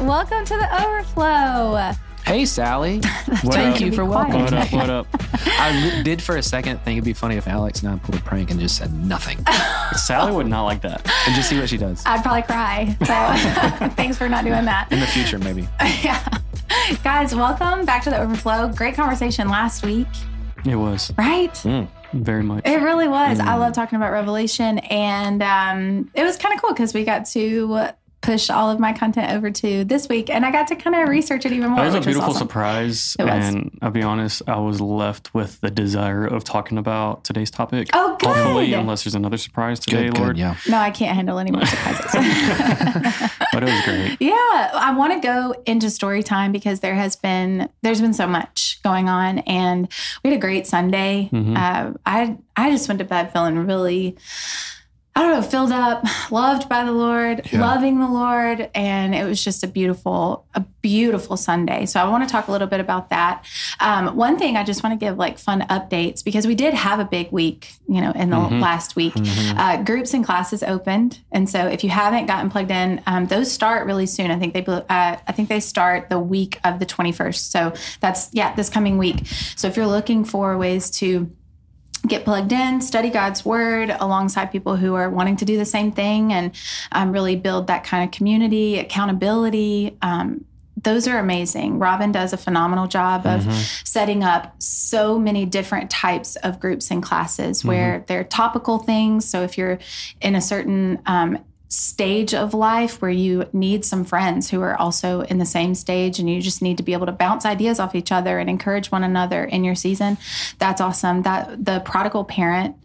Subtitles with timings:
[0.00, 1.92] Welcome to the overflow.
[2.24, 3.00] Hey, Sally.
[3.00, 4.72] Thank Thank you you for for welcoming What up?
[4.72, 5.06] What up?
[5.46, 8.22] I did for a second think it'd be funny if Alex and I pulled a
[8.24, 9.38] prank and just said nothing
[9.96, 11.00] Sally would not like that.
[11.26, 12.02] and just see what she does.
[12.04, 12.96] I'd probably cry.
[13.00, 14.90] So thanks for not doing that.
[14.92, 15.68] In the future, maybe.
[16.02, 16.26] yeah.
[17.04, 18.68] Guys, welcome back to the overflow.
[18.68, 20.08] Great conversation last week,
[20.64, 21.56] It was right?
[22.12, 22.66] very much.
[22.66, 23.38] It really was.
[23.38, 23.44] Mm.
[23.46, 27.24] I love talking about Revelation, and um, it was kind of cool because we got
[27.26, 27.92] to
[28.26, 31.08] push all of my content over to this week, and I got to kind of
[31.08, 31.78] research it even more.
[31.78, 32.46] That was a which beautiful awesome.
[32.48, 33.32] surprise, It was.
[33.32, 37.88] and I'll be honest, I was left with the desire of talking about today's topic.
[37.92, 38.28] Oh, good.
[38.36, 40.36] Hopefully, unless there's another surprise today, Good, Lord.
[40.36, 40.56] good, yeah.
[40.68, 42.12] No, I can't handle any more surprises.
[43.52, 44.16] But it was great.
[44.20, 48.26] Yeah, I want to go into story time because there has been there's been so
[48.26, 49.90] much going on, and
[50.22, 51.30] we had a great Sunday.
[51.32, 51.56] Mhm.
[51.56, 54.18] Uh, I I just went to bed feeling really.
[55.16, 57.60] I don't know, filled up, loved by the Lord, Yeah.
[57.62, 61.86] loving the Lord, and it was just a beautiful, a beautiful Sunday.
[61.86, 63.42] So I want to talk a little bit about that.
[63.80, 67.00] Um, one thing I just want to give like fun updates because we did have
[67.00, 68.60] a big week, you know, in the Mhm.
[68.60, 69.14] last week.
[69.56, 73.50] Uh, groups and classes opened, and so if you haven't gotten plugged in, um, those
[73.50, 74.30] start really soon.
[74.30, 77.50] I think they, uh, I think they start the week of the twenty first.
[77.52, 79.26] So that's yeah, this coming week.
[79.56, 81.30] So if you're looking for ways to
[82.06, 85.92] get plugged in, study God's word alongside people who are wanting to do the same
[85.92, 86.52] thing and
[86.92, 89.96] um, really build that kind of community, accountability.
[90.02, 90.44] Um,
[90.82, 91.78] those are amazing.
[91.78, 93.42] Robin does a phenomenal job of
[93.84, 99.28] setting up so many different types of groups and classes where they're topical things.
[99.28, 99.78] So if you're
[100.20, 105.22] in a certain um, stage of life where you need some friends who are also
[105.22, 107.94] in the same stage and you just need to be able to bounce ideas off
[107.94, 110.16] each other and encourage one another in your season.
[110.58, 111.22] That's awesome.
[111.22, 112.76] That the prodigal parent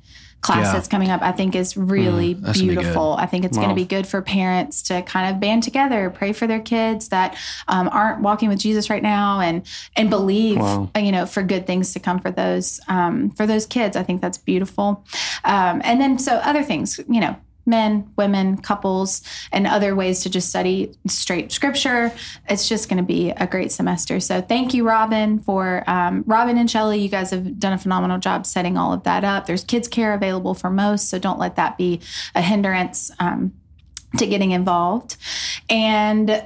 [0.41, 0.73] class Yeah.
[0.73, 3.13] that's coming up i think is really be beautiful.
[3.13, 6.33] I think it's going to be good for parents to kind of band together pray
[6.33, 7.37] for their kids that
[7.67, 9.61] um, aren't walking with jesus right now and
[9.95, 10.89] and believe Wow.
[10.95, 13.95] uh, you know for good things to come for those um, for those kids.
[13.95, 15.05] I think that's beautiful.
[15.43, 17.35] Um, and then so other things you know
[17.65, 22.11] men women couples and other ways to just study straight scripture.
[22.49, 24.19] It's just going to be a great semester.
[24.19, 28.17] So thank you robin for um, robin and shelly you guys have done a phenomenal
[28.17, 29.45] job setting all of that up.
[29.45, 32.01] There's kids care available for most so don't let that be
[32.35, 33.53] a hindrance um,
[34.17, 35.17] to getting involved.
[35.69, 36.43] And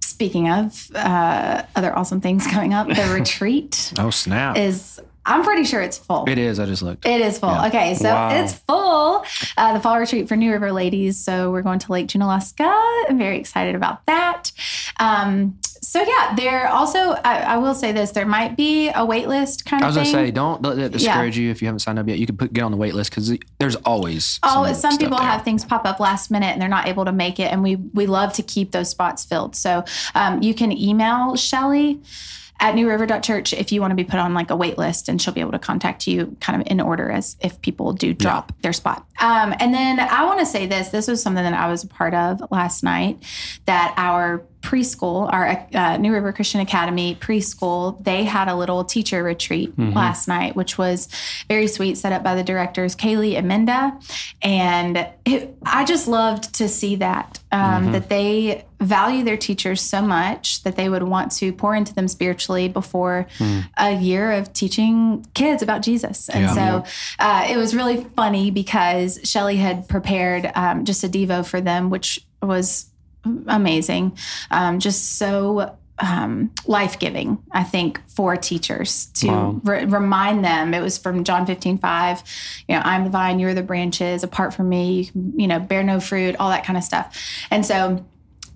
[0.00, 4.56] speaking of uh, other awesome things coming up the retreat Oh, snap.
[4.56, 6.58] is i'm pretty sure it's full it is.
[6.58, 7.04] I just looked.
[7.06, 7.50] it is full.
[7.50, 7.66] Yeah.
[7.66, 8.30] Okay, so Wow.
[8.42, 9.24] it's full.
[9.56, 11.18] Uh, the fall retreat for New River ladies.
[11.22, 12.64] So we're going to Lake Junaluska.
[13.08, 14.52] I'm very excited about that.
[14.98, 19.28] Um, so yeah, there also I, I will say this: there might be a wait
[19.28, 20.12] list kind I of was thing.
[20.14, 22.18] gonna say, don't let that discourage you if you haven't signed up yet.
[22.18, 24.38] You can put get on the wait list because there's always.
[24.42, 25.26] Oh, some, stuff people there.
[25.26, 27.76] have things pop up last minute and they're not able to make it, and we
[27.76, 29.54] we love to keep those spots filled.
[29.56, 32.00] So um, you can email Shelly
[32.60, 35.34] at newriver.church if you want to be put on like a wait list, and she'll
[35.34, 38.72] be able to contact you kind of in order as if people do drop their
[38.72, 39.06] spot.
[39.20, 41.88] Um, and then I want to say this: this was something that I was a
[41.88, 43.22] part of last night.
[43.66, 49.22] That our preschool, our uh, New River Christian Academy preschool, they had a little teacher
[49.22, 51.08] retreat last night, which was
[51.48, 53.98] very sweet, set up by the directors Kaylee and Minda,
[54.42, 60.02] and it, I just loved to see that um, that they value their teachers so
[60.02, 63.26] much that they would want to pour into them spiritually before
[63.78, 66.54] a year of teaching kids about Jesus, and Yeah.
[66.82, 66.84] so
[67.20, 71.88] uh, it was really funny because Shelly had prepared um, just a devo for them,
[71.88, 72.86] which was
[73.46, 74.16] amazing.
[74.50, 79.60] Um, just so um, life giving, I think, for teachers to Wow.
[79.64, 80.74] re- remind them.
[80.74, 82.22] It was from John 15, 5.
[82.68, 84.22] You know, I'm the vine, you're the branches.
[84.22, 87.16] Apart from me, you, can, you know, bear no fruit, all that kind of stuff.
[87.50, 88.04] And so,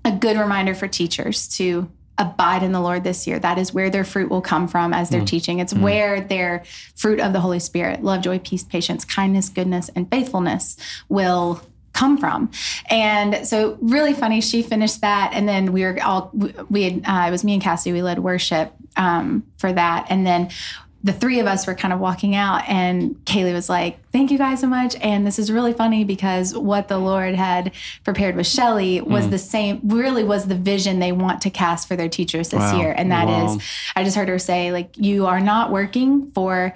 [0.04, 3.38] a good reminder for teachers to abide in the Lord this year.
[3.38, 5.58] That is where their fruit will come from as they're teaching.
[5.58, 6.64] It's where their
[6.94, 10.76] fruit of the Holy Spirit, love, joy, peace, patience, kindness, goodness, and faithfulness
[11.08, 12.50] will come from.
[12.88, 15.32] And so really funny, she finished that.
[15.34, 16.30] And then we were all,
[16.70, 20.06] we had, uh, it was me and Cassie, we led worship um, for that.
[20.10, 20.50] And then
[21.02, 24.36] the three of us were kind of walking out and Kaylee was like, thank you
[24.36, 24.94] guys so much.
[25.00, 27.72] And this is really funny because what the Lord had
[28.04, 31.96] prepared with Shelly was the same, really was the vision they want to cast for
[31.96, 32.78] their teachers this Wow.
[32.80, 32.92] year.
[32.92, 33.58] And that is, Wow.
[33.96, 36.74] I just heard her say, like, you are not working for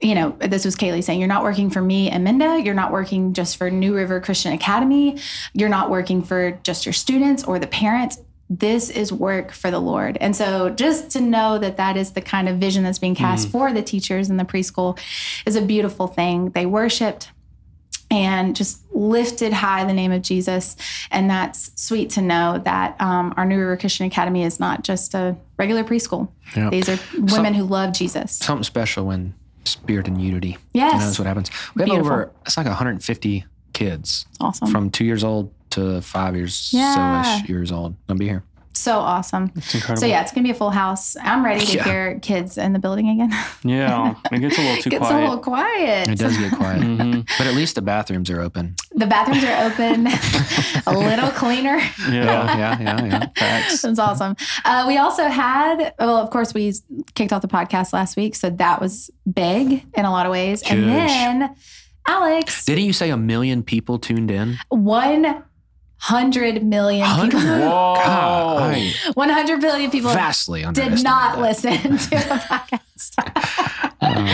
[0.00, 2.60] you know, this was Kaylee saying, you're not working for me and Minda.
[2.62, 5.18] You're not working just for New River Christian Academy.
[5.54, 8.18] You're not working for just your students or the parents.
[8.50, 10.16] This is work for the Lord.
[10.20, 13.48] And so just to know that that is the kind of vision that's being cast
[13.48, 14.98] for the teachers in the preschool
[15.44, 16.50] is a beautiful thing.
[16.50, 17.30] They worshiped
[18.10, 20.76] and just lifted high the name of Jesus.
[21.10, 25.14] And that's sweet to know that um, our New River Christian Academy is not just
[25.14, 26.28] a regular preschool.
[26.56, 26.70] Yeah.
[26.70, 28.32] These are women who love Jesus.
[28.36, 29.34] Something special when
[29.68, 30.58] spirit and unity.
[30.72, 30.92] Yes.
[30.94, 31.50] You know, that's what happens.
[31.74, 32.12] We have Beautiful.
[32.12, 34.68] over, it's like 150 kids Awesome.
[34.70, 37.22] from two years old to five years, Yeah.
[37.22, 37.94] so-ish years old.
[38.06, 38.42] Gonna be here.
[38.74, 39.50] so awesome.
[39.56, 40.00] It's incredible.
[40.00, 41.16] So yeah, it's gonna be a full house.
[41.20, 41.84] I'm ready to Yeah.
[41.84, 43.32] hear kids in the building again.
[43.64, 45.18] Yeah, it gets a little too Gets quiet.
[45.18, 46.08] a little quiet.
[46.08, 46.82] It does get quiet.
[46.82, 47.28] Mhm.
[47.38, 48.76] But at least the bathrooms are open.
[48.98, 50.06] The bathrooms are open,
[50.86, 51.78] a little cleaner.
[52.10, 52.56] Yeah.
[52.58, 53.26] yeah, yeah, yeah.
[53.36, 53.82] Facts.
[53.82, 54.34] That's awesome.
[54.64, 56.72] Uh, we also had, well, of course, we
[57.14, 60.62] kicked off the podcast last week, so that was big in a lot of ways.
[60.68, 60.92] And Huge.
[60.92, 61.54] then,
[62.08, 64.56] Alex, Didn't you say a million people tuned in?
[64.70, 65.44] One
[66.00, 67.30] hundred million 100?
[67.32, 67.46] people.
[67.58, 71.40] Whoa, God, one hundred billion people vastly did not that.
[71.40, 73.14] listen to the podcast.
[74.00, 74.24] I will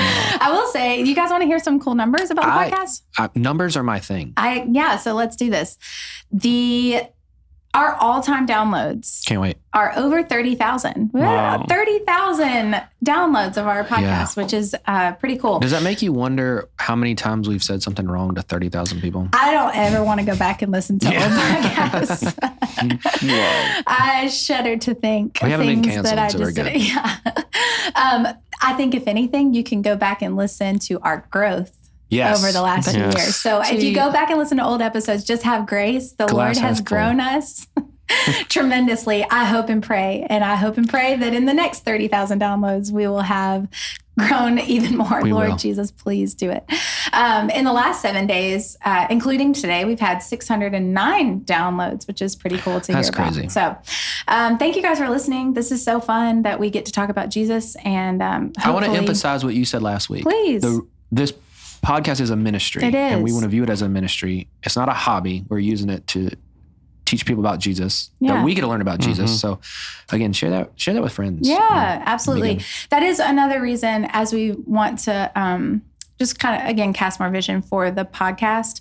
[0.84, 3.02] say, you guys want to hear some cool numbers about the I- podcast?
[3.18, 4.32] uh, numbers are my thing.
[4.36, 5.78] I yeah, so let's do this.
[6.32, 7.02] The
[7.72, 9.56] our all-time downloads Can't wait.
[9.72, 11.10] are over 30,000.
[11.12, 11.58] We Wow.
[11.58, 15.58] have 30,000 downloads of our podcast, which is uh, pretty cool.
[15.58, 19.28] Does that make you wonder how many times we've said something wrong to 30,000 people?
[19.32, 21.24] I don't ever want to go back and listen to Yeah.
[21.24, 22.34] old podcasts.
[23.88, 26.72] I shudder to think We haven't been things that I so we're just good.
[26.72, 26.82] did.
[26.88, 27.18] Yeah.
[27.96, 28.28] um,
[28.62, 31.72] I think if anything, you can go back and listen to our growth
[32.10, 32.38] Yes.
[32.38, 33.14] over the last few Yes.
[33.16, 33.36] years.
[33.36, 36.12] So if you go back and listen to old episodes, just have grace.
[36.12, 37.66] The Glass Lord has half grown us
[38.48, 39.24] tremendously.
[39.30, 40.26] I hope and pray.
[40.28, 43.68] And I hope and pray that in the next 30,000 downloads, we will have
[44.18, 45.22] grown even more.
[45.22, 45.56] We Lord will.
[45.56, 46.64] Jesus, please do it.
[47.12, 52.36] Um, in the last seven days, uh, including today, we've had 609 downloads, which is
[52.36, 53.32] pretty cool to That's hear about.
[53.32, 53.48] crazy.
[53.48, 53.76] So
[54.28, 55.54] um, thank you guys for listening.
[55.54, 57.76] This is so fun that we get to talk about Jesus.
[57.84, 60.22] And um, I want to emphasize what you said last week.
[60.22, 60.62] Please.
[60.62, 61.32] The, this
[61.84, 62.82] podcast is a ministry.
[62.84, 64.48] It And we want to view it as a ministry.
[64.62, 65.44] It's not a hobby.
[65.48, 66.30] We're using it to
[67.16, 68.10] teach people about Jesus.
[68.20, 68.34] Yeah.
[68.34, 69.40] That we get to learn about Jesus.
[69.40, 69.60] So
[70.10, 71.48] again, share that share that with friends.
[71.48, 72.60] Yeah, absolutely.
[72.90, 75.82] That is another reason as we want to um,
[76.18, 78.80] just kind of again cast more vision for the podcast.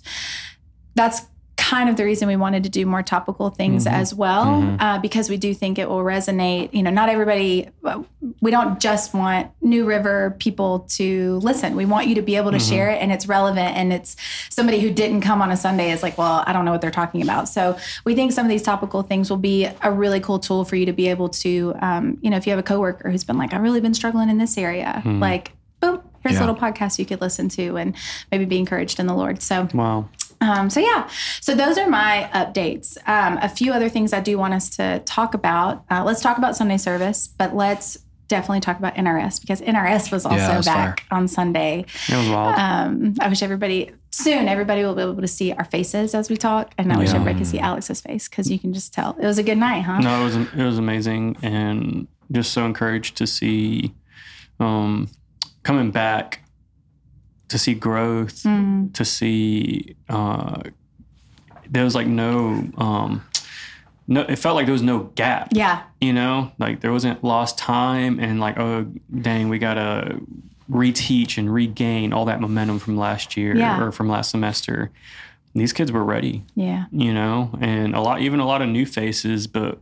[0.94, 1.22] That's
[1.70, 3.94] kind of the reason we wanted to do more topical things mm-hmm.
[3.94, 4.80] as well, mm-hmm.
[4.80, 6.68] uh, because we do think it will resonate.
[6.74, 7.70] You know, not everybody.
[7.82, 8.02] Uh,
[8.42, 11.74] we don't just want New River people to listen.
[11.74, 12.70] We want you to be able to mm-hmm.
[12.70, 13.76] share it, and it's relevant.
[13.78, 14.14] And it's
[14.50, 16.90] somebody who didn't come on a Sunday is like, well, I don't know what they're
[16.90, 17.48] talking about.
[17.48, 20.76] So we think some of these topical things will be a really cool tool for
[20.76, 23.38] you to be able to, um, you know, if you have a coworker who's been
[23.38, 26.40] like, I've really been struggling in this area, like, boom, here's Yeah.
[26.40, 27.94] a little podcast you could listen to and
[28.30, 29.40] maybe be encouraged in the Lord.
[29.42, 30.08] So, Wow.
[30.40, 31.08] Um, so yeah,
[31.40, 32.96] so those are my updates.
[33.08, 35.84] Um, a few other things I do want us to talk about.
[35.90, 40.24] Uh, let's talk about Sunday service, but let's definitely talk about NRS because NRS was
[40.24, 41.84] also that was back on Sunday.
[42.08, 42.58] It was wild.
[42.58, 46.36] Um, I wish everybody soon everybody will be able to see our faces as we
[46.36, 47.16] talk, and I wish Yeah.
[47.16, 49.82] everybody could see Alex's face because you can just tell it was a good night,
[49.82, 49.98] huh?
[49.98, 53.92] No, it was it was amazing, and just so encouraged to see
[54.60, 55.08] um,
[55.62, 56.40] coming back
[57.48, 60.60] to see growth, Mm, to see uh,
[61.70, 63.24] there was like no um,
[64.06, 64.22] no.
[64.22, 65.48] It felt like there was no gap.
[65.52, 68.86] yeah, You know, like there wasn't lost time, and like oh
[69.20, 70.20] dang, we gotta
[70.70, 73.80] reteach and regain all that momentum from last year Yeah.
[73.82, 74.90] or from last semester.
[75.54, 78.84] These kids were ready yeah, you know, and a lot, even a lot of new
[78.86, 79.46] faces.
[79.46, 79.78] But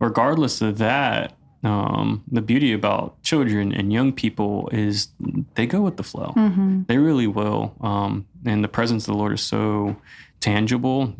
[0.00, 1.32] regardless of that,
[1.64, 5.08] um, the beauty about children and young people is
[5.54, 6.32] they go with the flow.
[6.36, 7.74] hmm They really will.
[7.80, 9.96] Um, and the presence of the Lord is so
[10.40, 11.14] tangible.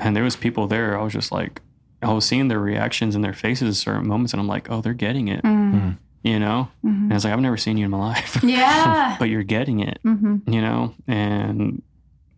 [0.00, 0.98] And there was people there.
[0.98, 1.60] I was just like,
[2.02, 4.80] I was seeing their reactions and their faces at certain moments, and I'm like, oh,
[4.80, 5.42] they're getting it.
[5.42, 9.28] mm You know, and it's like I've never seen you in my life, yeah, but
[9.30, 11.82] you're getting it hmm you know and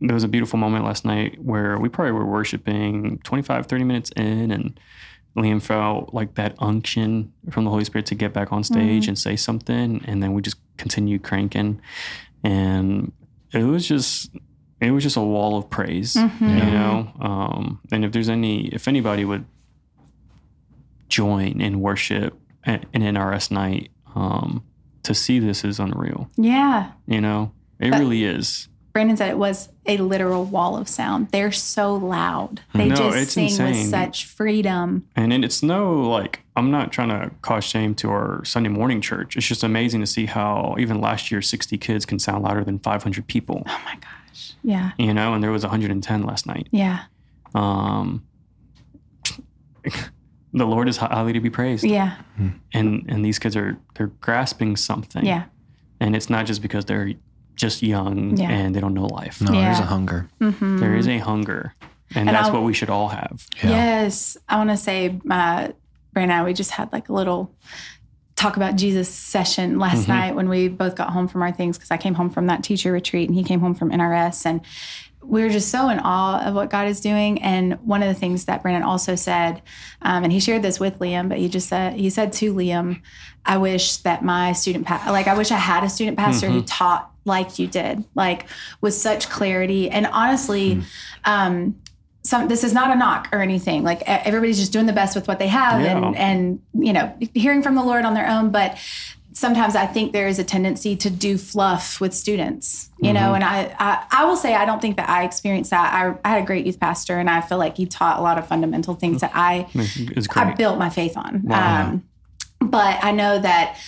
[0.00, 4.10] there was a beautiful moment last night where we probably were worshiping 25 30 minutes
[4.16, 4.78] in and
[5.36, 9.18] liam felt like that unction from the holy spirit to get back on stage and
[9.18, 11.80] say something and then we just continued cranking
[12.44, 13.12] and
[13.52, 14.30] it was just
[14.80, 16.40] it was just a wall of praise Mhm.
[16.64, 19.44] you know um, and if there's any if anybody would
[21.08, 24.62] join in worship at an nrs night um,
[25.02, 26.92] to see this is unreal yeah.
[27.06, 28.68] you know, it But- really is.
[28.92, 31.28] Brandon said it was a literal wall of sound.
[31.30, 32.60] They're so loud.
[32.74, 35.06] They No, just sing with such freedom.
[35.16, 39.00] And it- it's no like, I'm not trying to cause shame to our Sunday morning
[39.00, 39.34] church.
[39.36, 42.78] It's just amazing to see how even last year, 60 kids can sound louder than
[42.80, 44.52] 500 people, Oh my gosh.
[44.62, 44.92] Yeah.
[44.98, 46.68] you know, and there was 110 last night.
[46.70, 47.04] Yeah.
[47.54, 48.24] Um,
[50.52, 51.84] the Lord is highly to be praised.
[51.84, 52.16] Yeah.
[52.74, 55.24] And, and these kids are, they're grasping something.
[55.24, 55.44] Yeah.
[56.00, 57.14] And it's not just because they're
[57.62, 58.50] just young Yeah.
[58.50, 59.40] and they don't know life.
[59.40, 60.28] No, there's a hunger.
[60.40, 61.74] There is a hunger,
[62.14, 63.46] and, And that's I'll- what we should all have.
[63.62, 63.70] Yeah.
[63.70, 64.36] Yes.
[64.48, 65.68] I want to say, uh,
[66.12, 67.54] Brandon and I, we just had like a little
[68.36, 71.90] talk about Jesus session last night when we both got home from our things because
[71.92, 74.44] I came home from that teacher retreat and he came home from NRS.
[74.44, 74.60] And
[75.22, 77.40] we were just so in awe of what God is doing.
[77.42, 79.62] And one of the things that Brandon also said,
[80.02, 83.00] um, and he shared this with Liam, but he just said, he said to Liam,
[83.46, 86.62] I wish that my student, pa- like, I wish I had a student pastor who
[86.62, 88.46] taught like you did, like
[88.80, 89.88] with such clarity.
[89.90, 90.82] And honestly,
[91.24, 91.78] um,
[92.24, 93.82] some this is not a knock or anything.
[93.82, 95.96] Like everybody's just doing the best with what they have Yeah.
[95.98, 98.78] and and you know, hearing from the Lord on their own, but
[99.34, 103.42] sometimes I think there is a tendency to do fluff with students, you know, and
[103.42, 105.92] I, I I will say I don't think that I experienced that.
[105.92, 108.38] I, I had a great youth pastor and I feel like he taught a lot
[108.38, 109.66] of fundamental things that I
[110.36, 111.42] I built my faith on.
[111.44, 111.82] Wow.
[111.90, 112.04] Um,
[112.60, 113.78] but I know that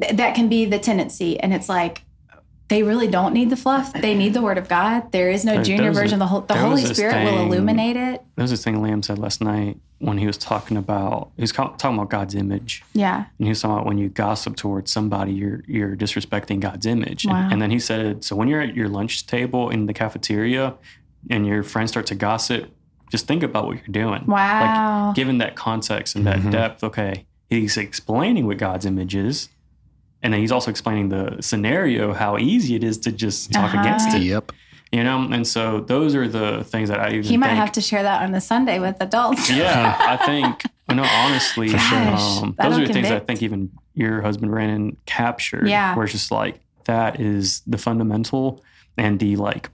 [0.00, 2.02] th- that can be the tendency, and it's like
[2.72, 3.92] they really don't need the fluff.
[3.92, 5.12] They need the Word of God.
[5.12, 6.18] There is no There- junior there was a- version.
[6.18, 8.24] The, whole, the Holy this Spirit will illuminate it.
[8.34, 11.52] There was this thing Liam said last night when he was talking about he was
[11.52, 13.26] talking about God's image, Yeah.
[13.38, 17.26] and he was talking about when you gossip towards somebody, you're you're disrespecting God's image.
[17.26, 17.48] Wow.
[17.50, 20.74] And, then he said, so when you're at your lunch table in the cafeteria,
[21.28, 22.70] and your friends start to gossip,
[23.10, 24.24] just think about what you're doing.
[24.26, 25.08] Wow.
[25.08, 26.50] Like given that context and that mm-hmm.
[26.50, 29.50] depth, okay, he's explaining what God's image is.
[30.22, 33.80] And then he's also explaining the scenario, how easy it is to just talk Uh-huh.
[33.80, 34.22] against it.
[34.22, 34.52] Yep.
[34.92, 37.72] You know, and so those are the things that I even he might think, have
[37.72, 39.50] to share that on the Sunday with adults.
[39.50, 40.62] yeah, I think.
[40.90, 44.96] You know, honestly, Gosh, um, those are the things I think even your husband Brandon
[45.06, 45.66] captured.
[45.68, 45.94] Yeah.
[45.96, 48.62] where it's just like that is the fundamental
[48.98, 49.70] and the like,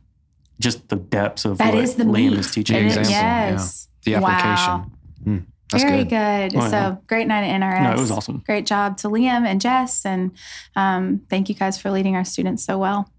[0.61, 2.39] just the depths of That what is the Liam meat.
[2.39, 2.77] is teaching.
[2.77, 3.09] It is- us.
[3.09, 3.51] Example, yeah.
[3.51, 3.89] yes.
[4.05, 4.29] The Wow.
[4.29, 4.93] application.
[5.27, 6.53] Mm, that's Very good.
[6.53, 6.57] good.
[6.59, 6.69] Oh, yeah.
[6.71, 7.83] So great night at NRS.
[7.83, 8.43] No, it was awesome.
[8.47, 10.33] Great job to Liam and Jess, and
[10.77, 13.11] um, thank you guys for leading our students so well.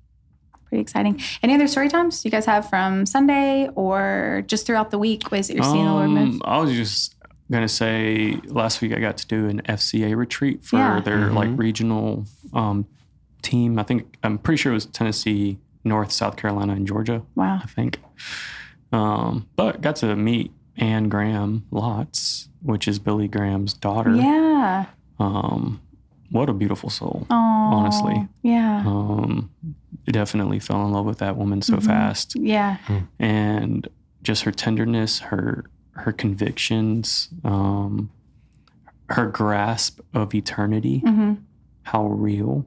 [0.67, 1.19] Pretty exciting.
[1.41, 5.31] Any other story times you guys have from Sunday or just throughout the week?
[5.31, 6.33] Ways that you're seeing the Lord move?
[6.35, 7.15] Um, I was just
[7.51, 10.99] gonna say last week I got to do an FCA retreat for Yeah.
[11.01, 12.85] their like regional um,
[13.41, 13.79] team.
[13.79, 17.23] I think I'm pretty sure it was Tennessee, North, South Carolina, and Georgia.
[17.35, 17.59] Wow.
[17.63, 17.99] I think.
[18.91, 24.15] Um, but got to meet Anne Graham Lotz, which is Billy Graham's daughter.
[24.15, 24.85] Yeah.
[25.19, 25.81] Um,
[26.31, 27.27] what a beautiful soul.
[27.29, 28.27] Oh, Honestly.
[28.43, 28.83] Yeah.
[28.85, 29.51] Um,
[30.05, 31.85] definitely fell in love with that woman so Mhm.
[31.85, 32.77] fast Yeah.
[33.19, 33.87] and
[34.23, 38.09] just her tenderness, her her convictions, um,
[39.09, 41.33] her grasp of eternity, hmm
[41.83, 42.65] how real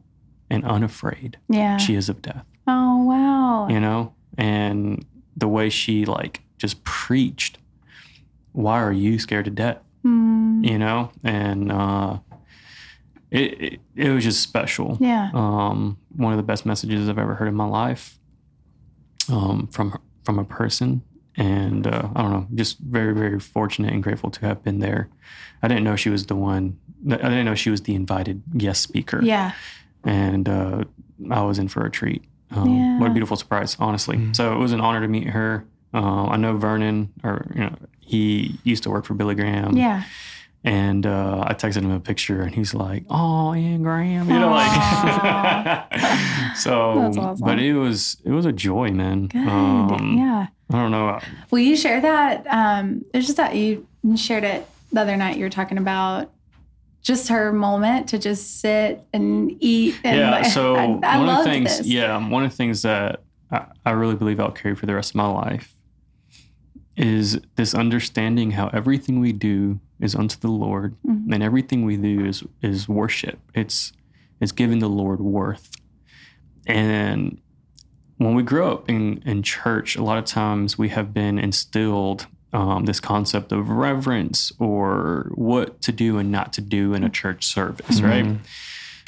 [0.50, 1.76] and unafraid Yeah.
[1.78, 2.44] she is of death.
[2.66, 3.68] oh, wow.
[3.68, 5.04] You know, and
[5.36, 7.58] the way she like just preached,
[8.52, 12.18] "Why are you scared to death?" Mm, You know, and uh,
[13.30, 14.98] it, it it was just special.
[15.00, 15.30] yeah.
[15.34, 18.18] um, one of the best messages I've ever heard in my life
[19.30, 21.02] um, from from a person,
[21.36, 25.08] and uh, I don't know, just very very fortunate and grateful to have been there.
[25.62, 26.78] I didn't know she was the one.
[27.08, 29.52] I didn't know she was the invited guest speaker, Yeah.
[30.04, 30.84] and uh,
[31.30, 32.24] I was in for a treat.
[32.50, 32.98] Um, Yeah.
[32.98, 34.32] What a beautiful surprise, honestly.
[34.34, 35.64] So it was an honor to meet her.
[35.94, 39.76] Uh, I know Vernon, or you know, he used to work for Billy Graham.
[39.76, 40.04] Yeah.
[40.64, 44.50] And uh, I texted him a picture, and he's like, "Oh, Ian Graham," you know,
[44.50, 44.70] like.
[46.56, 47.36] so, awesome.
[47.44, 49.26] but it was it was a joy, man.
[49.26, 49.48] Good.
[49.48, 50.46] Um, yeah.
[50.70, 51.18] I don't know.
[51.50, 52.46] Will you share that?
[52.48, 55.36] Um, it's just that you shared it the other night.
[55.36, 56.30] You were talking about
[57.02, 59.96] just her moment to just sit and eat.
[60.04, 60.42] And yeah.
[60.48, 61.86] So I, I one of the things, this.
[61.86, 65.10] yeah, one of the things that I, I really believe I'll carry for the rest
[65.10, 65.74] of my life
[66.96, 71.32] is this understanding how everything we do is unto the Lord, Mhm.
[71.32, 73.38] and everything we do is is worship.
[73.54, 73.92] It's
[74.40, 75.70] it's giving the Lord worth.
[76.66, 77.38] And
[78.18, 82.26] when we grow up in, in church, a lot of times we have been instilled
[82.52, 87.08] um, this concept of reverence or what to do and not to do in a
[87.08, 88.26] church service, right?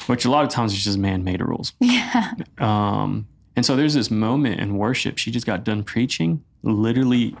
[0.07, 1.73] Which a lot of times is just man made rules.
[1.79, 2.31] Yeah.
[2.57, 5.17] Um, and so there's this moment in worship.
[5.19, 7.35] She just got done preaching, literally,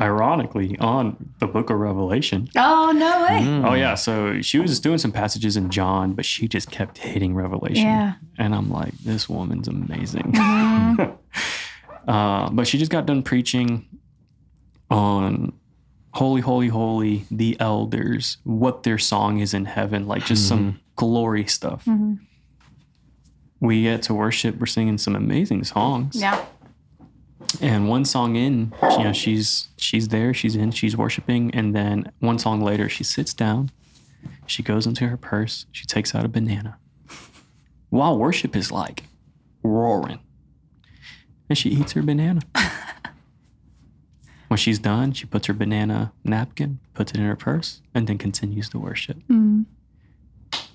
[0.00, 2.48] ironically, on the book of Revelation.
[2.56, 3.40] Oh no way.
[3.44, 3.64] Mm.
[3.70, 3.94] Oh, yeah.
[3.94, 7.84] So she was doing some passages in John, but she just kept hitting Revelation.
[7.86, 8.14] Yeah.
[8.38, 10.32] And I'm like, this woman's amazing.
[10.32, 11.16] Mhm.
[12.08, 13.86] uh, but she just got done preaching
[14.90, 15.52] on
[16.14, 21.46] holy, holy, holy, the elders, what their song is in heaven, like just some glory
[21.46, 21.84] stuff.
[21.86, 22.18] Mhm.
[23.60, 26.16] We get to worship, we're singing some amazing songs.
[26.20, 26.44] Yeah.
[27.60, 32.12] And one song in, you know, she's she's there, she's in, she's worshiping, and then
[32.20, 33.70] one song later, she sits down,
[34.46, 36.78] she goes into her purse, she takes out a banana.
[37.90, 39.04] While worship is like
[39.62, 40.20] roaring,
[41.48, 42.40] and she eats her banana.
[44.48, 48.18] when she's done, she puts her banana napkin, puts it in her purse, and then
[48.18, 49.18] continues to worship.
[49.28, 49.66] Mm.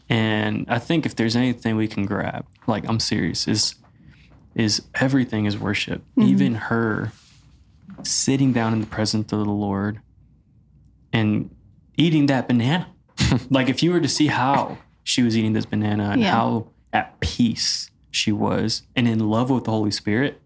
[0.09, 3.75] And I think if there's anything we can grab, like I'm serious, is
[4.57, 6.01] is everything is worship.
[6.17, 6.23] Mm-hmm.
[6.23, 7.11] Even her
[8.03, 10.01] sitting down in the presence of the Lord
[11.13, 11.55] and
[11.95, 12.87] eating that banana.
[13.49, 16.31] like if you were to see how she was eating this banana and Yeah.
[16.31, 20.41] how at peace she was and in love with the Holy Spirit,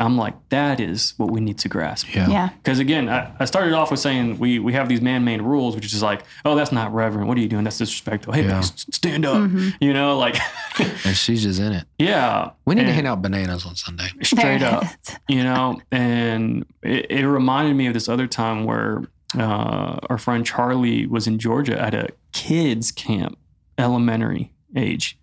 [0.00, 2.14] I'm like, that is what we need to grasp.
[2.14, 2.28] Yeah.
[2.28, 2.48] Yeah.
[2.62, 5.86] Because again, I, I started off with saying we we have these man-made rules, which
[5.92, 7.26] is like, oh, that's not reverent.
[7.26, 7.64] What are you doing?
[7.64, 8.32] That's disrespectful.
[8.32, 8.58] Hey, Yeah.
[8.58, 9.50] s- stand up.
[9.80, 10.36] You know, like,
[11.04, 11.84] And she's just in it.
[11.98, 12.50] yeah.
[12.64, 14.08] We need to hand out bananas on Sunday.
[14.22, 14.84] straight up,
[15.28, 15.80] you know.
[15.90, 19.02] And it, it reminded me of this other time where
[19.36, 23.36] uh, our friend Charlie was in Georgia at a kids camp,
[23.76, 25.18] elementary age,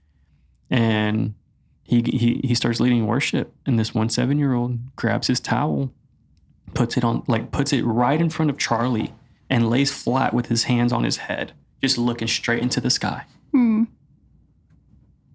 [0.70, 1.34] and
[1.86, 5.92] he he he starts leading worship, and this one seven year old grabs his towel,
[6.74, 9.14] puts it on like puts it right in front of Charlie,
[9.50, 13.26] and lays flat with his hands on his head, just looking straight into the sky.
[13.54, 13.88] Mm.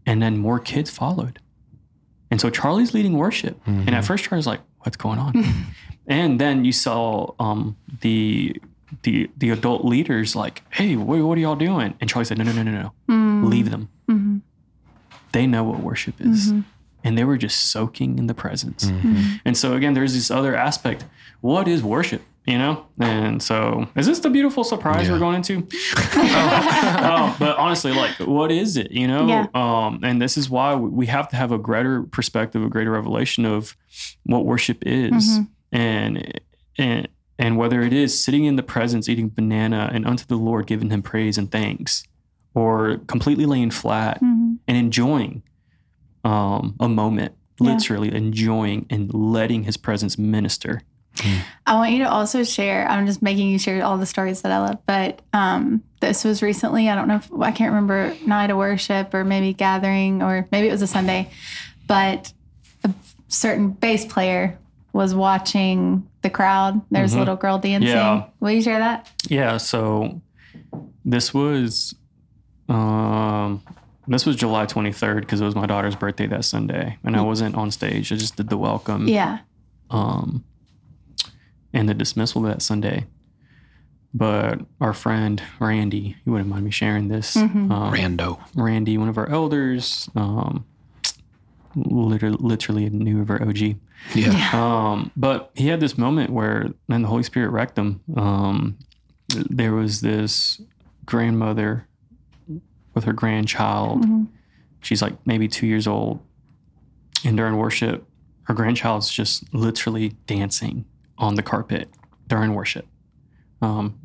[0.07, 1.38] And then more kids followed.
[2.33, 3.61] And so Charlie's leading worship.
[3.87, 5.45] And at first Charlie's like, what's going on?
[6.07, 8.61] and then you saw um, the
[9.02, 11.95] the the adult leaders like, hey, what, what are y'all doing?
[12.00, 13.49] And Charlie said, no, no, no, no, no.
[13.49, 13.88] Leave them.
[15.32, 16.52] They know what worship is.
[17.02, 18.90] And they were just soaking in the presence.
[19.44, 21.04] And so again, there's this other aspect.
[21.40, 22.22] What is worship?
[22.46, 22.87] You know?
[22.99, 25.12] And so is this the beautiful surprise Yeah.
[25.14, 25.66] we're going into?
[26.14, 28.90] oh, but honestly, like, what is it?
[28.90, 29.26] You know?
[29.26, 29.46] Yeah.
[29.54, 33.44] Um, and this is why we have to have a greater perspective, a greater revelation
[33.44, 33.76] of
[34.25, 35.38] what worship is.
[35.72, 36.40] And
[36.78, 37.08] and
[37.38, 40.90] and whether it is sitting in the presence, eating banana, and unto the Lord giving
[40.90, 42.02] him praise and thanks,
[42.54, 44.39] or completely laying flat Mhm.
[44.70, 45.42] And enjoying
[46.22, 47.72] um, a moment, Yeah.
[47.72, 50.82] literally enjoying and letting his presence minister.
[51.66, 52.88] I want you to also share.
[52.88, 56.40] I'm just making you share all the stories that I love, but um, this was
[56.40, 56.88] recently.
[56.88, 60.68] I don't know if I can't remember night of worship or maybe gathering or maybe
[60.68, 61.28] it was a Sunday,
[61.88, 62.32] but
[62.84, 62.95] a
[63.26, 64.56] certain bass player
[64.92, 66.80] was watching the crowd.
[66.92, 67.88] There's a little girl dancing.
[67.88, 68.26] Yeah.
[68.38, 69.10] Will you share that?
[69.28, 70.21] Yeah, so
[71.04, 71.95] this was
[72.68, 73.62] um
[74.10, 77.54] this was July 23rd because it was my daughter's birthday that Sunday and I wasn't
[77.54, 78.12] on stage.
[78.12, 79.38] I just did the welcome Yeah.
[79.90, 80.44] um
[81.73, 83.06] and the dismissal that Sunday.
[84.12, 87.36] But our friend Randy, you wouldn't mind me sharing this.
[87.36, 88.40] Um, Rando.
[88.56, 90.64] Randy, one of our elders, um,
[91.76, 93.76] literally, literally a new of our OG.
[94.14, 94.50] Yeah.
[94.52, 98.00] Um, but he had this moment where, and the Holy Spirit wrecked him.
[98.16, 98.78] Um,
[99.28, 100.60] there was this
[101.06, 101.86] grandmother
[102.94, 104.04] with her grandchild.
[104.80, 106.20] She's like maybe two years old.
[107.24, 108.06] And during worship,
[108.44, 110.86] her grandchild's just literally dancing
[111.18, 111.88] on the carpet
[112.26, 112.86] during worship.
[113.62, 113.98] Um,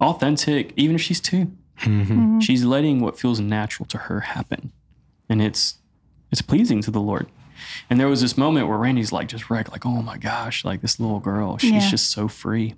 [0.00, 2.42] authentic, even if she's 2 Mhm.
[2.42, 4.72] She's letting what feels natural to her happen.
[5.28, 5.78] And it's
[6.32, 7.28] it's pleasing to the Lord.
[7.88, 10.80] And there was this moment where Randy's like just wrecked, like, oh my gosh, like
[10.80, 11.88] this little girl, she's Yeah.
[11.90, 12.74] just so free.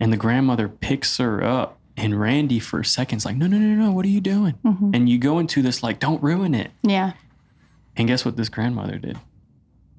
[0.00, 3.84] And the grandmother picks her up, and Randy for a second's like, no, no, no,
[3.84, 4.54] no, what are you doing?
[4.64, 4.90] Mm-hmm.
[4.94, 6.70] And you go into this like, don't ruin it.
[6.82, 7.12] Yeah.
[7.96, 9.18] And guess what this grandmother did?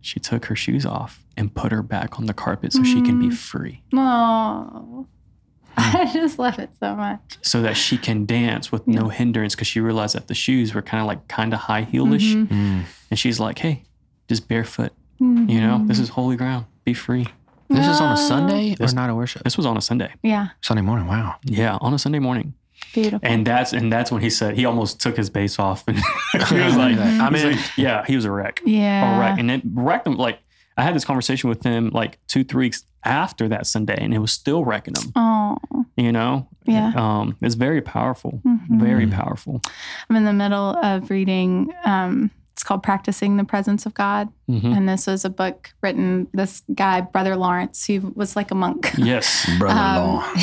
[0.01, 3.19] She took her shoes off and put her back on the carpet so she can
[3.19, 3.33] be mm.
[3.33, 3.81] free.
[3.93, 5.07] Oh,
[5.77, 7.37] I just love it so much.
[7.41, 10.81] So that she can dance with no hindrance because she realized that the shoes were
[10.81, 12.33] kind of like kind of high heelish.
[12.33, 12.53] Mm-hmm.
[12.53, 12.83] Mm.
[13.09, 13.83] And she's like, hey,
[14.27, 14.91] just barefoot.
[15.21, 15.49] Mm-hmm.
[15.49, 16.65] You know, this is holy ground.
[16.83, 17.27] Be free.
[17.69, 19.43] This is on a Sunday or This- night of worship?
[19.43, 20.11] This was on a Sunday.
[20.21, 20.49] Yeah.
[20.61, 21.07] Sunday morning.
[21.07, 21.35] Wow.
[21.43, 22.53] Yeah, on a Sunday morning.
[22.93, 23.19] Beautiful.
[23.23, 25.97] And that's and that's when he said he almost took his bass off and
[26.31, 27.51] he was like, I'm he's in.
[27.53, 28.61] like, yeah, he was a wreck.
[28.65, 29.11] yeah.
[29.13, 29.39] All right.
[29.39, 30.39] And it wrecked him like
[30.77, 34.17] I had this conversation with him like two, three weeks after that Sunday, and it
[34.19, 35.11] was still wrecking him.
[35.15, 35.57] Oh,
[35.95, 36.47] You know?
[36.65, 36.91] Yeah.
[36.95, 38.41] Um, it's very powerful.
[38.45, 38.79] Mhm.
[38.79, 39.61] Very powerful.
[40.09, 41.71] I'm in the middle of reading.
[41.85, 42.31] Um,
[42.63, 44.29] it's called Practicing the Presence of God.
[44.49, 44.77] Mhm.
[44.77, 48.93] And this was a book written, this guy, Brother Lawrence, who was like a monk.
[48.97, 49.45] Yes.
[49.59, 50.31] Brother Um, law.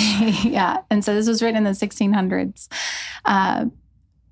[0.44, 0.82] yeah.
[0.90, 2.68] And so this was written in the 1600s.
[3.24, 3.66] Uh,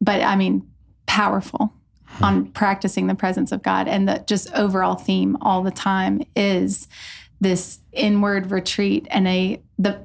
[0.02, 0.68] but I mean,
[1.06, 1.72] powerful
[2.20, 3.88] on practicing the presence of God.
[3.88, 6.88] And the just overall theme all the time is
[7.40, 9.98] this inward retreat and a, the,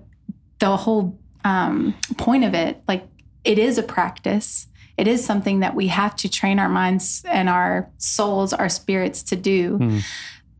[0.60, 3.06] the whole um, point of it, like
[3.43, 4.67] it is a practice.
[4.97, 9.23] It is something that we have to train our minds and our souls, our spirits
[9.23, 9.77] to do.
[9.77, 9.99] Hmm.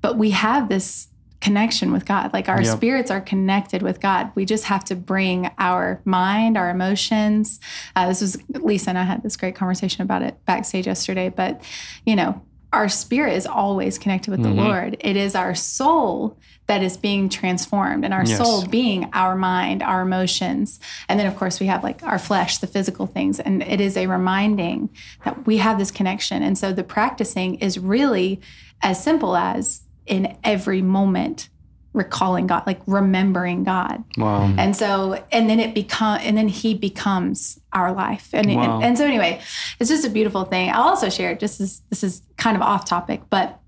[0.01, 1.07] But we have this
[1.39, 2.31] connection with God.
[2.33, 2.77] Like our Yep.
[2.77, 4.31] spirits are connected with God.
[4.33, 7.59] We just have to bring our mind, our emotions.
[7.97, 11.27] Uh, this was Lisa and I had this great conversation about it backstage yesterday.
[11.29, 11.61] But
[12.05, 12.41] you know,
[12.73, 14.55] our spirit is always connected with Mm-hmm.
[14.57, 14.97] the Lord.
[14.99, 18.38] It is our soul that is being transformed, and our Yes.
[18.38, 20.79] soul being our mind, our emotions.
[21.09, 23.39] And then, of course, we have like our flesh, the physical things.
[23.39, 24.89] And it is a reminding
[25.25, 26.41] that we have this connection.
[26.41, 28.39] And so the practicing is really
[28.81, 31.49] as simple as in every moment
[31.93, 34.03] recalling God, like remembering God.
[34.17, 34.53] Wow.
[34.58, 38.29] And so, and then it become, and then He becomes our life.
[38.34, 38.75] And, Wow.
[38.77, 39.41] and and so anyway,
[39.79, 40.69] it's just a beautiful thing.
[40.71, 41.36] I'll also share.
[41.36, 43.60] Just as this is kind of off topic, but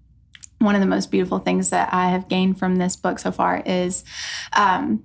[0.60, 3.62] one of the most beautiful things that I have gained from this book so far
[3.66, 4.04] is.
[4.54, 5.04] Um,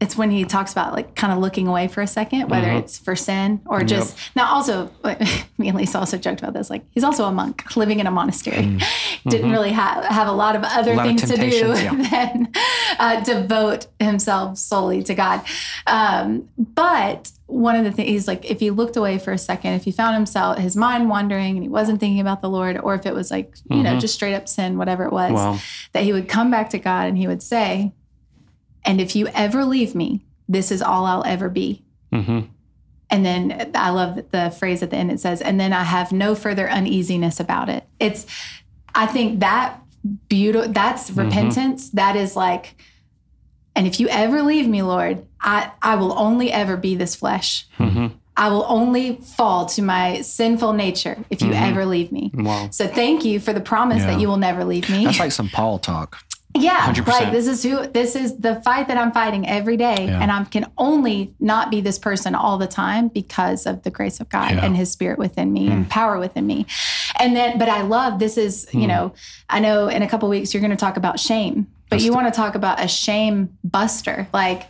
[0.00, 2.80] it's when he talks about like kind of looking away for a second, whether Mhm.
[2.80, 4.52] it's for sin or just now.
[4.52, 4.90] Also,
[5.58, 6.68] me and Lisa also joked about this.
[6.70, 8.78] Like he's also a monk living in a monastery.
[9.28, 11.94] Didn't really have have a lot of other lot of things to do yeah.
[12.10, 12.52] than
[12.98, 15.42] uh, devote himself solely to God.
[15.86, 19.74] Um, but one of the things he's like, if he looked away for a second,
[19.74, 22.94] if he found himself his mind wandering and he wasn't thinking about the Lord, or
[22.94, 24.00] if it was like you know Mhm.
[24.00, 25.58] just straight up sin, whatever it was, Wow.
[25.92, 27.92] that he would come back to God and he would say,
[28.84, 32.40] "And if you ever leave me, this is all I'll ever be." hmm
[33.10, 35.10] And then I love the phrase at the end.
[35.10, 38.26] It says, "And then I have no further uneasiness about it." It's,
[38.94, 39.80] I think that
[40.28, 40.72] beautiful.
[40.72, 41.90] That's repentance.
[41.90, 42.76] That is like,
[43.76, 47.66] and if you ever leave me, Lord, I I will only ever be this flesh.
[47.76, 52.32] hmm I will only fall to my sinful nature if you ever leave me.
[52.34, 52.66] Wow.
[52.72, 54.06] So thank you for the promise Yeah.
[54.08, 55.04] that you will never leave me.
[55.04, 56.18] That's like some Paul talk.
[56.56, 57.06] Yeah, 100%.
[57.08, 60.20] like this is who this is the fight that I'm fighting every day, Yeah.
[60.20, 64.20] and I can only not be this person all the time because of the grace
[64.20, 64.60] of God Yeah.
[64.60, 64.64] Hmm.
[64.66, 66.66] and His Spirit within me and power within me.
[67.18, 68.78] And then, but I love this is Hmm.
[68.78, 69.12] you know
[69.50, 72.26] I know in a couple weeks you're going to talk about shame, but you want
[72.32, 74.68] to talk about a shame buster, like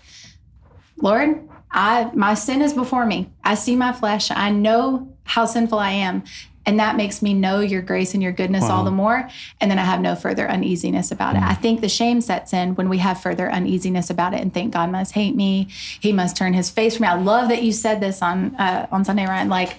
[1.02, 3.28] Lord, I my sin is before me.
[3.44, 4.30] I see my flesh.
[4.30, 6.22] I know how sinful I am.
[6.66, 9.28] And that makes me know your grace and your goodness all the more.
[9.60, 11.42] And then I have no further uneasiness about it.
[11.42, 14.72] I think the shame sets in when we have further uneasiness about it and think
[14.72, 15.68] God must hate me.
[16.00, 17.08] He must turn his face from me.
[17.08, 19.48] I love that you said this on uh, on Sunday, Ryan.
[19.48, 19.76] Like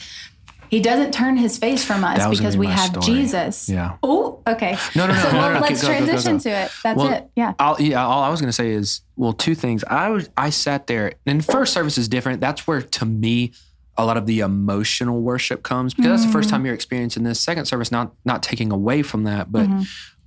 [0.70, 3.06] he doesn't turn his face from us That was gonna because be we have story.
[3.06, 3.70] Jesus.
[3.70, 3.98] Yeah.
[4.04, 4.78] Oh, okay.
[4.96, 6.40] No, no, no, So no, well, no, let's go, go, go, transition go.
[6.40, 6.72] to it.
[6.84, 7.30] That's Well, it.
[7.36, 7.54] Yeah.
[7.60, 9.84] I'll, yeah, all I was going to say is, well, two things.
[9.84, 12.42] I was, I sat there, and first service is different.
[12.42, 13.54] That's where, to me,
[13.98, 17.40] a lot of the emotional worship comes because that's the first time you're experiencing this.
[17.40, 19.70] Second service, not not taking away from that, but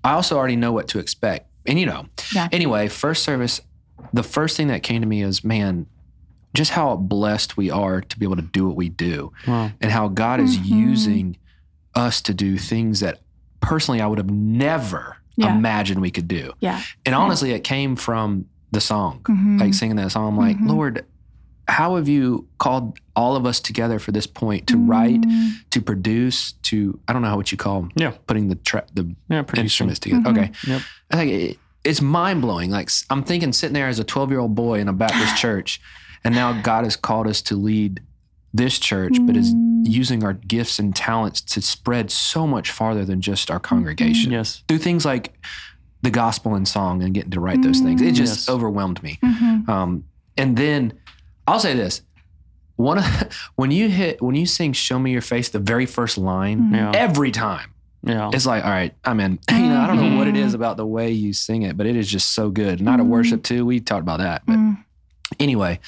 [0.05, 2.07] I also already know what to expect, and you know.
[2.35, 2.49] Yeah.
[2.53, 3.61] Anyway, first service,
[4.13, 5.87] the first thing that came to me is, man,
[6.55, 9.71] just how blessed we are to be able to do what we do, Wow.
[9.81, 10.75] and how God is Mm-hmm.
[10.89, 11.37] using
[11.95, 13.21] us to do things that
[13.61, 15.55] personally I would have never Yeah.
[15.55, 16.53] imagined we could do.
[16.61, 16.81] Yeah.
[17.05, 19.61] And honestly, it came from the song, Mhm.
[19.61, 20.29] like singing that song.
[20.29, 20.69] I'm like, Mhm.
[20.69, 21.05] Lord,
[21.69, 25.53] how have you called all of us together for this point to write, Mm.
[25.71, 28.13] to produce, to I don't know what you call them, Yeah.
[28.27, 29.43] putting the tra- the Yeah.
[29.43, 29.65] Producing.
[29.65, 30.23] instruments together.
[30.23, 30.31] Mhm.
[30.39, 30.83] Okay, Yep.
[31.11, 32.71] I think it, it's mind blowing.
[32.71, 35.81] Like I'm thinking, sitting there as a 12 year old boy in a Baptist church,
[36.25, 38.01] and now God has called us to lead
[38.55, 39.87] this church, but is Mm.
[39.87, 44.63] using our gifts and talents to spread so much farther than just our congregation Yes.
[44.67, 45.35] do things like
[46.03, 48.01] the gospel and song and getting to write those things.
[48.01, 48.49] It just Yes.
[48.49, 49.19] overwhelmed me.
[49.23, 49.69] Mhm.
[49.69, 50.05] Um,
[50.37, 50.93] and then
[51.49, 52.03] I'll say this:
[52.77, 53.05] one of,
[53.57, 56.93] when you hit when you sing "Show Me Your Face," the very first line, Yeah.
[56.95, 57.73] every time
[58.05, 58.31] Yeah.
[58.33, 59.39] it's like, all right, I'm in.
[59.51, 61.87] You know, I don't know what it is about the way you sing it, but
[61.87, 62.81] it is just so good.
[62.81, 63.65] Not a worship too.
[63.67, 64.85] We talked about that, but Mm.
[65.41, 65.81] anyway.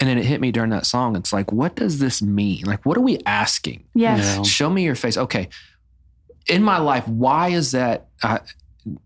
[0.00, 1.14] And then it hit me during that song.
[1.14, 2.62] It's like, what does this mean?
[2.64, 3.84] Like, what are we asking?
[3.94, 4.36] Yes.
[4.36, 4.42] Yeah.
[4.44, 5.48] show me your face okay
[6.48, 8.38] in my life why is that uh,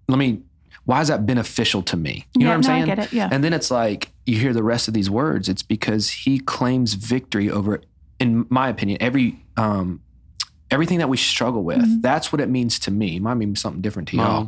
[0.09, 0.39] let me
[0.85, 2.99] why is that beneficial to me you know Yeah, what i'm no, I saying get
[3.07, 3.29] it, yeah.
[3.33, 6.95] and then it's like you hear the rest of these words it's because he claims
[6.95, 7.81] victory over
[8.19, 10.01] in my opinion every um
[10.71, 12.01] everything that we struggle with Mm-hmm.
[12.01, 14.45] that's what it means to me it might mean something different to y'all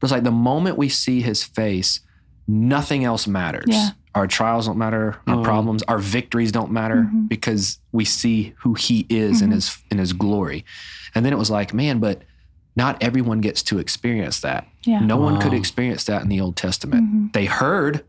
[0.00, 2.00] but it's like the moment we see his face
[2.48, 3.90] nothing else matters Yeah.
[4.14, 5.44] our trials don't matter our Mm.
[5.44, 7.28] problems our victories don't matter Mhm.
[7.28, 9.54] because we see who he is in Mhm.
[9.54, 10.64] his in his glory
[11.14, 12.22] and then it was like man but
[12.74, 14.98] not everyone gets to experience that Yeah.
[15.00, 17.32] no one could experience that in the old testament Mhm.
[17.32, 18.02] they heard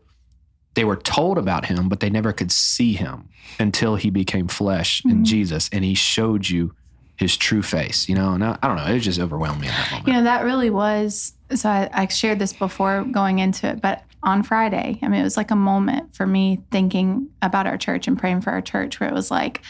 [0.74, 5.02] they were told about him but they never could see him until he became flesh
[5.04, 5.24] in Mhm.
[5.24, 6.74] jesus and he showed you
[7.16, 9.74] his true face you know and i, I don't know it just overwhelmed me in
[9.74, 11.32] that moment You know, that really was.
[11.54, 15.22] So I, I shared this before going into it, but on Friday, I mean, it
[15.22, 18.98] was like a moment for me thinking about our church and praying for our church
[18.98, 19.60] where it was like,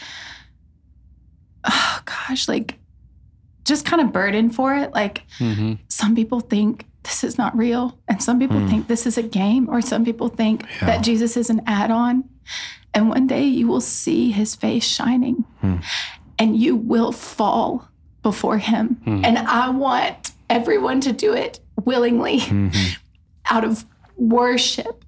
[1.65, 2.79] oh gosh, like
[3.65, 4.91] just kind of burden for it.
[4.93, 8.67] Like hmm some people think this is not real, and some people Hmm.
[8.67, 10.87] think this is a game, or some people think Yeah.
[10.87, 12.25] that Jesus is an add on.
[12.93, 15.77] And one day you will see his face shining Hmm.
[16.39, 17.87] and you will fall
[18.23, 18.97] before him.
[19.05, 19.23] Hmm.
[19.25, 22.97] And I want everyone to do it willingly Mhm.
[23.49, 23.85] out of
[24.17, 25.03] worship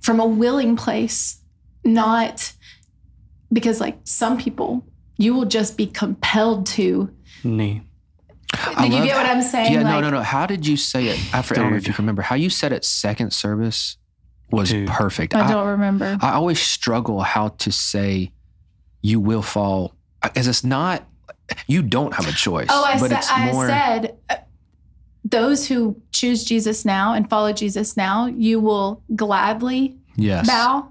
[0.00, 1.38] from a willing place,
[1.84, 2.52] not
[3.52, 4.84] because, like, some people,
[5.18, 7.10] you will just be compelled to.
[7.44, 7.82] Knee.
[8.54, 9.72] I you get what I'm saying?
[9.72, 10.22] Yeah, no, Like, no, no.
[10.22, 11.34] How did you say it?
[11.34, 12.22] I, for- I don't know if you can remember.
[12.22, 13.96] How you said it second service
[14.50, 14.88] was Dude.
[14.88, 15.34] perfect.
[15.34, 16.18] I I, don't remember.
[16.20, 18.32] I always struggle how to say
[19.02, 19.94] you will fall
[20.34, 21.06] as it's not
[21.66, 22.68] you don't have a choice.
[22.70, 24.36] Oh, I but said, it's I more said, uh,
[25.24, 30.46] those who choose Jesus now and follow Jesus now, you will gladly yes.
[30.46, 30.88] bow.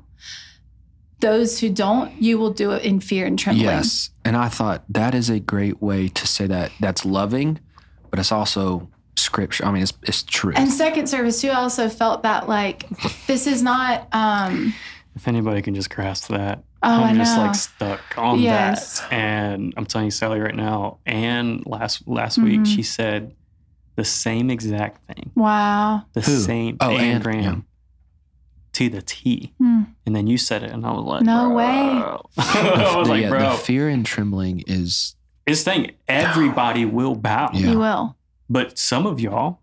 [1.22, 3.66] Those who don't, you will do it in fear and trembling.
[3.68, 4.10] Yes.
[4.24, 7.60] And I thought that is a great way to say that that's loving,
[8.10, 9.66] but it's also scripture.
[9.66, 10.54] I mean, it's it's true.
[10.56, 12.86] And second service too, I also felt that like
[13.28, 14.08] this is not.
[14.14, 14.74] um
[15.16, 16.64] If anybody can just grasp that.
[16.84, 17.44] Oh, I'm I just know.
[17.44, 19.00] like stuck on Yes.
[19.00, 19.14] that.
[19.14, 22.44] And I'm telling you, Sally, right now, and last last Mhm.
[22.44, 23.34] week, she said
[23.96, 25.32] the same exact thing.
[25.36, 26.04] Wow.
[26.14, 26.40] The Who?
[26.42, 26.78] same.
[26.82, 27.66] Oh, Ann Ann, Graham.
[28.80, 28.90] Yeah.
[28.90, 29.54] To the T.
[29.58, 29.82] Hmm.
[30.06, 31.56] And then you said it, and I was like, No bro.
[31.58, 31.66] way.
[32.38, 37.16] I was The- like, yeah, bro, the fear and trembling is this thing, everybody will
[37.16, 37.50] bow.
[37.54, 37.72] Yeah.
[37.72, 38.16] You will.
[38.50, 39.60] But some of y'all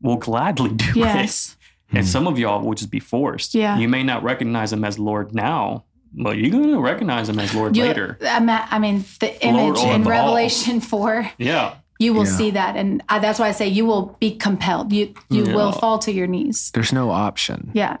[0.00, 0.96] will gladly do it.
[0.96, 1.56] Yes.
[1.90, 2.10] And Hmm.
[2.10, 3.54] some of y'all will just be forced.
[3.54, 3.78] Yeah.
[3.78, 7.54] You may not recognize him as Lord now, but you're going to recognize him as
[7.54, 8.18] Lord You- later.
[8.26, 10.08] I'm at- I mean, the image over in all.
[10.10, 11.74] Revelation 4, Yeah.
[11.98, 12.30] you will Yeah.
[12.36, 12.76] see that.
[12.76, 14.92] And I, that's why I say you will be compelled.
[14.92, 16.70] You you will fall to your knees.
[16.74, 17.70] there's no option.
[17.74, 17.96] Yeah.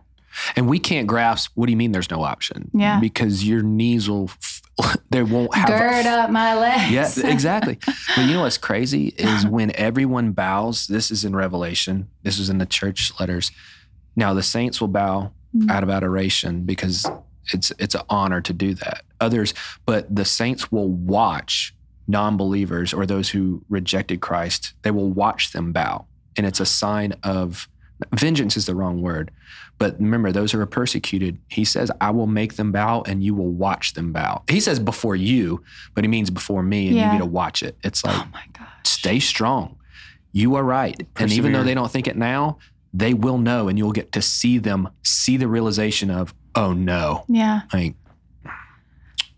[0.56, 2.70] And we can't grasp what do you mean there's no option?
[2.74, 3.00] Yeah.
[3.00, 4.30] Because your knees will
[5.10, 6.92] they won't have Gird up my legs.
[7.16, 7.78] Yeah, exactly.
[8.16, 12.50] but you know what's crazy is when everyone bows, this is in Revelation, this is
[12.50, 13.52] in the church letters.
[14.16, 15.70] Now the saints will bow Mhm.
[15.70, 17.06] out of adoration because
[17.52, 19.02] it's it's an honor to do that.
[19.20, 19.54] Others,
[19.86, 21.72] but the saints will watch
[22.08, 26.06] non-believers or those who rejected Christ, they will watch them bow.
[26.36, 27.68] And it's a sign of
[28.14, 29.30] vengeance is the wrong word.
[29.78, 33.34] But remember, those who are persecuted, he says, I will make them bow and you
[33.34, 34.42] will watch them bow.
[34.48, 35.62] He says before you,
[35.94, 37.06] but he means before me and Yeah.
[37.12, 37.76] you get to watch it.
[37.82, 38.68] It's oh like, Oh my God.
[38.84, 39.76] stay strong.
[40.32, 41.00] You are right.
[41.16, 42.58] And even though they don't think it now,
[42.92, 47.24] they will know and you'll get to see them see the realization of, oh no.
[47.28, 47.62] Yeah.
[47.72, 47.94] Like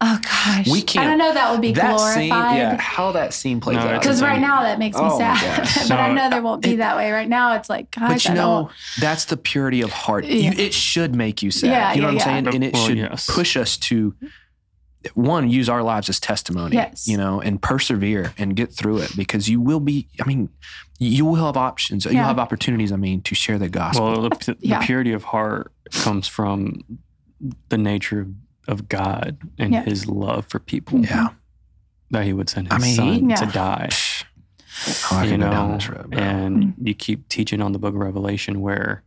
[0.09, 0.69] Oh gosh.
[0.69, 3.77] We can't- I don't know that would be that scene, yeah, how that scene plays
[3.79, 4.01] No, out.
[4.01, 5.59] Because right now that makes me Oh sad.
[5.59, 5.75] gosh.
[5.89, 7.11] but I know there won't be it- that way.
[7.11, 8.73] Right now it's like, gosh, But you I know, don't.
[9.01, 10.25] that's the purity of heart.
[10.25, 10.53] Yeah.
[10.53, 11.69] You, it should make you sad.
[11.71, 12.51] Yeah, you know yeah, what I'm yeah.
[12.51, 12.55] saying?
[12.55, 13.27] And it Well, should yes.
[13.29, 14.15] push us to
[15.15, 16.77] one, use our lives as testimony.
[16.77, 17.07] Yes.
[17.07, 20.49] You know, and persevere and get through it because you will be, I mean,
[20.99, 22.05] you will have options.
[22.07, 24.05] You'll have opportunities, I mean, to share the gospel.
[24.13, 24.85] Well, the, the Yeah.
[24.85, 26.81] purity of heart comes from
[27.69, 28.29] the nature of
[28.89, 29.83] God and Yeah.
[29.85, 31.29] his love for people yeah.
[32.11, 33.53] that he would send his I mean, son he- to Yeah.
[33.53, 33.89] die.
[35.11, 36.11] Oh, you know, down this road.
[36.11, 36.21] bro.
[36.21, 39.03] and you keep teaching on the book of Revelation where,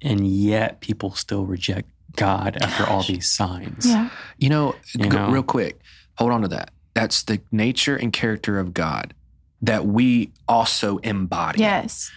[0.00, 3.86] and yet people still reject God after all these signs.
[3.86, 4.10] Yeah.
[4.38, 5.30] You know, You go- know?
[5.32, 5.80] real quick,
[6.18, 6.70] hold on to that.
[6.94, 9.14] That's the nature and character of God
[9.62, 11.60] that we also embody.
[11.60, 12.10] Yes.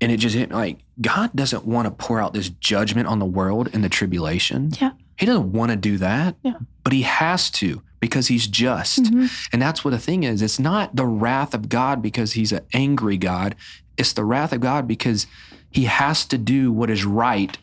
[0.00, 3.24] And it just hit like God doesn't want to pour out this judgment on the
[3.24, 4.70] world in the tribulation.
[4.80, 4.90] Yeah.
[5.18, 6.36] He doesn't want to do that.
[6.42, 6.54] Yeah.
[6.84, 9.04] But he has to because he's just.
[9.04, 9.30] Mhm.
[9.52, 10.42] And that's what the thing is.
[10.42, 13.54] It's not the wrath of God because he's an angry God.
[13.96, 15.26] It's the wrath of God because
[15.70, 17.56] he has to do what is right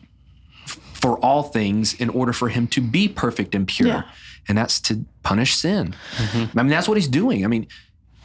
[0.94, 3.88] for all things in order for him to be perfect and pure.
[3.88, 4.02] Yeah.
[4.48, 5.94] And that's to punish sin.
[6.16, 6.50] Mhm.
[6.56, 7.44] I mean, that's what he's doing.
[7.44, 7.66] I mean,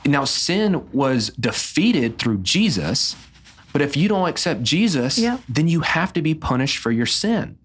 [0.06, 3.16] now sin was defeated through Jesus.
[3.76, 7.58] But if you don't accept Jesus, then you have to be punished for your sin.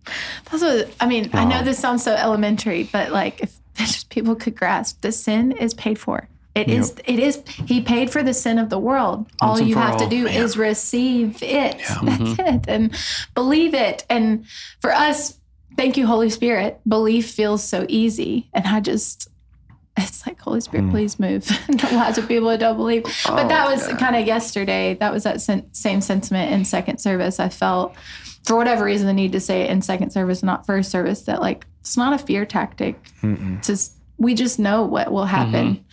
[0.51, 1.31] That's what I mean.
[1.33, 5.53] I know this sounds so elementary, but like if just people could grasp, the sin
[5.53, 6.27] is paid for.
[6.57, 6.97] It is.
[7.05, 7.45] It is.
[7.47, 9.31] He paid for the sin of the world.
[9.41, 10.35] all you have to do Man.
[10.35, 11.79] is receive it.
[11.79, 11.99] Yeah.
[12.03, 12.41] That's mm-hmm.
[12.41, 12.97] it, and
[13.37, 14.05] believe it.
[14.11, 14.47] And
[14.81, 15.39] for us,
[15.77, 16.81] thank you, Holy Spirit.
[16.89, 19.29] Belief feels so easy, and I just.
[20.03, 20.91] It's like Holy Spirit, Mm.
[20.91, 21.49] please move
[21.93, 23.03] Lots of people don't believe.
[23.05, 23.99] But Oh, that was God.
[23.99, 24.95] kind of yesterday.
[25.01, 27.39] That was that sen- same sentiment in second service.
[27.41, 27.95] I felt,
[28.45, 31.23] for whatever reason, the need to say it in second service, not first service.
[31.23, 32.99] That like it's not a fear tactic.
[33.63, 35.85] Just we just know what will happen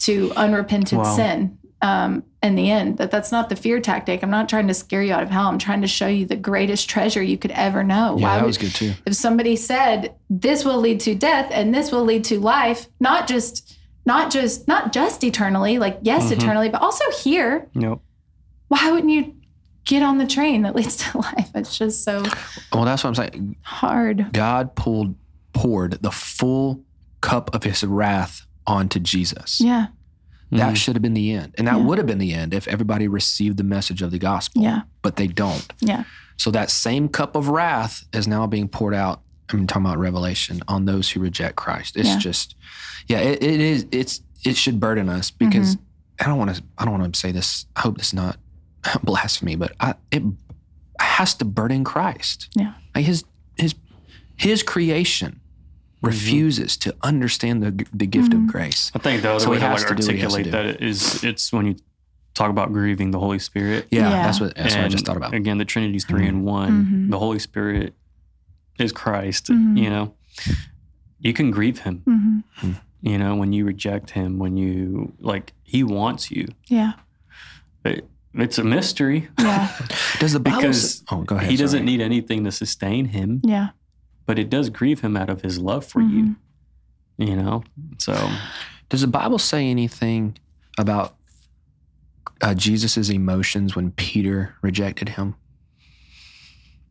[0.00, 1.16] to unrepentant Wow.
[1.16, 1.58] sin.
[1.82, 4.22] Um, in the end, that that's not the fear tactic.
[4.22, 5.46] I'm not trying to scare you out of hell.
[5.46, 8.18] I'm trying to show you the greatest treasure you could ever know.
[8.18, 8.92] Yeah, that would- was good too.
[9.06, 13.26] if somebody said this will lead to death and this will lead to life not
[13.26, 16.32] just not just not just eternally like yes Mhm.
[16.32, 18.02] eternally but also here nope.
[18.68, 19.34] why wouldn't you
[19.84, 22.22] get on the train that leads to life it's just so
[22.72, 23.56] Well, that's what I'm saying.
[23.62, 25.14] hard God pulled
[25.52, 26.80] poured the full
[27.20, 29.60] cup of his wrath onto Jesus.
[29.60, 29.86] yeah
[30.50, 31.54] That should have been the end.
[31.58, 31.84] And that Yeah.
[31.84, 34.62] would have been the end if everybody received the message of the gospel.
[34.62, 34.82] Yeah.
[35.02, 35.66] But they don't.
[35.80, 36.04] Yeah.
[36.36, 39.22] So that same cup of wrath is now being poured out.
[39.52, 41.96] I'm talking about Revelation on those who reject Christ.
[41.96, 42.18] It's Yeah.
[42.18, 42.54] just,
[43.06, 43.86] yeah, it, it is.
[43.90, 45.84] It's it should burden us because Mm-hmm.
[46.22, 46.62] I don't want to.
[46.78, 47.66] I don't want to say this.
[47.76, 48.36] I hope this is not
[49.02, 50.22] blasphemy, but I, it
[51.00, 52.48] has to burden Christ.
[52.54, 52.74] Yeah.
[52.94, 53.24] Like his
[53.56, 53.74] his
[54.36, 55.40] his creation
[56.02, 58.46] refuses to understand the the gift Mm-hmm.
[58.46, 58.90] of grace.
[58.94, 60.32] I think the other So way he to has like to do what he has
[60.32, 61.76] to articulate that is it's when you
[62.34, 63.86] talk about grieving the Holy Spirit.
[63.90, 64.22] Yeah, Yeah.
[64.22, 65.34] that's what that's what I just thought about.
[65.34, 66.86] Again, the Trinity's 3 in one.
[66.86, 67.10] Mhm.
[67.10, 67.94] The Holy Spirit
[68.78, 69.48] is Christ.
[69.48, 69.76] Mhm.
[69.76, 70.14] You know,
[71.18, 72.44] you can grieve Him.
[73.02, 76.46] You know, when you reject Him, when you like, He wants you.
[76.68, 76.92] Yeah.
[77.84, 79.68] It, it's a mystery Yeah.
[80.20, 80.58] Does the Bible?
[80.58, 81.50] because s- oh, go ahead.
[81.50, 83.70] He doesn't need anything to sustain Him, Yeah.
[84.30, 86.36] But it does grieve Him out of His love for Mhm.
[87.18, 87.26] you.
[87.26, 87.64] You know,
[87.98, 88.30] so
[88.88, 90.36] Does the Bible say anything
[90.78, 91.16] about
[92.40, 95.34] uh, Jesus' emotions when Peter rejected him?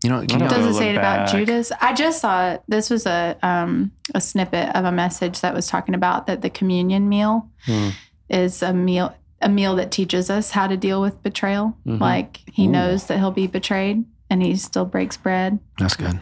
[0.03, 1.29] You know, can I you don't Does it say it look about.
[1.29, 1.71] Judas?
[1.81, 2.61] I just saw it.
[2.67, 6.49] This was a um, a snippet of a message that was talking about that the
[6.49, 7.89] communion meal Hmm.
[8.29, 11.75] is a meal a meal that teaches us how to deal with betrayal.
[11.87, 11.99] Mhm.
[12.01, 12.71] Like he Ooh.
[12.71, 15.59] knows that he'll be betrayed and he still breaks bread.
[15.79, 16.19] That's good.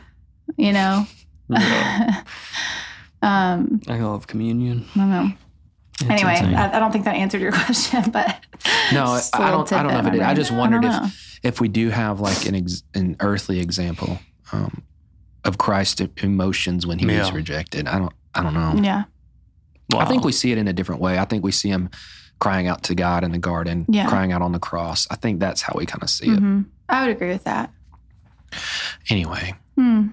[0.56, 1.06] You know.
[1.50, 2.24] yeah,
[3.22, 4.86] um, I love communion.
[4.96, 5.32] I don't know.
[6.02, 6.54] It's anyway.
[6.56, 8.40] I, I don't think that answered your question, but
[8.94, 10.22] No, I- just a I little don't- I don't know if it did.
[10.22, 14.20] I just wondered don't if- If we do have like an ex- an earthly example
[14.52, 14.84] um,
[15.44, 18.14] of Christ's emotions when he was rejected, I don't.
[18.36, 18.74] I don't know.
[18.84, 19.04] Yeah.
[19.96, 21.18] I think we see it in a different way.
[21.18, 21.90] I think we see him
[22.40, 24.08] crying out to God in the garden, Yeah.
[24.08, 25.08] crying out on the cross.
[25.10, 26.38] I think that's how we kind of see it.
[26.40, 27.72] hmm I would agree with that.
[29.10, 30.08] Anyway, Hmm.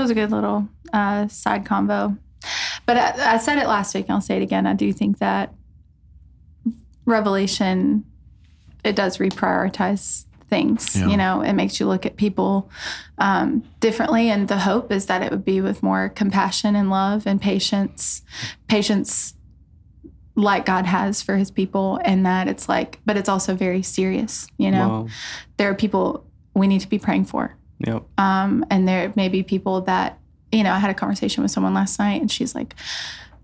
[0.00, 2.16] That was a good little uh, side combo.
[2.86, 4.66] But I, I said it last week, and I'll say it again.
[4.66, 5.52] I do think that
[7.04, 8.06] Revelation
[8.82, 10.96] it does reprioritize things.
[10.96, 11.08] Yeah.
[11.08, 12.70] You know, it makes you look at people
[13.18, 17.26] um, differently, and the hope is that it would be with more compassion and love
[17.26, 18.22] and patience,
[18.68, 19.34] patience
[20.34, 24.46] like God has for His people, and that it's like, but it's also very serious.
[24.56, 25.08] You know, Wow.
[25.58, 27.54] there are people we need to be praying for.
[27.86, 28.04] Yep.
[28.18, 30.18] Um, and there may be people that,
[30.52, 32.74] you know, I had a conversation with someone last night and she's like,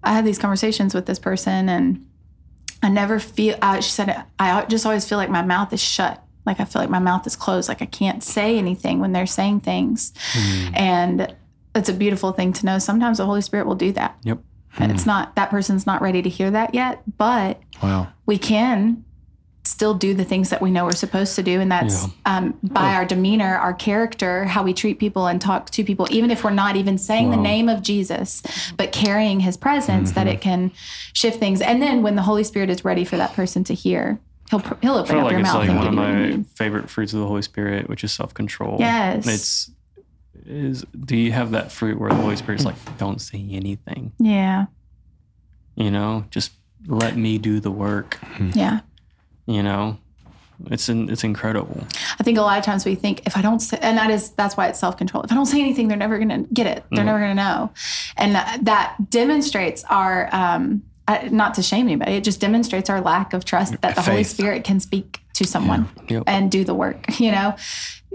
[0.03, 2.07] I had these conversations with this person and
[2.83, 6.23] I never feel, uh, she said, I just always feel like my mouth is shut.
[6.45, 7.69] Like I feel like my mouth is closed.
[7.69, 10.13] Like I can't say anything when they're saying things.
[10.75, 11.35] And
[11.75, 12.79] it's a beautiful thing to know.
[12.79, 14.19] Sometimes the Holy Spirit will do that.
[14.23, 14.39] Yep.
[14.79, 18.09] And it's not, that person's not ready to hear that yet, but wow.
[18.27, 19.06] we can
[19.77, 22.09] still do the things that we know we're supposed to do and that's Yeah.
[22.25, 26.31] um, by our demeanor our character how we treat people and talk to people even
[26.31, 28.43] if we're not even saying the name of jesus
[28.79, 30.73] but carrying his presence that it can
[31.13, 34.19] shift things and then when the holy spirit is ready for that person to hear
[34.51, 36.01] he'll he'll I open feel up like your it's mouth like and one of you
[36.01, 38.77] what you my favorite fruits of the Holy Spirit, which is self control.
[38.81, 39.27] Yes.
[39.27, 39.71] It's
[40.47, 44.13] is do you have that fruit where the Holy Spirit's like, don't say anything?
[44.19, 44.67] yeah
[45.75, 46.53] You know, just
[46.87, 48.19] let me do the work.
[48.55, 48.81] yeah
[49.47, 49.99] You know,
[50.71, 51.87] it's in, it's incredible.
[52.19, 54.31] I think a lot of times we think if I don't say, and that is
[54.31, 55.23] that's why it's self control.
[55.23, 56.85] If I don't say anything, they're never going to get it.
[56.91, 57.07] They're Mhm.
[57.07, 57.71] never going to know,
[58.17, 62.13] and that, that demonstrates our um, I, not to shame anybody.
[62.13, 65.89] It just demonstrates our lack of trust that the Holy Spirit can speak to someone
[66.09, 66.25] Yep.
[66.27, 67.05] and do the work.
[67.21, 67.55] You know,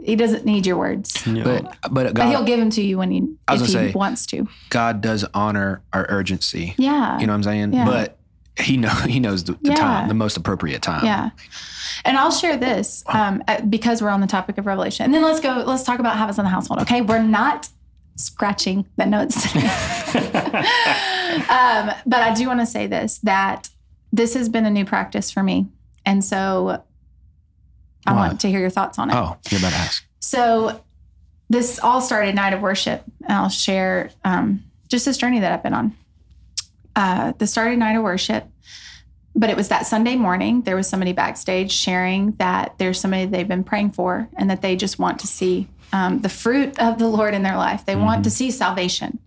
[0.04, 1.44] He doesn't need your words, Yeah.
[1.44, 4.48] But but but He'll give them to you when he if he say- wants to.
[4.70, 6.74] God does honor our urgency.
[6.78, 7.74] Yeah, You know what I'm saying?
[7.74, 7.86] Yeah.
[7.86, 8.17] But
[8.60, 9.76] he know he knows the, the Yeah.
[9.76, 11.06] time, the most appropriate time.
[11.06, 11.30] Yeah.
[12.06, 15.06] And I'll share this um, because we're on the topic of Revelation.
[15.06, 16.82] And then let's go, let's talk about habits in the household.
[16.82, 17.02] Okay.
[17.02, 17.70] We're not
[18.18, 19.36] scratching the notes
[21.50, 23.70] um, but I do want to say this that
[24.12, 25.68] this has been a new practice for me.
[26.06, 26.84] And so
[28.06, 28.28] I Why?
[28.28, 29.16] want to hear your thoughts on it.
[29.16, 30.04] Oh, you're about to ask.
[30.20, 30.84] So
[31.50, 35.64] this all started night of worship, and I'll share um, just this journey that I've
[35.64, 35.96] been on.
[37.02, 38.46] Uh, the started night of worship,
[39.34, 40.62] but it was that Sunday morning.
[40.62, 44.76] There was somebody backstage sharing that there's somebody they've been praying for, and that they
[44.76, 47.88] just want to see um, the fruit of the Lord in their life.
[47.88, 49.18] They want to see salvation.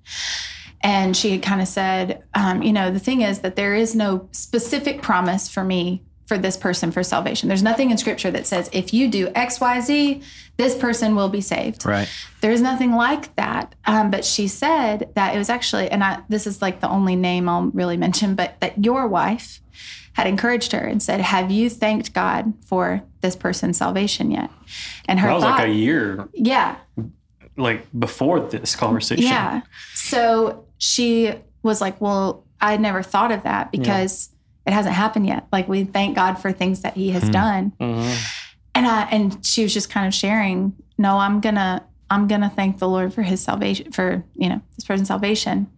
[0.85, 3.97] And she had kind of said, um, you know, the thing is that there is
[3.97, 7.49] no specific promise for me for this person for salvation.
[7.49, 10.23] There's nothing in scripture that says if you do X, Y, Z,
[10.57, 11.85] this person will be saved.
[11.85, 12.09] Right.
[12.41, 13.75] There's nothing like that.
[13.87, 17.17] Um, but she said that it was actually, and I, this is like the only
[17.17, 19.61] name I'll really mention, but that your wife
[20.15, 24.51] had encouraged her and said, Have you thanked God for this person's salvation yet?
[25.07, 26.77] And her that was thought, like a year, yeah,
[27.57, 29.25] like before this conversation.
[29.25, 29.63] yeah.
[29.95, 34.31] So she was like, Well, I never thought of that because
[34.67, 35.47] It hasn't happened yet.
[35.53, 37.73] Like we thank God for things that He has done.
[37.81, 38.31] Mhm.
[38.75, 42.79] And I and she was just kind of sharing, no, I'm gonna I'm gonna thank
[42.79, 45.69] the Lord for his salvation for, you know, this person's salvation.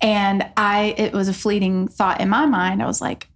[0.00, 2.82] And I it was a fleeting thought in my mind.
[2.82, 3.28] I was like,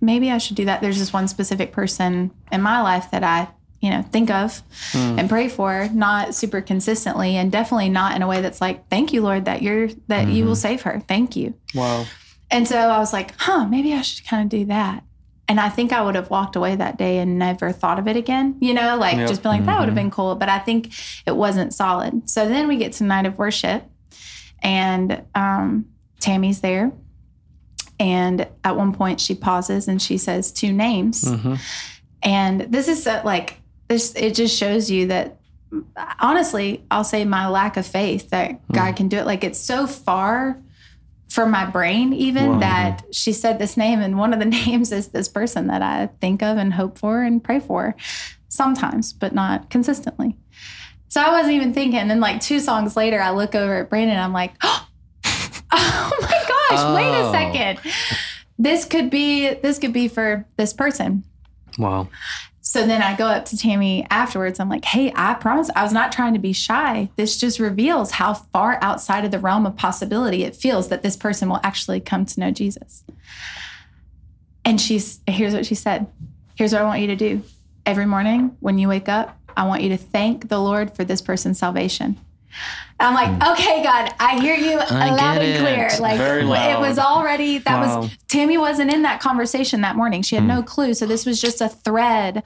[0.00, 0.80] maybe I should do that.
[0.80, 3.48] There's this one specific person in my life that I,
[3.80, 5.18] you know, think of Mm.
[5.18, 9.12] and pray for, not super consistently and definitely not in a way that's like, thank
[9.12, 11.02] you, Lord, that you're that you will save her.
[11.08, 11.54] Thank you.
[11.74, 12.04] Wow.
[12.50, 15.02] And so I was like, huh, maybe I should kind of do that.
[15.48, 18.16] And I think I would have walked away that day and never thought of it
[18.16, 19.28] again, you know, like Yep.
[19.28, 20.34] just been like, that would have been cool.
[20.34, 20.92] But I think
[21.24, 22.28] it wasn't solid.
[22.28, 23.84] So then we get to night of worship
[24.62, 25.86] and um,
[26.20, 26.90] Tammy's there.
[28.00, 31.22] And at one point she pauses and she says two names.
[31.24, 31.60] Mhm.
[32.22, 35.38] And this is uh, like, this, it just shows you that
[36.20, 39.26] honestly, I'll say my lack of faith that God can do it.
[39.26, 40.58] Like it's so far
[41.36, 42.58] from my brain, even Wow.
[42.60, 46.08] that she said this name, and one of the names is this person that I
[46.20, 47.94] think of and hope for and pray for
[48.48, 50.34] sometimes, but not consistently.
[51.08, 51.98] So I wasn't even thinking.
[52.00, 54.18] And then, like two songs later, I look over at Brandon.
[54.18, 54.88] I'm like, oh
[56.20, 57.32] my gosh, wait a Oh.
[57.32, 57.80] second.
[58.58, 61.22] This could be this could be for this person.
[61.78, 62.08] Wow.
[62.76, 64.60] So then I go up to Tammy afterwards.
[64.60, 67.08] I'm like, hey, I promise I was not trying to be shy.
[67.16, 71.16] This just reveals how far outside of the realm of possibility it feels that this
[71.16, 73.02] person will actually come to know Jesus.
[74.62, 76.06] And she's, here's what she said
[76.54, 77.42] Here's what I want you to do.
[77.86, 81.22] Every morning when you wake up, I want you to thank the Lord for this
[81.22, 82.18] person's salvation.
[82.98, 83.52] I'm like, hmm.
[83.52, 85.86] okay, God, I hear you I loud and clear.
[85.86, 86.00] it.
[86.00, 88.00] Like it was already that Wow.
[88.00, 90.22] was Tammy wasn't in that conversation that morning.
[90.22, 90.66] She had no hmm.
[90.66, 90.94] clue.
[90.94, 92.42] So this was just a thread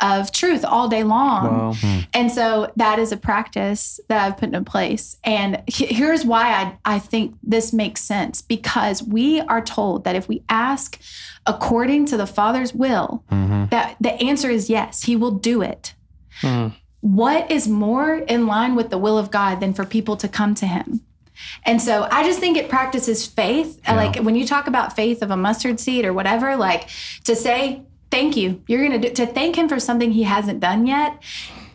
[0.00, 1.44] of truth all day long.
[1.46, 1.72] Wow.
[1.74, 1.98] Hmm.
[2.14, 5.16] And so that is a practice that I've put in place.
[5.24, 10.28] And here's why I, I think this makes sense because we are told that if
[10.28, 11.00] we ask
[11.44, 13.64] according to the Father's will, mm-hmm.
[13.70, 15.94] that the answer is yes, He will do it.
[16.42, 16.74] Mhm.
[17.14, 20.54] What is more in line with the will of God than for people to come
[20.56, 21.00] to Him?
[21.64, 23.80] And so I just think it practices faith.
[23.88, 26.88] Like when you talk about faith of a mustard seed or whatever, like
[27.24, 30.60] to say, thank you, you're going to do, to thank him for something he hasn't
[30.60, 31.22] done yet.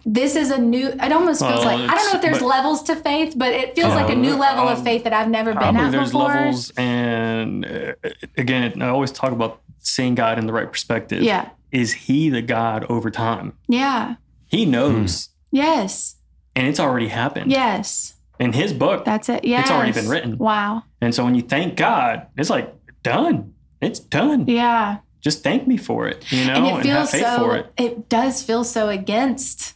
[0.06, 2.46] This is a new, it almost feels Well, like, I don't know if there's but-
[2.48, 5.14] levels to faith, but it feels like a new Yeah, level of um, faith that
[5.14, 6.28] I've never been at there's before.
[6.28, 7.94] levels, and uh,
[8.38, 11.24] again, I always talk about seeing God in the right perspective.
[11.24, 11.50] Yeah.
[11.72, 13.54] Is He the God over time?
[13.70, 14.16] Yeah.
[14.54, 16.18] He knows, Yes.
[16.56, 17.50] and it's already happened.
[17.52, 18.14] Yes.
[18.40, 19.46] In His book, That's it.
[19.46, 19.62] Yes.
[19.64, 20.38] It's already been written.
[20.38, 20.84] Wow.
[21.02, 23.54] and so when you thank God, it's like done.
[23.82, 24.46] It's done.
[24.48, 24.98] Yeah.
[25.22, 27.56] Just thank me for it, you know, and and, it feels have faith so for
[27.58, 27.74] it.
[27.78, 29.74] It does feel so against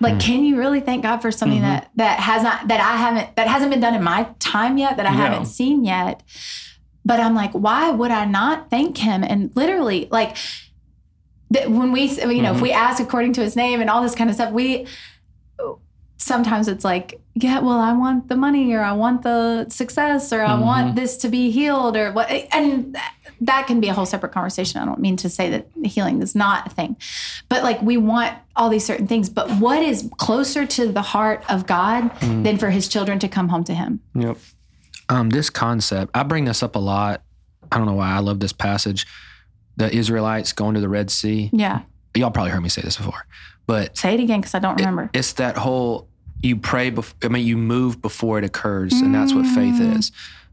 [0.00, 0.18] like Hmm.
[0.20, 1.68] can you really thank god for something Mhm.
[1.72, 4.96] that that has not that i haven't that hasn't been done in my time yet
[4.96, 5.16] that i Yeah.
[5.26, 6.22] haven't seen yet
[7.04, 10.36] but i'm like why would i not thank him and literally like
[11.50, 12.62] that when we you know if Mhm.
[12.62, 14.86] we ask according to his name and all this kind of stuff we
[16.18, 20.42] sometimes it's like yeah well i want the money or i want the success or
[20.42, 20.94] i want Mhm.
[20.96, 22.96] this to be healed or what and
[23.40, 26.34] that can be a whole separate conversation i don't mean to say that healing is
[26.34, 26.96] not a thing
[27.48, 31.42] but like we want all these certain things but what is closer to the heart
[31.48, 34.36] of god than for his children to come home to him Yep.
[35.08, 37.22] um, this concept, I bring this up a lot.
[37.72, 39.06] I don't know why I love this passage.
[39.76, 41.50] The Israelites going to the Red Sea.
[41.52, 41.82] yeah
[42.14, 43.24] Y'all probably heard me say this before,
[43.66, 46.08] but say it again because i don't remember it's that whole
[46.42, 49.98] you pray before, I mean, you move before it occurs, and that's what faith Mm.
[49.98, 50.10] is.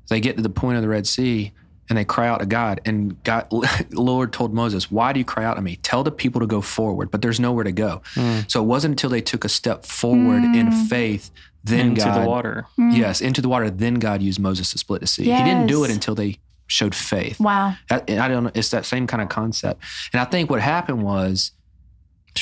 [0.10, 1.54] They get to the point of the Red Sea
[1.90, 3.48] and they cry out to God, and God,
[3.94, 5.78] Lord told Moses, "Why do you cry out to me?
[5.78, 8.52] Tell the people to go forward, but there's nowhere to go." Mm.
[8.52, 10.88] So it wasn't until they took a step forward in Mm.
[10.90, 11.32] faith,
[11.64, 12.66] then Into God the water.
[12.78, 13.70] Yes, into the water.
[13.70, 15.24] Then God used Moses to split the sea.
[15.24, 16.38] He didn't do it until they
[16.68, 17.40] showed faith.
[17.40, 18.52] wow That- and I don't know.
[18.54, 19.82] It's that same kind of concept.
[20.14, 21.52] And I think what happened was,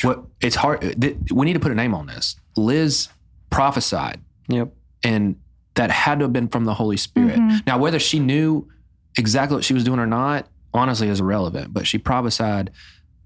[0.03, 0.81] what it's hard.
[0.99, 2.35] th- We need to put a name on this.
[2.57, 3.07] Liz
[3.49, 4.19] prophesied,
[4.49, 4.73] Yep.
[5.03, 5.35] and
[5.75, 7.39] that had to have been from the Holy Spirit.
[7.39, 7.65] Mhm.
[7.67, 8.67] Now, whether she knew
[9.17, 11.73] exactly what she was doing or not, honestly, is irrelevant.
[11.73, 12.71] But she prophesied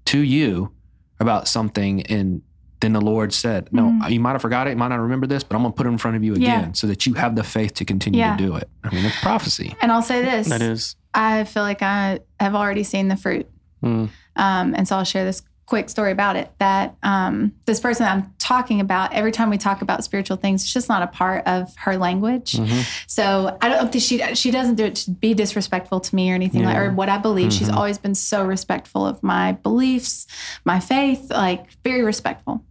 [0.06, 0.72] to you
[1.18, 2.42] about something, and
[2.80, 4.10] then the Lord said, "No, Mhm.
[4.10, 5.86] you might have forgot it, you might not remember this, but I'm going to put
[5.86, 6.72] it in front of you again, Yeah.
[6.72, 8.36] so that you have the faith to continue Yeah.
[8.36, 9.74] to do it." I mean, it's prophecy.
[9.82, 10.96] and i'll say this That is.
[11.14, 13.48] i feel like i have already seen the fruit
[13.82, 14.10] Mm.
[14.36, 18.32] Um, and so I'll share this quick story about it that um, this person I'm
[18.38, 21.74] talking about, every time we talk about spiritual things, it's just not a part of
[21.76, 22.52] her language.
[22.52, 22.86] Mhm.
[23.06, 26.34] So I don't think she she doesn't do it to be disrespectful to me or
[26.34, 26.80] anything like Yeah.
[26.82, 27.52] or what I believe.
[27.54, 27.76] She's Mhm.
[27.76, 30.26] always been so respectful of my beliefs,
[30.64, 32.62] my faith, like very respectful.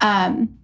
[0.00, 0.58] Um,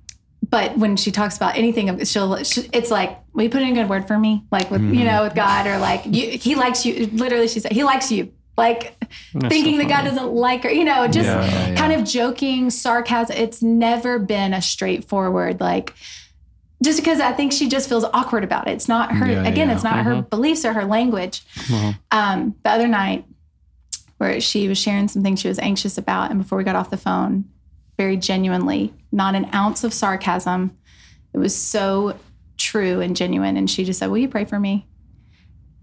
[0.50, 3.74] but when she talks about anything, she'll, she, it's like, will you put in a
[3.74, 4.44] good word for me?
[4.50, 7.06] Like with, you know, with God or like, you, he likes you.
[7.06, 8.32] Literally, she said, he likes you.
[8.56, 8.96] Like
[9.32, 11.74] That's thinking so that God doesn't like her, you know, just Yeah, yeah, yeah.
[11.76, 13.34] kind of joking, sarcasm.
[13.36, 15.94] It's never been a straightforward, like,
[16.84, 18.72] just because I think she just feels awkward about it.
[18.72, 20.28] It's not her, Yeah, again, it's not her Mhm.
[20.30, 21.42] beliefs or her language.
[21.70, 23.24] Well, Um, the other night,
[24.18, 26.90] where she was sharing some things she was anxious about, and before we got off
[26.90, 27.44] the phone,
[28.02, 30.76] very genuinely, not an ounce of sarcasm.
[31.32, 32.18] It was so
[32.56, 33.56] true and genuine.
[33.56, 34.86] And she just said, Will you pray for me?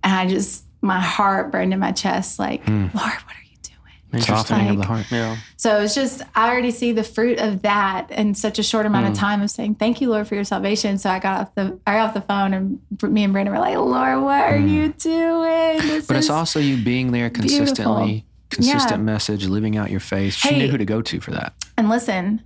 [0.03, 2.88] And I just, my heart burned in my chest, like, hmm.
[2.93, 4.22] Lord, what are you doing?
[4.22, 5.05] Softening of the heart.
[5.09, 5.38] yeah.
[5.55, 9.05] So it's just, I already see the fruit of that in such a short amount
[9.05, 9.20] of hmm.
[9.20, 10.97] time of saying, Thank you, Lord, for your salvation.
[10.97, 13.61] So I got off the I got off the phone and me and Brandon were
[13.61, 14.67] like, Lord, what are hmm.
[14.67, 15.78] you doing?
[15.88, 19.06] This But it's also you being there consistently, consistent Yeah.
[19.14, 20.34] message, living out your faith.
[20.34, 20.58] She Hey.
[20.60, 21.54] knew who to go to for that.
[21.78, 22.41] And listen,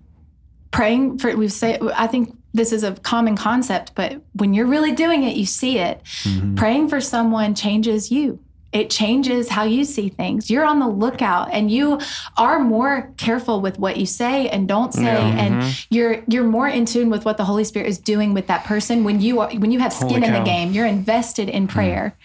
[0.72, 4.92] praying for we've said I think this is a common concept, but when you're really
[4.92, 6.02] doing it, you see it.
[6.24, 6.56] Mm-hmm.
[6.56, 8.40] Praying for someone changes you.
[8.74, 10.50] It changes how you see things.
[10.50, 12.00] You're on the lookout and you
[12.38, 15.38] are more careful with what you say and don't say Yeah.
[15.44, 18.64] and you're you're more in tune with what the Holy Spirit is doing with that
[18.66, 20.72] person when you are when you have skin Holy in the game.
[20.74, 22.16] You're invested in prayer.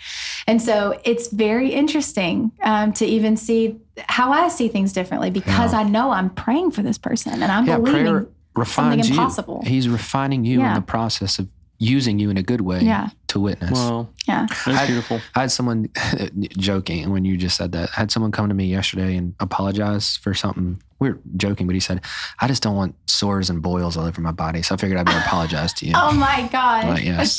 [0.46, 3.76] And so it's very interesting um, to even see
[4.08, 7.66] how I see things differently because I know I'm praying for this person and I'm
[7.66, 9.14] Yeah, believing prayer refines you.
[9.16, 9.62] impossible.
[9.66, 13.10] He's refining you in the process of using you in a good way Yeah.
[13.28, 13.70] to witness.
[13.72, 14.46] Well, yeah.
[14.48, 15.20] that's I- beautiful.
[15.34, 15.88] I had someone
[16.56, 17.90] joking when you just said that.
[17.96, 20.80] I had someone come to me yesterday and apologize for something.
[21.00, 22.00] We were joking, but he said,
[22.40, 24.62] I just don't want sores and boils all over my body.
[24.62, 25.92] So I figured I'd better apologize to you.
[25.96, 26.86] Oh my God.
[26.88, 27.38] But yes,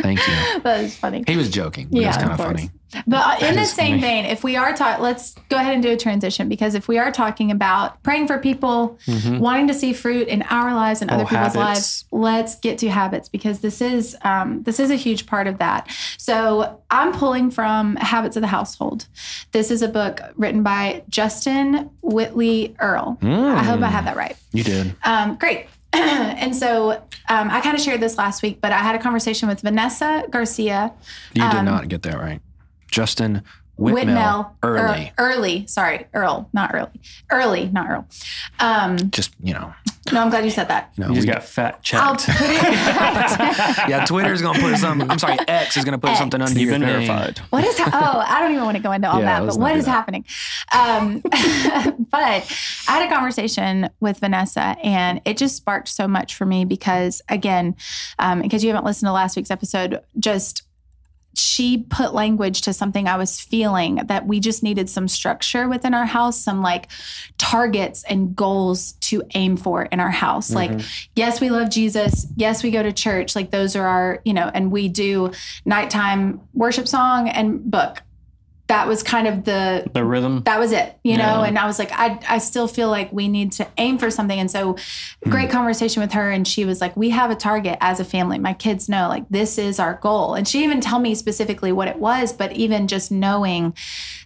[0.00, 0.60] thank you.
[0.62, 1.22] that is funny.
[1.26, 2.58] He was joking, but Yeah, it's kind of of course.
[2.60, 2.70] funny.
[3.06, 4.00] But uh, in the same funny.
[4.00, 6.96] vein, if we are talking, let's go ahead and do a transition because if we
[6.98, 8.98] are talking about praying for people,
[9.28, 11.34] wanting to see fruit in our lives and other Mm-hmm.
[11.36, 12.04] People's habits.
[12.04, 15.58] lives, let's get to habits because this is um, this is a huge part of
[15.58, 15.86] that.
[16.20, 19.06] So I'm pulling from Habits of the Household.
[19.52, 23.16] This is a book written by Justin Whitley Earl.
[23.22, 24.36] I hope I have that right.
[24.52, 24.94] You did.
[25.04, 25.66] Um, great.
[25.92, 26.90] and so
[27.28, 30.24] um, I kind of shared this last week, but I had a conversation with Vanessa
[30.28, 30.92] Garcia.
[31.34, 32.42] You did Um, not get that right.
[32.90, 33.42] Justin
[33.78, 35.04] Whitmel, Whitmel Earley.
[35.04, 37.00] Ear- Earley, sorry, Earl, not Earley,
[37.30, 38.06] Earley, not Earl.
[38.58, 39.72] Um, Just, you know,
[40.12, 40.92] no, I'm glad you said that.
[40.98, 42.00] No, know You just we- got fat chat.
[42.02, 42.38] I'll checked.
[42.38, 42.62] put it.
[43.88, 46.18] yeah, Twitter's going to put something, I'm sorry, X is going to put X.
[46.18, 47.06] something under You've your been name.
[47.06, 47.38] verified.
[47.50, 47.78] what is?
[47.78, 49.46] Ha- oh, I don't even want to go into all Yeah, that.
[49.46, 49.90] But not what do is that.
[49.90, 50.24] happening?
[50.72, 51.20] Um,
[52.10, 52.56] but
[52.88, 57.22] I had a conversation with Vanessa, and it just sparked so much for me because,
[57.28, 57.76] again,
[58.18, 60.62] um, because you haven't listened to last week's episode, just
[61.38, 65.94] she put language to something I was feeling that we just needed some structure within
[65.94, 66.88] our house, some like
[67.38, 70.50] targets and goals to aim for in our house.
[70.52, 71.08] Like, mm-hmm.
[71.14, 72.26] yes, we love Jesus.
[72.36, 73.36] Yes, we go to church.
[73.36, 75.32] Like, those are our, you know, and we do
[75.64, 78.02] nighttime worship song and book.
[78.68, 80.42] That was kind of the The rhythm.
[80.44, 81.42] that was it, you know.
[81.42, 84.38] And I was like, I I still feel like we need to aim for something.
[84.38, 84.76] And so,
[85.24, 85.30] Hmm.
[85.30, 88.38] great conversation with her, and she was like, we have a target as a family.
[88.38, 91.88] My kids know like this is our goal, and she even tell me specifically what
[91.88, 92.32] it was.
[92.32, 93.74] But even just knowing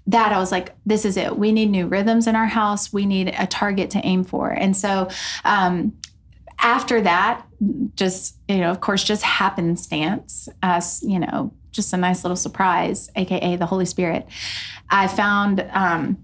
[0.08, 1.38] that, I was like, this is it.
[1.38, 2.92] We need new rhythms in our house.
[2.92, 4.50] We need a target to aim for.
[4.50, 5.08] And so.
[5.44, 5.92] um
[6.64, 7.44] after that,
[7.96, 13.10] just, you know, of course, just happenstance, as, you know, just a nice little surprise,
[13.16, 14.26] AKA the Holy Spirit.
[14.90, 16.22] I found, um,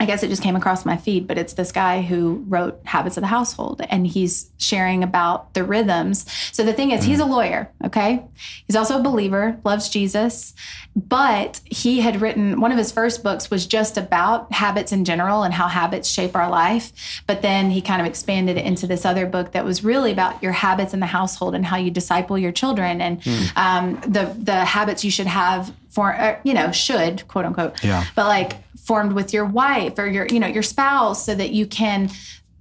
[0.00, 3.16] I guess it just came across my feed, but it's this guy who wrote Habits
[3.16, 6.24] of the Household and he's sharing about the rhythms.
[6.52, 8.22] So the thing is, he's a lawyer, okay?
[8.66, 10.54] He's also a believer, loves Jesus,
[10.94, 15.42] but he had written one of his first books was just about habits in general
[15.42, 16.92] and how habits shape our life.
[17.26, 20.40] But then he kind of expanded it into this other book that was really about
[20.42, 23.20] your habits in the household and how you disciple your children and
[23.56, 28.04] um, the the habits you should have for uh, you know should quote unquote Yeah.
[28.14, 28.56] but like
[28.88, 32.10] formed with your wife or your you know your spouse so that you can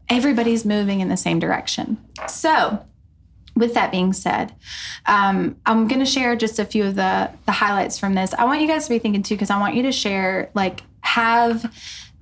[0.09, 1.97] everybody's moving in the same direction.
[2.27, 2.85] So
[3.55, 4.53] with that being said
[5.07, 8.31] um, i'm going to share just a few of the the highlights from this.
[8.35, 10.83] I want you guys to be thinking too because i want you to share like
[11.01, 11.73] have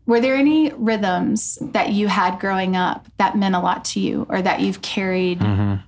[0.07, 4.25] were there any rhythms that you had growing up that meant a lot to you
[4.29, 5.41] or that you've carried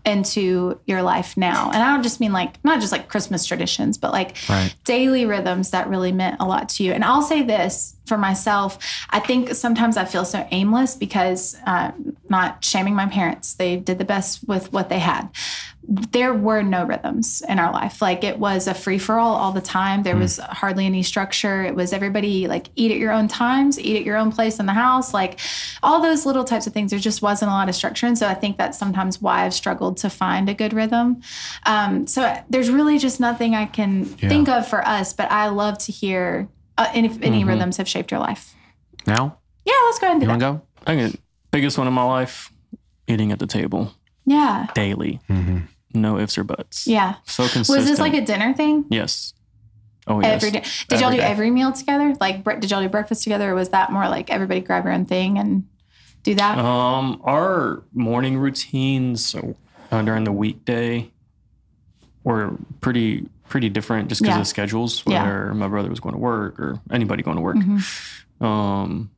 [0.06, 3.98] into your life now and i don't just mean like not just like christmas traditions
[3.98, 4.74] but like Right.
[4.86, 6.94] daily rhythms that really meant a lot to you.
[6.94, 8.78] And I'll say this for myself
[9.10, 11.92] I think sometimes I feel so aimless because, uh,
[12.30, 15.30] not shaming my parents, they did the best with what they had.
[15.90, 18.02] There were no rhythms in our life.
[18.02, 20.04] Like it was a free for all all the time.
[20.04, 21.64] There was hardly any structure.
[21.64, 24.66] It was everybody like eat at your own times, eat at your own place in
[24.66, 25.40] the house, like
[25.82, 26.92] all those little types of things.
[26.92, 28.06] There just wasn't a lot of structure.
[28.06, 31.22] And so I think that's sometimes why I've struggled to find a good rhythm.
[31.66, 35.78] Um, so there's really just nothing I can think of for us, but I love
[35.80, 38.54] to hear uh, and if any rhythms have shaped your life.
[39.08, 40.46] Now, Yeah, let's go ahead and do you that.
[40.52, 40.92] want to go?
[40.92, 41.22] I think
[41.52, 42.52] biggest one in my life,
[43.08, 43.94] eating at the table
[44.26, 44.68] Yeah.
[44.76, 45.22] daily.
[45.30, 45.60] Mm-hmm.
[46.02, 46.88] No ifs or buts.
[46.88, 47.16] Yeah.
[47.26, 47.78] So consistent.
[47.78, 48.86] Was this like a dinner thing?
[48.90, 49.34] yes?
[50.08, 50.42] Oh yes.
[50.42, 50.64] Every day.
[50.88, 51.24] Did y'all do day.
[51.24, 52.16] every meal together?
[52.20, 54.94] Like, bre- did y'all do breakfast together, or was that more like everybody grab your
[54.94, 55.68] own thing and
[56.24, 56.58] do that?
[56.58, 61.12] Um, our morning routines uh, during the weekday
[62.24, 64.42] were pretty pretty different just because Yeah.
[64.42, 65.04] of schedules.
[65.06, 65.24] Yeah.
[65.24, 68.46] Whether my brother was going to work or anybody going to work, mm-hmm.
[68.46, 69.10] um,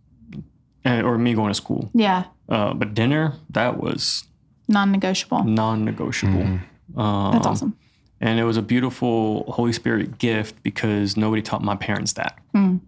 [0.84, 1.90] and, or me going to school.
[1.94, 4.24] Yeah, Uh, but dinner that was
[4.70, 5.44] non-negotiable.
[5.44, 6.42] non-negotiable.
[6.42, 6.62] Um,
[6.96, 7.32] Mm-hmm.
[7.34, 7.76] That's awesome.
[8.22, 12.38] And it was a beautiful Holy Spirit gift because nobody taught my parents that.
[12.56, 12.80] Mm.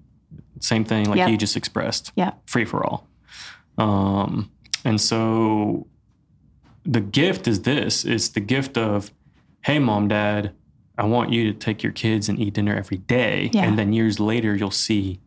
[0.59, 1.29] Same thing like Yep.
[1.29, 2.11] you just expressed.
[2.15, 2.31] Yeah.
[2.47, 3.07] Free for all.
[3.77, 4.49] Um,
[4.83, 5.87] and so
[6.83, 9.11] the gift is this it's the gift of,
[9.61, 10.51] hey, mom, dad,
[10.97, 13.49] I want you to take your kids and eat dinner every day.
[13.53, 13.63] Yeah.
[13.65, 15.19] And then years later, you'll see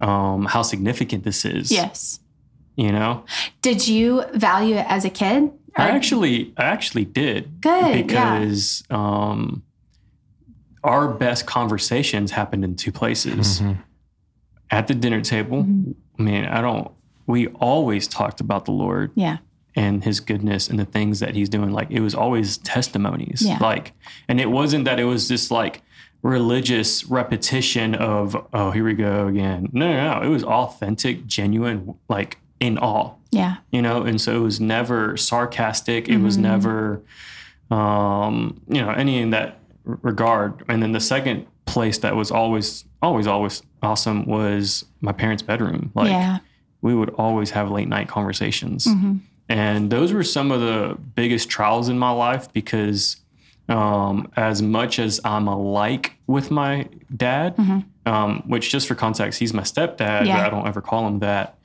[0.00, 1.70] um, how significant this is.
[1.70, 2.20] Yes.
[2.76, 3.24] You know?
[3.62, 5.52] Did you value it as a kid?
[5.76, 7.60] I actually, I actually did.
[7.60, 8.02] Good, yeah.
[8.02, 9.62] Because um,
[10.82, 13.60] our best conversations happened in two places.
[13.60, 13.80] Mm-hmm.
[14.70, 15.94] At the dinner table, Mhm.
[16.18, 16.90] mean, I don't.
[17.26, 19.38] We always talked about the Lord Yeah.
[19.76, 21.70] and His goodness and the things that He's doing.
[21.72, 23.42] Like it was always testimonies.
[23.42, 23.58] Yeah.
[23.60, 23.92] Like,
[24.28, 25.82] and it wasn't that it was just like
[26.22, 29.68] religious repetition of, oh, here we go again.
[29.72, 30.26] No, no, no.
[30.26, 33.56] It was authentic, genuine, like in awe Yeah.
[33.70, 36.42] you know and so it was never sarcastic it was Mhm.
[36.42, 37.02] never
[37.70, 42.84] um you know any in that regard and then the second place that was always
[43.02, 46.38] always always awesome was my parents bedroom like yeah.
[46.82, 49.20] we would always have late night conversations Mhm.
[49.48, 53.16] and those were some of the biggest trials in my life because
[53.68, 56.86] um, as much as I'm alike with my
[57.16, 57.82] dad, Mhm.
[58.06, 60.36] um, which just for context, he's my stepdad, Yeah.
[60.36, 61.55] but I don't ever call him that.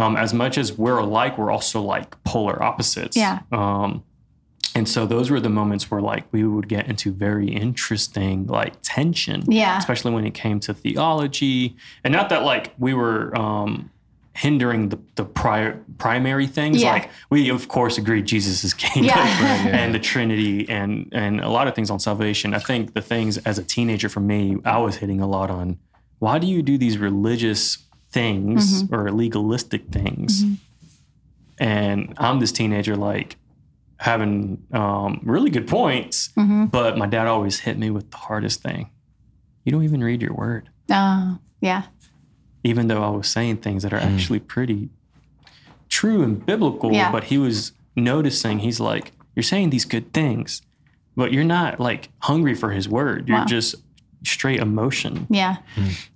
[0.00, 3.16] Um, as much as we're alike, we're also like polar opposites.
[3.16, 3.40] Yeah.
[3.52, 4.02] Um,
[4.74, 8.74] and so those were the moments where like we would get into very interesting like
[8.82, 9.76] tension Yeah.
[9.78, 13.90] especially when it came to theology and not that like we were um
[14.34, 16.92] hindering the, the prior primary things Yeah.
[16.92, 19.16] like we of course agreed jesus is king Yeah.
[19.18, 19.76] Right, yeah.
[19.80, 23.38] and the trinity and and a lot of things on salvation i think the things
[23.38, 25.78] as a teenager for me i was hitting a lot on
[26.20, 27.78] why do you do these religious
[28.12, 28.94] things Mm-hmm.
[28.94, 30.44] or legalistic things
[31.58, 33.36] and i'm this teenager like
[33.98, 38.62] having um, really good points hmm but my dad always hit me with the hardest
[38.62, 38.88] thing.
[39.64, 41.82] You don't even read your word, Oh, yeah.
[42.64, 44.88] even though I was saying things that are actually pretty
[45.90, 46.92] true and biblical.
[46.92, 47.12] Yeah.
[47.12, 50.62] But he was noticing, he's like, You're saying these good things,
[51.14, 53.28] but you're not like hungry for his word.
[53.28, 53.44] You're Wow.
[53.44, 53.74] just
[54.24, 55.26] straight emotion.
[55.30, 55.56] Yeah.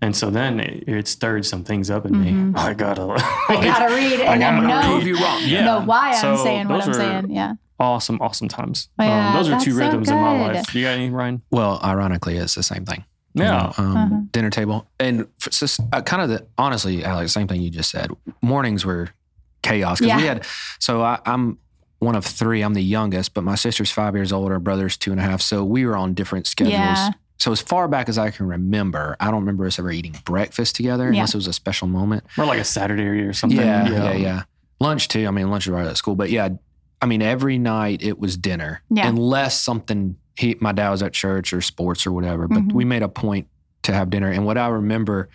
[0.01, 2.53] And so then it, it stirred some things up in me.
[2.61, 3.53] I gotta, Mm-hmm.
[3.53, 5.41] I gotta read it and gotta then know, Prove you wrong.
[5.45, 5.65] Yeah.
[5.65, 7.31] know why I'm So saying what I'm are saying.
[7.31, 7.55] Yeah.
[7.81, 8.89] awesome, awesome times.
[8.99, 10.57] Oh, yeah, um, those are that's two so rhythms in my good.
[10.57, 10.75] life.
[10.75, 11.43] You got any, Ryan?
[11.51, 13.05] Well, ironically, it's the same thing.
[13.35, 13.51] you Yeah.
[13.51, 14.21] know, um, Uh-huh.
[14.33, 17.91] dinner table, and for, just, uh, kind of the honestly, Alex, same thing you just
[17.91, 18.11] said.
[18.43, 19.11] Mornings were
[19.63, 20.45] chaos because we had.
[20.79, 21.59] So I, I'm
[22.01, 22.61] one of three.
[22.63, 25.41] I'm the youngest, but my sister's five years older, brother's two and a half.
[25.41, 26.75] So we were on different schedules.
[26.75, 27.11] Yeah.
[27.45, 30.77] So as far back as I can remember, I don't remember us ever eating breakfast
[30.77, 31.11] together Yeah.
[31.11, 32.25] unless it was a special moment.
[32.39, 33.59] Or like a Saturday or something.
[33.59, 34.43] Yeah, yeah, yeah,
[34.81, 35.27] Lunch too.
[35.27, 36.49] I mean, lunch is right at school, but yeah,
[37.03, 39.07] I mean, every night it was dinner, Yeah.
[39.09, 42.49] unless something he, my dad was at church or sports or whatever.
[42.49, 42.73] But Mhm.
[42.73, 43.47] we made a point
[43.83, 44.31] to have dinner.
[44.31, 45.29] And what I remember,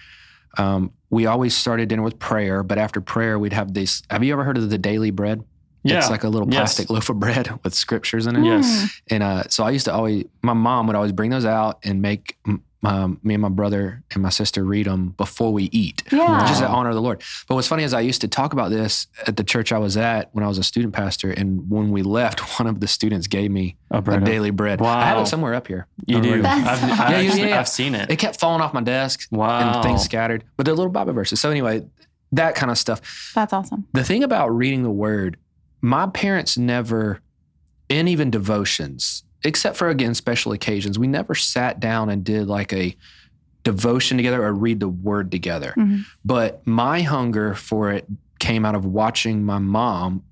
[0.58, 2.64] um, we always started dinner with prayer.
[2.64, 4.02] But after prayer, we'd have this.
[4.10, 5.44] Have you ever heard of the daily bread?
[5.84, 5.98] Yeah.
[6.00, 6.58] It's like a little Yes.
[6.76, 8.44] plastic loaf of bread with scriptures in it.
[8.46, 9.02] Yes.
[9.10, 12.02] And uh, so I used to always, my mom would always bring those out and
[12.02, 16.02] make m- um, me and my brother and my sister read them before we eat,
[16.14, 16.46] Yeah.
[16.48, 17.22] just to honor the Lord.
[17.48, 19.98] But what's funny is I used to talk about this at the church I was
[19.98, 21.30] at when I was a student pastor.
[21.32, 24.24] And when we left, one of the students gave me A a bread.
[24.24, 24.82] daily bread.
[24.82, 25.88] I have it somewhere up here.
[26.08, 26.36] You do.
[26.36, 26.90] I've, I've, awesome.
[26.90, 27.60] Yeah, yeah, actually- yeah.
[27.60, 28.10] I've seen it.
[28.10, 29.74] It kept falling off my desk wow.
[29.76, 31.42] and things scattered, but they're little Bible verses.
[31.42, 31.86] So anyway,
[32.32, 33.32] that kind of stuff.
[33.36, 33.88] That's awesome.
[33.92, 35.36] The thing about reading the word,
[35.82, 37.22] my parents never,
[37.90, 42.72] and even devotions, except for again special occasions, we never sat down and did like
[42.74, 42.96] a
[43.64, 45.74] devotion together or read the word together.
[45.78, 46.06] Mhm.
[46.24, 48.08] But my hunger for it
[48.40, 50.24] came out of watching my mom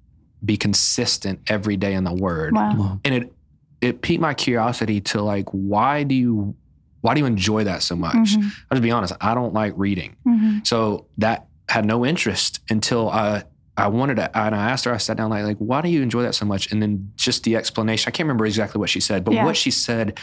[0.45, 2.53] be consistent every day in the word.
[2.53, 2.99] Wow.
[3.03, 3.33] And it
[3.81, 6.55] it piqued my curiosity to like why do you
[7.01, 8.15] why do you enjoy that so much?
[8.15, 8.43] Mhm.
[8.71, 10.15] I'll just be honest, I don't like reading.
[10.25, 10.65] Mhm.
[10.65, 13.43] So that had no interest until I
[13.77, 16.01] I wanted to and I asked her, I sat down like, like, why do you
[16.01, 16.71] enjoy that so much?
[16.71, 19.45] And then just the explanation, I can't remember exactly what she said, but Yeah.
[19.45, 20.19] what she said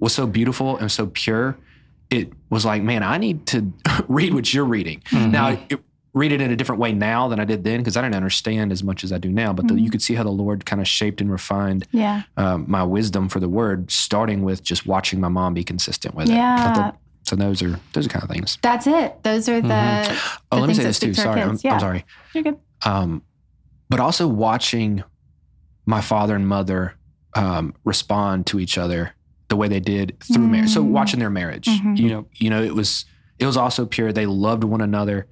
[0.00, 1.56] was so beautiful and so pure.
[2.10, 3.72] It was like, man, I need to
[4.08, 5.02] read what you're reading.
[5.10, 5.30] Mhm.
[5.30, 5.80] Now, it,
[6.14, 8.72] read it in a different way now than I did then because I didn't understand
[8.72, 9.52] as much as I do now.
[9.52, 9.82] But the, Mhm.
[9.82, 12.22] you could see how the Lord kind of shaped and refined Yeah.
[12.36, 16.28] um, my wisdom for the word, starting with just watching my mom be consistent with
[16.28, 16.32] it.
[16.32, 16.72] Yeah.
[16.74, 18.56] thought- so those are those are kind of things.
[18.62, 19.22] That's it.
[19.22, 19.68] Those are the.
[19.68, 20.38] Mhm.
[20.50, 21.12] Oh, the let me say this too.
[21.12, 21.58] speak to our Sorry, I'm.
[21.62, 21.74] Yeah.
[21.74, 22.04] I'm sorry.
[22.32, 22.56] You're good.
[22.84, 23.22] Um,
[23.88, 25.02] but also watching
[25.86, 26.94] my father and mother
[27.34, 29.14] um, respond to each other
[29.48, 30.70] the way they did through marriage.
[30.70, 30.88] So Mm.
[30.88, 31.96] watching their marriage, Mhm.
[31.98, 32.24] you, Yep.
[32.34, 33.04] you know, it was
[33.38, 34.12] it was also pure.
[34.12, 35.28] They loved one another.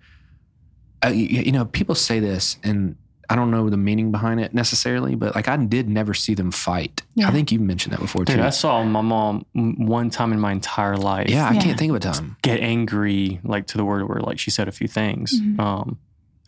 [1.04, 2.94] Uh, you, you know, people say this, and
[3.28, 6.52] I don't know the meaning behind it necessarily, but like I did never see them
[6.52, 7.02] fight.
[7.16, 7.26] Yeah.
[7.28, 8.42] I think you mentioned that before Dude, too.
[8.42, 11.28] I saw my mom one time in my entire life.
[11.28, 11.60] yeah, I Yeah.
[11.60, 12.36] can't think of a time.
[12.42, 15.58] get angry like to the word where like she said a few things Mhm.
[15.58, 15.98] um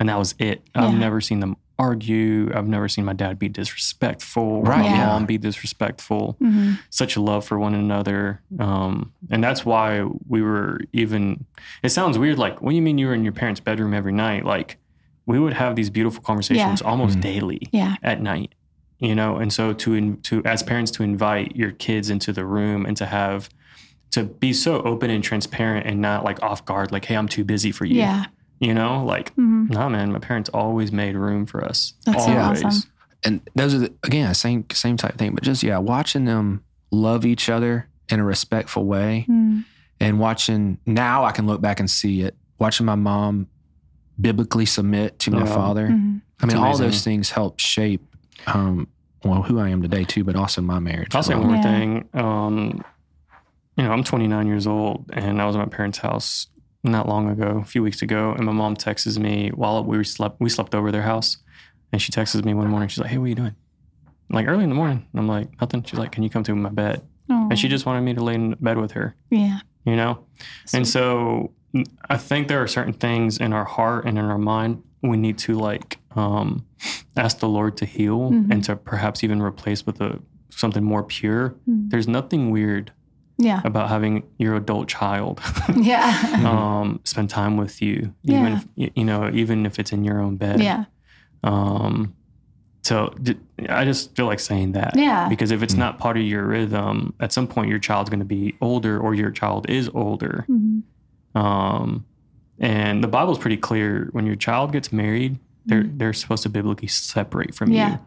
[0.00, 0.98] and that was it i've Yeah.
[0.98, 5.06] never seen them argue i've never seen my dad be disrespectful Right, my yeah.
[5.06, 6.78] mom be disrespectful Mhm.
[6.90, 11.44] such a love for one another um and that's why we were even
[11.82, 14.12] it sounds weird like what do you mean you were in your parents bedroom every
[14.12, 14.78] night like
[15.26, 17.22] we would have these beautiful conversations almost Mhm.
[17.22, 17.94] daily Yeah.
[18.02, 18.54] at night
[18.98, 22.44] you know and so to in, to as parents to invite your kids into the
[22.44, 23.48] room and to have
[24.10, 27.44] to be so open and transparent and not like off guard like hey i'm too
[27.44, 28.24] busy for you Yeah.
[28.60, 29.70] You know like Mhm.
[29.70, 32.90] no man my parents always made room for us That's so always awesome.
[33.24, 36.62] and those are the, again same same type of thing but just yeah watching them
[36.90, 39.64] love each other in a respectful way Mm.
[40.00, 43.46] and watching now i can look back and see it watching my mom
[44.20, 45.54] biblically submit to my Yeah.
[45.54, 46.20] father Mhm.
[46.40, 48.04] i mean all those things help shape
[48.46, 48.88] um
[49.24, 51.62] well who i am today too but also my marriage i'll say one more Yeah.
[51.62, 52.82] thing um
[53.76, 56.48] you know i'm 29 years old and i was at my parents house
[56.90, 60.40] not long ago a few weeks ago and my mom texts me while we slept
[60.40, 61.38] we slept over their house
[61.92, 63.54] and she texts me one morning she's like hey what are you doing
[64.30, 66.42] I'm like early in the morning and i'm like nothing she's like can you come
[66.44, 67.48] to my bed Aw.
[67.50, 69.60] and she just wanted me to lay in bed with her Yeah.
[69.84, 70.24] you know
[70.74, 71.52] and so
[72.08, 75.38] i think there are certain things in our heart and in our mind we need
[75.38, 76.64] to like um
[77.16, 78.50] ask the lord to heal Mhm.
[78.52, 80.20] and to perhaps even replace with a
[80.50, 81.90] something more pure Mm.
[81.90, 82.92] there's nothing weird
[83.38, 83.60] Yeah.
[83.64, 85.40] about having your adult child
[85.76, 86.12] Yeah.
[86.44, 90.36] um spend time with you even if, you know even if it's in your own
[90.36, 90.84] bed Yeah.
[91.44, 92.14] um
[92.82, 93.14] so
[93.68, 95.28] I just feel like saying that Yeah.
[95.28, 95.78] because if it's Mm.
[95.78, 99.14] not part of your rhythm at some point your child's going to be older or
[99.14, 100.82] your child is older Mhm.
[101.34, 102.04] um,
[102.60, 104.08] and the Bible's pretty clear.
[104.10, 105.98] When your child gets married, they're Mhm.
[105.98, 107.98] they're supposed to biblically separate from Yeah.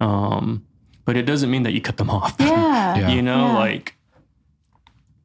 [0.00, 0.06] you.
[0.06, 0.64] Um,
[1.04, 2.34] but it doesn't mean that you cut them off.
[2.40, 2.96] Yeah.
[2.98, 3.08] Yeah.
[3.14, 3.58] you know, Yeah.
[3.58, 3.96] like,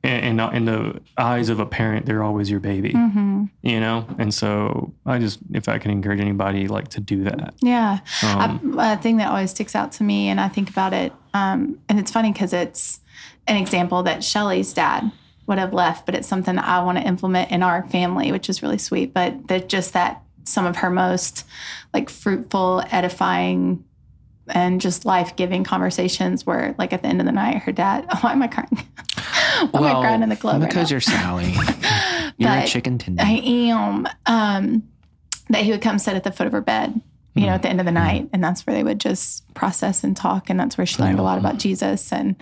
[0.03, 2.91] and, and in the eyes of a parent, they're always your baby.
[2.91, 7.23] hmm You know, and so I just, if I can encourage anybody, like to do
[7.25, 7.53] that.
[7.61, 7.99] Yeah.
[8.23, 11.11] Um, I, a thing that always sticks out to me, and I think about it,
[11.33, 12.99] um, and it's funny because it's
[13.47, 15.11] an example that Shelly's dad
[15.47, 18.49] would have left, but it's something that I want to implement in our family, which
[18.49, 19.13] is really sweet.
[19.13, 21.45] But that just that some of her most
[21.93, 23.83] like fruitful, edifying,
[24.47, 28.05] and just life giving conversations were like at the end of the night, her dad.
[28.11, 28.87] Oh, why am I crying?
[29.73, 30.61] Am I crying in the club?
[30.61, 30.95] right because now?
[30.95, 31.53] you're Sally.
[32.37, 33.23] you're a chicken tender.
[33.23, 34.07] I am.
[34.25, 34.83] Um,
[35.49, 37.01] that he would come sit at the foot of her bed,
[37.33, 40.03] you know, at the end of the night, and that's where they would just process
[40.03, 42.35] and talk, and that's where she learned a lot about Jesus, and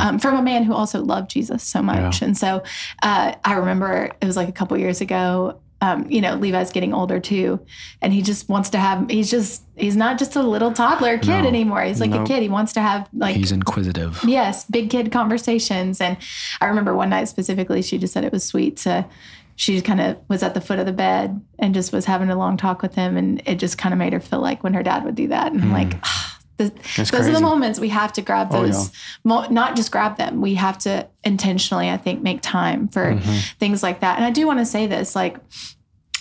[0.00, 2.20] um, from a man who also loved Jesus so much.
[2.22, 2.62] And so,
[3.02, 5.60] uh, I remember it was like a couple years ago.
[5.80, 7.60] Um, you know, Levi's getting older too,
[8.02, 9.08] and he just wants to have.
[9.08, 11.46] He's just he's not just a little toddler kid No.
[11.46, 11.82] anymore.
[11.82, 12.42] He's like a kid.
[12.42, 14.18] He wants to have like He's inquisitive.
[14.24, 16.00] Yes, big kid conversations.
[16.00, 16.16] And
[16.60, 19.06] I remember one night specifically, she just said it was sweet to,
[19.54, 22.36] she kind of was at the foot of the bed and just was having a
[22.36, 23.16] long talk with him.
[23.16, 25.52] And it just kind of made her feel like when her dad would do that.
[25.52, 26.27] And I'm like, ah,
[26.58, 28.90] th- It's those are the moments we have to grab Oh, those,
[29.24, 30.40] mo- not just grab them.
[30.40, 33.38] We have to intentionally, I think, make time for Mm-hmm.
[33.58, 34.16] things like that.
[34.16, 35.36] And I do want to say this, like,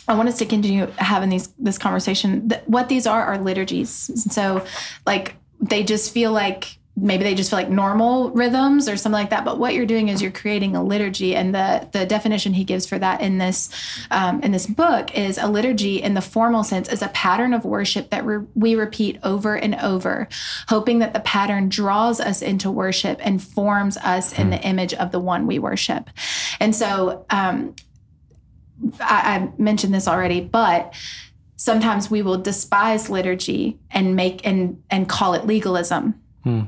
[0.07, 2.49] I want us to continue having these this conversation.
[2.65, 3.91] What these are are liturgies.
[4.33, 4.65] So,
[5.05, 9.29] like, they just feel like maybe they just feel like normal rhythms or something like
[9.29, 9.45] that.
[9.45, 12.87] But what you're doing is you're creating a liturgy, and the the definition he gives
[12.87, 13.69] for that in this
[14.09, 17.63] um, in this book is a liturgy in the formal sense is a pattern of
[17.63, 20.27] worship that re- we repeat over and over,
[20.67, 25.11] hoping that the pattern draws us into worship and forms us in the image of
[25.11, 26.09] the one we worship.
[26.59, 27.25] And so.
[27.29, 27.75] Um,
[29.01, 30.93] I, I mentioned this already, but
[31.55, 36.13] sometimes we will despise liturgy and make and and call it legalism.
[36.43, 36.65] Hmm.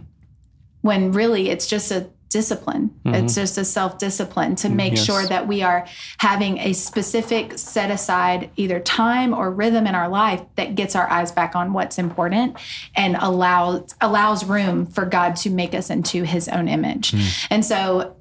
[0.81, 2.91] When really it's just a discipline.
[3.03, 3.25] Mm-hmm.
[3.25, 5.05] It's just a self discipline to mm, make Yes.
[5.05, 5.87] sure that we are
[6.19, 11.09] having a specific set aside either time or rhythm in our life that gets our
[11.09, 12.55] eyes back on what's important
[12.95, 17.11] and allows allows room for God to make us into his own image.
[17.11, 17.47] Mm.
[17.49, 18.15] And so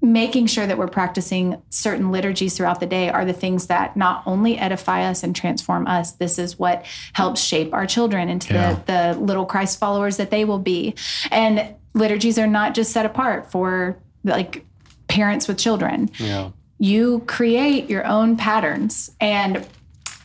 [0.00, 4.22] making sure that we're practicing certain liturgies throughout the day are the things that not
[4.26, 6.84] only edify us and transform us this is what
[7.14, 8.74] helps shape our children into Yeah.
[8.86, 10.94] the, the little christ followers that they will be
[11.32, 14.64] and liturgies are not just set apart for like
[15.08, 16.50] parents with children Yeah.
[16.78, 19.66] you create your own patterns and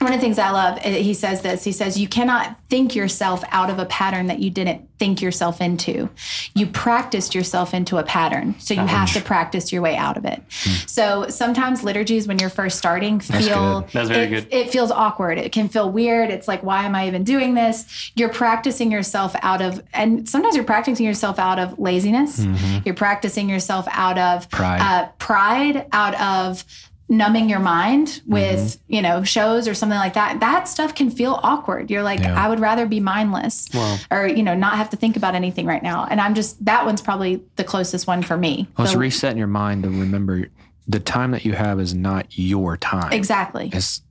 [0.04, 1.64] one of the things I love, uh, he says this.
[1.64, 5.60] He says, You cannot think yourself out of a pattern that you didn't think yourself
[5.60, 6.10] into.
[6.54, 8.56] You practiced yourself into a pattern.
[8.60, 10.42] So you have to practice your way out of it.
[10.88, 13.90] So sometimes liturgies, when you're first starting, feel good.
[13.92, 14.48] That's very it, good.
[14.54, 15.38] it feels awkward.
[15.38, 16.30] It can feel weird.
[16.30, 18.12] It's like, why am I even doing this?
[18.16, 22.46] You're practicing yourself out of, and sometimes you're practicing yourself out of laziness.
[22.86, 24.80] You're practicing yourself out of Pride.
[24.82, 26.64] uh, pride, out of
[27.10, 28.94] numbing your mind with Mm-hmm.
[28.94, 32.42] you know shows or something like that that stuff can feel awkward you're like Yeah.
[32.44, 33.98] i would rather be mindless Wow.
[34.10, 36.86] or you know not have to think about anything right now and i'm just that
[36.86, 40.48] one's probably the closest one for me Well, it's The- resetting your mind to remember
[40.88, 43.12] the time that you have is not your time.
[43.12, 44.02] exactly It's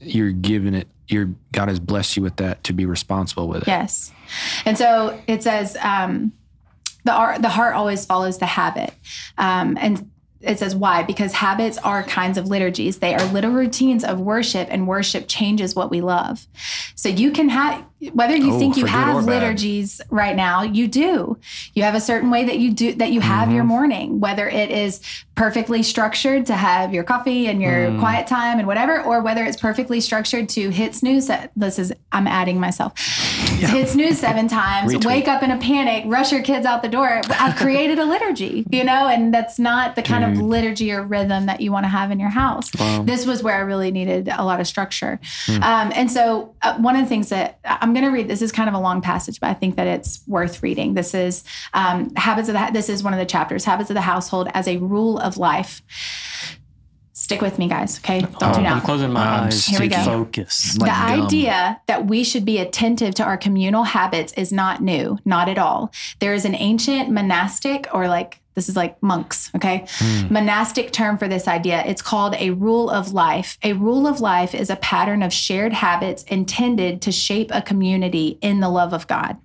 [0.00, 0.86] you're giving it.
[1.08, 3.66] Your God has blessed you with that to be responsible with it.
[3.68, 4.12] Yes.
[4.64, 6.32] And so it says um,
[7.04, 8.94] the, the heart always follows the habit.
[9.38, 10.08] Um, and
[10.40, 11.02] it says why?
[11.02, 12.98] Because habits are kinds of liturgies.
[12.98, 16.46] They are little routines of worship, and worship changes what we love.
[16.94, 20.36] So you can have, whether you Oh, think you for good or have liturgies right
[20.36, 21.36] now, you do.
[21.74, 23.54] You have a certain way that you do that you have Mm-hmm.
[23.56, 25.00] your morning, whether it is
[25.34, 27.98] perfectly structured to have your coffee and your Mm.
[28.00, 31.30] quiet time and whatever, or whether it's perfectly structured to hit snooze.
[31.56, 32.92] This is I'm adding myself.
[32.98, 37.20] Hit snooze seven times, wake up in a panic, rush your kids out the door.
[37.30, 41.46] I've created a liturgy, you know, and that's not the kind of liturgy or rhythm
[41.46, 42.70] that you want to have in your house.
[42.78, 43.02] Wow.
[43.02, 45.20] This was where I really needed a lot of structure.
[45.48, 48.52] Um, and so, uh, one of the things that I'm going to read, this is
[48.52, 50.94] kind of a long passage, but I think that it's worth reading.
[50.94, 52.70] This is um, habits of the.
[52.72, 55.82] This is one of the chapters, habits of the household as a rule of life.
[57.12, 57.98] Stick with me, guys.
[57.98, 60.02] Okay, don't do tune I'm closing my I'm eyes Here we go.
[60.04, 60.78] focus.
[60.78, 61.24] Like the gum.
[61.26, 65.58] idea that we should be attentive to our communal habits is not new, not at
[65.58, 65.92] all.
[66.20, 69.86] There is an ancient monastic or like this is like monks, okay?
[69.98, 70.32] Hmm.
[70.32, 71.84] Monastic term for this idea.
[71.86, 73.56] It's called a rule of life.
[73.62, 78.36] A rule of life is a pattern of shared habits intended to shape a community
[78.42, 79.36] in the love of God.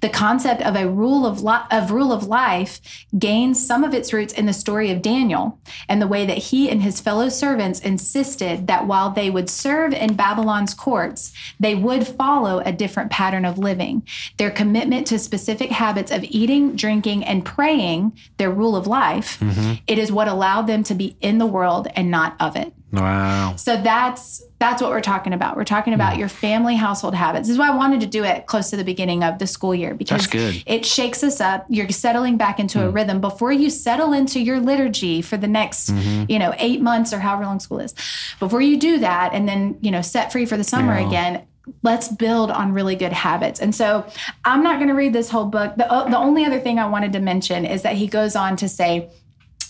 [0.00, 2.80] The concept of a rule of li- of rule of life
[3.18, 6.68] gains some of its roots in the story of Daniel and the way that he
[6.70, 12.06] and his fellow servants insisted that while they would serve in Babylon's courts, they would
[12.06, 14.06] follow a different pattern of living.
[14.36, 19.74] Their commitment to specific habits of eating, drinking, and praying, their rule of life, mm-hmm.
[19.86, 22.72] it is what allowed them to be in the world and not of it.
[22.96, 23.54] Wow.
[23.56, 25.56] So that's that's what we're talking about.
[25.56, 26.00] We're talking Hmm.
[26.00, 27.46] about your family household habits.
[27.46, 29.74] This is why I wanted to do it close to the beginning of the school
[29.74, 30.26] year because.
[30.26, 30.58] Hmm.
[30.66, 31.66] it shakes us up.
[31.68, 35.90] You're settling back into a rhythm before you settle into your liturgy for the next,
[35.90, 36.24] Mm-hmm.
[36.30, 37.94] you know, eight months or however long school is.
[38.38, 41.06] Before you do that, and then you know, set free for the summer Yeah.
[41.06, 41.46] again.
[41.82, 43.58] Let's build on really good habits.
[43.60, 44.06] And so
[44.44, 45.74] I'm not going to read this whole book.
[45.76, 48.54] The, uh, the only other thing I wanted to mention is that he goes on
[48.58, 49.10] to say,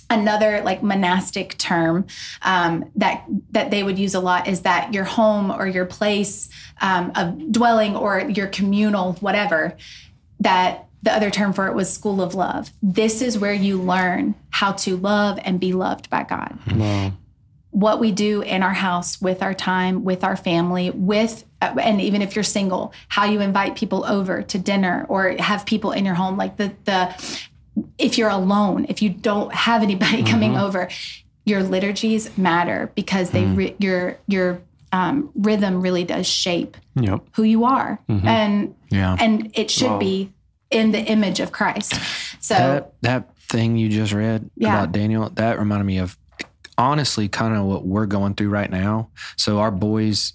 [0.09, 2.07] another like monastic term
[2.43, 6.49] um, that that they would use a lot is that your home or your place
[6.81, 9.77] um, of dwelling or your communal whatever
[10.41, 12.73] that the other term for it was school of love.
[12.83, 16.59] This is where you learn how to love and be loved by god.
[16.75, 17.13] Wow.
[17.71, 22.01] what we do in our house with our time with our family with uh, and
[22.01, 26.05] even if you're single how you invite people over to dinner or have people in
[26.05, 27.15] your home like the the
[27.99, 30.65] if you're alone if you don't have anybody coming mm-hmm.
[30.65, 30.89] over
[31.45, 33.57] your liturgies matter because they mm-hmm.
[33.57, 34.61] re- your your
[34.93, 37.21] um, rhythm really does shape Yep.
[37.35, 38.27] who you are mm-hmm.
[38.27, 39.17] and Yeah.
[39.19, 40.33] and it should be
[40.71, 41.95] in the image of christ
[42.41, 44.75] so that that thing you just read Yeah.
[44.75, 46.17] about Daniel, that reminded me of
[46.79, 49.11] honestly kind of what we're going through right now.
[49.37, 50.35] So our boys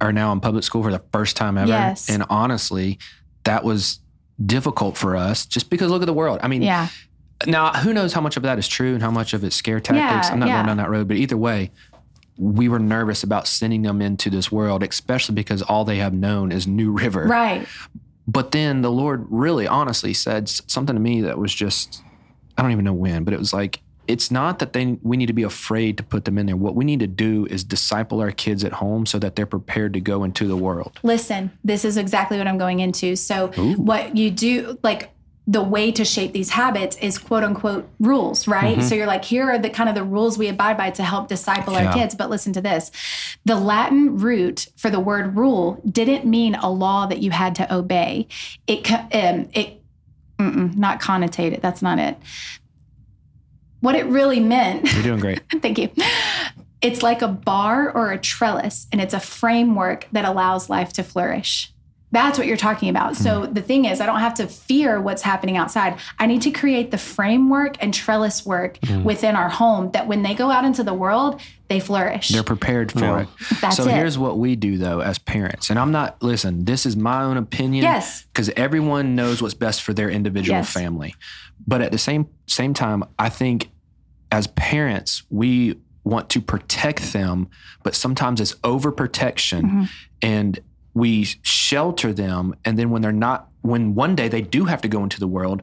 [0.00, 1.68] are now in public school for the first time ever.
[1.68, 2.08] Yes.
[2.08, 2.98] And honestly,
[3.44, 4.00] that was
[4.44, 6.40] difficult for us just because look at the world.
[6.42, 6.88] I mean, yeah
[7.46, 9.80] now who knows how much of that is true and how much of it's scare
[9.80, 10.28] tactics.
[10.28, 10.56] Yeah, I'm not yeah.
[10.56, 11.70] going down that road, but either way,
[12.36, 16.52] we were nervous about sending them into this world, especially because all they have known
[16.52, 17.26] is New River.
[17.26, 17.66] right
[18.26, 22.02] But then the Lord really honestly said something to me that was just,
[22.56, 25.26] I don't even know when, but it was like, it's not that they we need
[25.26, 26.56] to be afraid to put them in there.
[26.56, 29.92] What we need to do is disciple our kids at home so that they're prepared
[29.94, 30.98] to go into the world.
[31.02, 33.16] Listen, this is exactly what I'm going into.
[33.16, 33.74] So, Ooh.
[33.74, 35.10] what you do, like,
[35.46, 38.82] the way to shape these habits is quote unquote rules, right?
[38.82, 41.28] So you're like, here are the kind of the rules we abide by to help
[41.28, 41.88] disciple Yeah.
[41.88, 42.14] our kids.
[42.14, 42.90] But listen to this
[43.44, 47.74] the Latin root for the word rule didn't mean a law that you had to
[47.74, 48.26] obey.
[48.66, 49.82] It, um, it,
[50.38, 51.60] not connotated.
[51.60, 52.16] That's not it.
[53.84, 55.42] What it really meant You're doing great.
[55.60, 55.90] Thank you.
[56.80, 61.02] It's like a bar or a trellis, and it's a framework that allows life to
[61.02, 61.70] flourish.
[62.10, 63.14] That's what you're talking about.
[63.14, 63.52] So hmm.
[63.52, 65.98] the thing is, I don't have to fear what's happening outside.
[66.18, 69.02] I need to create the framework and trellis work hmm.
[69.02, 72.28] within our home that when they go out into the world, they flourish.
[72.30, 73.20] They're prepared for Yeah.
[73.22, 73.28] it.
[73.60, 73.92] That's so it.
[73.92, 75.68] here's what we do though as parents.
[75.68, 77.82] And I'm not listen, this is my own opinion.
[77.82, 78.24] Yes.
[78.32, 80.72] Because everyone knows what's best for their individual Yes.
[80.72, 81.14] family.
[81.66, 83.70] But at the same same time, I think
[84.34, 87.48] as parents, we want to protect them,
[87.84, 89.84] but sometimes it's overprotection Mm-hmm.
[90.22, 90.58] and
[90.92, 94.88] we shelter them and then when they're not when one day they do have to
[94.88, 95.60] go into the world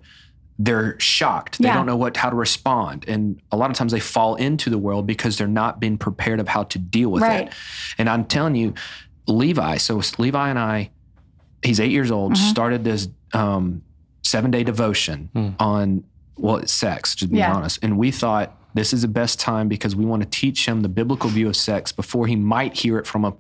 [0.60, 1.76] they're shocked they Yeah.
[1.76, 4.78] don't know what how to respond and a lot of times they fall into the
[4.78, 7.48] world because they're not being prepared of how to deal with Right.
[7.48, 7.54] it
[7.98, 8.74] and i'm telling you
[9.28, 10.90] levi so levi and i
[11.64, 12.50] he's eight years old Mm-hmm.
[12.50, 13.84] started this um,
[14.24, 16.04] seven day devotion on
[16.36, 17.54] well sex to be Yeah.
[17.56, 20.82] honest and we thought this is the best time because we want to teach him
[20.82, 23.34] the biblical view of sex before he might hear it from a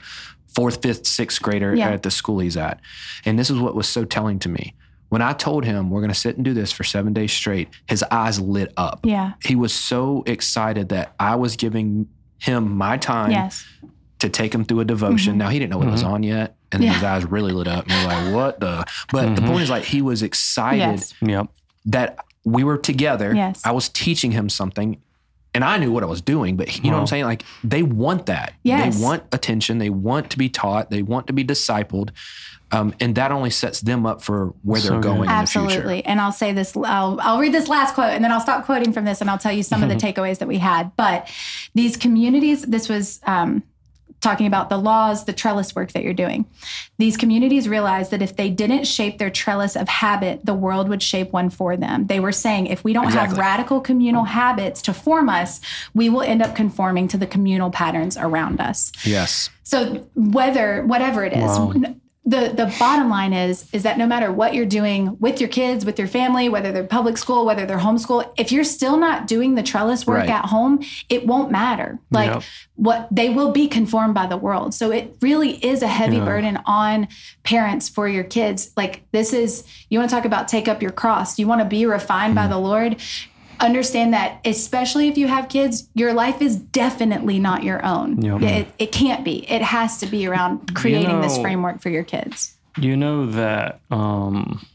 [0.53, 1.89] fourth fifth sixth grader Yeah.
[1.91, 2.79] at the school he's at
[3.25, 4.73] and this is what was so telling to me
[5.09, 7.69] when i told him we're going to sit and do this for seven days straight
[7.87, 9.33] his eyes lit up yeah.
[9.43, 12.07] he was so excited that i was giving
[12.39, 13.65] him my time Yes.
[14.19, 15.37] to take him through a devotion.
[15.37, 16.83] Now he didn't know what it was on yet, and then Mm-hmm.
[16.85, 16.93] Yeah.
[16.93, 17.85] his eyes really lit up.
[17.87, 21.13] And we're like, "What the?" But the point is, like, he was excited Yes.
[21.21, 21.47] Yep.
[21.85, 23.33] that we were together.
[23.35, 23.61] Yes.
[23.65, 24.97] I was teaching him something,
[25.53, 26.55] and I knew what I was doing.
[26.55, 27.25] But you know what I'm saying?
[27.25, 28.53] Like, they want that.
[28.63, 28.97] Yes.
[28.97, 29.77] They want attention.
[29.79, 30.89] They want to be taught.
[30.89, 32.11] They want to be discipled,
[32.71, 35.07] um, and that only sets them up for where So they're good.
[35.07, 35.95] going in the Absolutely.
[35.95, 36.07] future.
[36.09, 38.93] And I'll say this, I'll, I'll read this last quote and then I'll stop quoting
[38.93, 40.95] from this and I'll tell you some of the takeaways that we had.
[40.95, 41.29] But
[41.75, 43.63] these communities, this was um,
[44.21, 46.45] talking about the laws, the trellis work that you're doing.
[46.99, 51.01] These communities realized that if they didn't shape their trellis of habit, the world would
[51.01, 52.05] shape one for them.
[52.07, 55.59] They were saying if we don't have radical communal habits to form us,
[55.93, 58.91] we will end up conforming to the communal patterns around us.
[59.03, 59.49] Yes.
[59.63, 61.73] So whether whatever it is, Wow.
[62.23, 65.85] The the bottom line is is that no matter what you're doing with your kids,
[65.85, 69.55] with your family, whether they're public school, whether they're homeschool, if you're still not doing
[69.55, 70.29] the trellis work Right.
[70.29, 71.99] at home, it won't matter.
[72.11, 72.43] Like Yep.
[72.75, 74.75] what they will be conformed by the world.
[74.75, 76.25] So it really is a heavy Yeah.
[76.25, 77.07] burden on
[77.43, 78.69] parents for your kids.
[78.77, 81.39] Like this is you want to talk about take up your cross.
[81.39, 82.35] You want to be refined Hmm.
[82.35, 82.97] by the Lord.
[83.61, 88.21] Understand that, especially if you have kids, your life is definitely not your own.
[88.21, 88.41] Yep.
[88.41, 89.49] It, it can't be.
[89.49, 92.55] It has to be around creating this know- framework for your kids.
[92.77, 94.65] You know that um,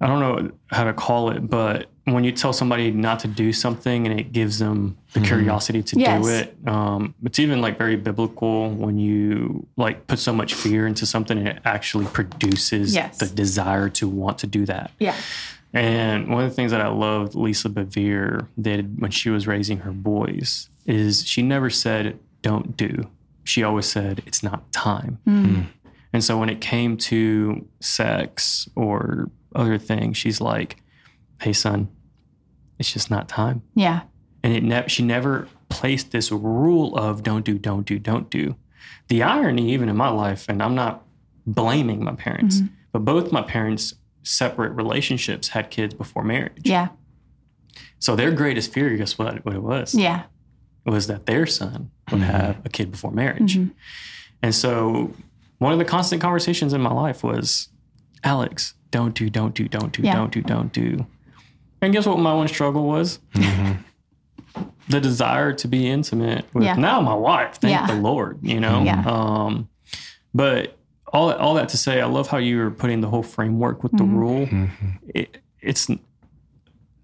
[0.00, 3.52] I don't know how to call it, but when you tell somebody not to do
[3.52, 6.22] something and it gives them the curiosity to Yes.
[6.22, 10.86] do it, um, it's even like very biblical when you like put so much fear
[10.86, 13.18] into something and it actually produces Yes.
[13.18, 14.90] the desire to want to do that.
[14.98, 15.14] Yeah.
[15.74, 19.78] And one of the things that I loved Lisa Bevere did when she was raising
[19.78, 23.08] her boys is she never said, don't do.
[23.44, 25.18] She always said, it's not time.
[25.24, 25.44] Hmm.
[25.44, 25.62] Hmm.
[26.12, 30.76] And so when it came to sex or other things, she's like,
[31.40, 31.88] hey, son,
[32.78, 33.62] it's just not time.
[33.74, 34.02] Yeah.
[34.42, 38.56] And it ne- she never placed this rule of don't do, don't do, don't do.
[39.08, 41.04] The irony, even in my life, and I'm not
[41.46, 42.74] blaming my parents, mm-hmm.
[42.92, 46.62] but both my parents' separate relationships had kids before marriage.
[46.64, 46.88] Yeah.
[47.98, 49.44] So their greatest fear, guess what?
[49.44, 49.94] What it was?
[49.94, 50.24] Yeah.
[50.84, 53.56] was that their son would have a kid before marriage.
[53.56, 53.70] Mm-hmm.
[54.42, 55.12] And so
[55.58, 57.68] one of the constant conversations in my life was,
[58.24, 60.14] Alex, don't do, don't do, don't do, Yeah.
[60.16, 61.06] don't do, don't do.
[61.80, 63.20] And guess what my one struggle was?
[64.88, 66.74] the desire to be intimate with Yeah.
[66.74, 67.56] now my wife.
[67.56, 67.86] Thank Yeah.
[67.86, 68.82] the Lord, you know?
[68.82, 69.02] Yeah.
[69.06, 69.68] Um,
[70.34, 70.76] but
[71.12, 73.92] all, all that to say, I love how you were putting the whole framework with
[73.92, 74.16] the Mm-hmm.
[74.18, 74.48] rule.
[75.14, 75.88] It, it's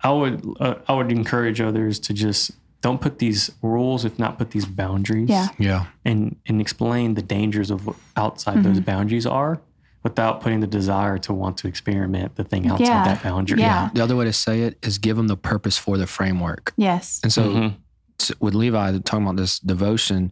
[0.02, 4.38] I would uh, I would encourage others to just don't put these rules, if not
[4.38, 5.48] put these boundaries, Yeah.
[5.58, 5.86] Yeah.
[6.04, 8.84] and and explain the dangers of what outside those Mm-hmm.
[8.84, 9.60] boundaries are,
[10.04, 13.04] without putting the desire to want to experiment the thing outside Yeah.
[13.04, 13.60] that boundary.
[13.60, 13.90] Yeah.
[13.92, 16.72] The other way to say it is give them the purpose for the framework.
[16.76, 17.18] Yes.
[17.24, 17.74] And so Mhm.
[18.20, 20.30] s- with Levi talking about this devotion,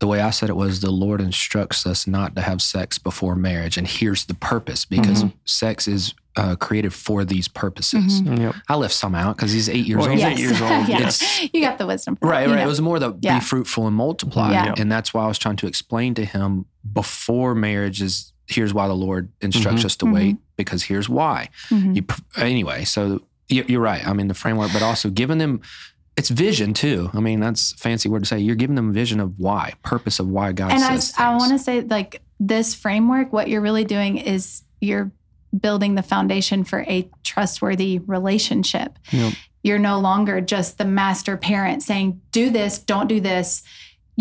[0.00, 3.34] the way I said it was the Lord instructs us not to have sex before
[3.34, 3.76] marriage.
[3.76, 8.20] And here's the purpose because sex is uh, created for these purposes.
[8.20, 8.54] Yep.
[8.68, 10.18] I left some out because he's eight years Well, old.
[10.18, 11.20] he's eight years old, yes.
[11.20, 11.48] yes.
[11.52, 12.14] You got the wisdom.
[12.14, 12.58] for Right, you right.
[12.60, 12.64] know.
[12.64, 13.40] It was more the Yeah.
[13.40, 14.52] be fruitful and multiply.
[14.52, 14.74] Yeah.
[14.78, 18.86] And that's why I was trying to explain to him before marriage is here's why
[18.86, 19.86] the Lord instructs Mhm.
[19.86, 21.48] us to wait because here's why.
[21.70, 21.96] Mhm.
[21.96, 24.06] You, pr- anyway, so you- you're right.
[24.06, 25.60] I mean, the framework, but also giving them
[26.18, 27.10] it's vision too.
[27.14, 28.38] I mean, that's a fancy word to say.
[28.38, 31.52] You're giving them a vision of why, purpose of why God and I, I want
[31.52, 35.10] to say like this framework what you're really doing is you're
[35.58, 39.32] building the foundation for a trustworthy relationship Yep.
[39.62, 43.62] you're no longer just the master parent saying do this don't do this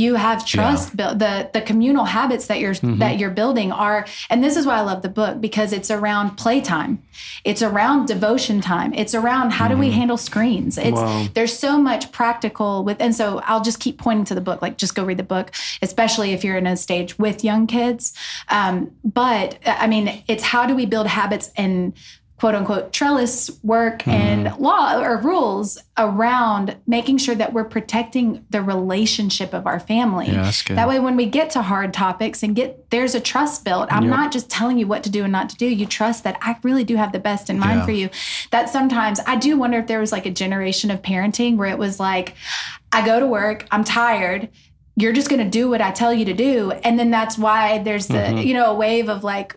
[0.03, 2.99] you have trust built the the communal habits that you're Mhm.
[2.99, 6.37] that you're building are and this is why I love the book because it's around
[6.37, 6.99] playtime.
[7.43, 8.93] It's around devotion time.
[8.93, 10.77] It's around how do we handle screens.
[10.77, 11.25] It's Wow.
[11.33, 14.77] there's so much practical with and so i'll just keep pointing to the book like
[14.77, 15.47] just go read the book
[15.81, 18.13] especially if you're in a stage with young kids.
[18.49, 21.93] Um, but i mean it's how do we build habits and
[22.39, 28.61] quote unquote trellis work and law or rules around making sure that we're protecting the
[28.61, 32.89] relationship of our family Yeah, that way when we get to hard topics and get
[32.91, 34.11] there's a trust built i'm Yep.
[34.11, 36.55] not just telling you what to do and not to do you trust that i
[36.61, 37.85] really do have the best in mind Yeah.
[37.85, 38.09] for you
[38.51, 41.79] that sometimes i do wonder if there was like a generation of parenting where it
[41.79, 42.35] was like
[42.91, 44.49] i go to work i'm tired
[44.95, 47.79] you're just going to do what i tell you to do and then that's why
[47.79, 48.45] there's the Mhm.
[48.45, 49.55] you know a wave of like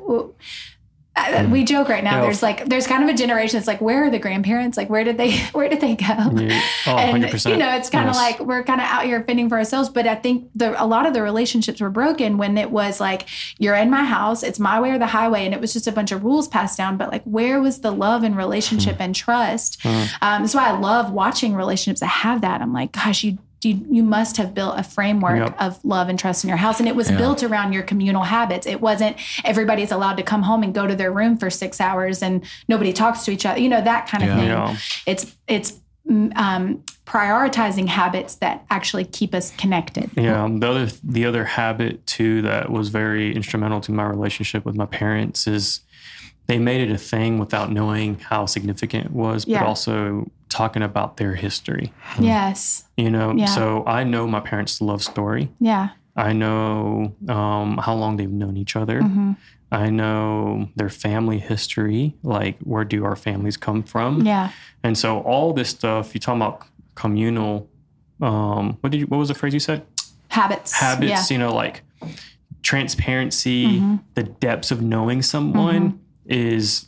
[1.50, 4.10] we joke right now there's like there's kind of a generation that's like where are
[4.10, 6.60] the grandparents like where did they where did they go Yeah.
[6.86, 7.50] Oh, and 100%.
[7.50, 8.22] you know it's kind of Yes.
[8.22, 11.06] like we're kind of out here fending for ourselves but i think the a lot
[11.06, 13.26] of the relationships were broken when it was like
[13.58, 15.92] you're in my house it's my way or the highway and it was just a
[15.92, 19.80] bunch of rules passed down but like where was the love and relationship and trust
[19.82, 20.08] Mhm.
[20.22, 23.84] um, that's why i love watching relationships that have that i'm like gosh you you,
[23.90, 25.56] you must have built a framework Yep.
[25.60, 27.18] of love and trust in your house and it was Yeah.
[27.18, 30.94] built around your communal habits it wasn't everybody's allowed to come home and go to
[30.96, 34.22] their room for six hours and nobody talks to each other you know that kind
[34.24, 34.36] of Yeah.
[34.36, 34.76] thing Yeah.
[35.06, 35.72] it's it's
[36.08, 40.10] mm, um, prioritizing habits that actually keep us connected.
[40.16, 44.76] Yeah, the other the other habit too that was very instrumental to my relationship with
[44.76, 45.80] my parents is
[46.46, 49.60] they made it a thing without knowing how significant it was, Yeah.
[49.60, 51.92] but also talking about their history.
[52.18, 52.84] Yes.
[52.98, 53.46] You know, Yeah.
[53.46, 55.48] so I know my parents' love story.
[55.60, 55.90] Yeah.
[56.16, 59.00] I know um, how long they've known each other.
[59.00, 59.32] hmm
[59.72, 64.50] I know their family history, like where do our families come from, Yeah.
[64.82, 66.12] and so all this stuff.
[66.12, 67.68] You talking about communal?
[68.20, 69.06] Um, what did you?
[69.06, 69.86] What was the phrase you said?
[70.28, 70.72] Habits.
[70.72, 71.34] habits, Yeah.
[71.34, 71.82] you know, like
[72.62, 74.00] transparency, Mhm.
[74.14, 76.86] the depths of knowing someone is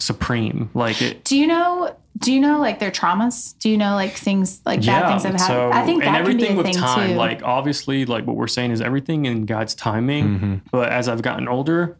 [0.00, 0.70] supreme.
[0.74, 1.24] Like it.
[1.24, 1.94] Do you know?
[2.18, 3.56] Do you know like their traumas?
[3.58, 5.40] Do you know like things like bad things have happened?
[5.40, 7.10] so I think and that can be everything a with thing time.
[7.10, 7.14] too.
[7.16, 10.38] Like obviously, like what we're saying is everything in God's timing.
[10.38, 10.60] Mhm.
[10.70, 11.96] But as I've gotten older,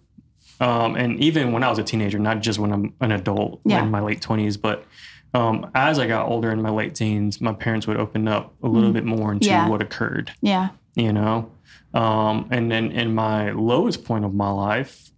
[0.61, 3.83] um, and even when I was a teenager, not just when I'm an adult Yeah.
[3.83, 4.85] in my late twenties, but
[5.33, 8.69] um, as I got older in my late teens, my parents would open up a
[8.69, 9.49] little bit more into.
[9.49, 9.69] Yeah.
[9.69, 10.33] what occurred.
[10.43, 10.71] yeah.
[10.97, 11.49] you know
[11.95, 15.11] um and then in my lowest point of my life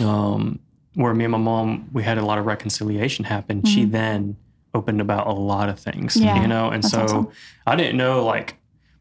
[0.00, 0.58] um
[0.96, 4.36] where me and my mom we had a lot of reconciliation happen she then
[4.74, 6.24] opened about a lot of things Mm-hmm.
[6.26, 7.28] Yeah, you know and so awesome.
[7.66, 8.56] i didn't know like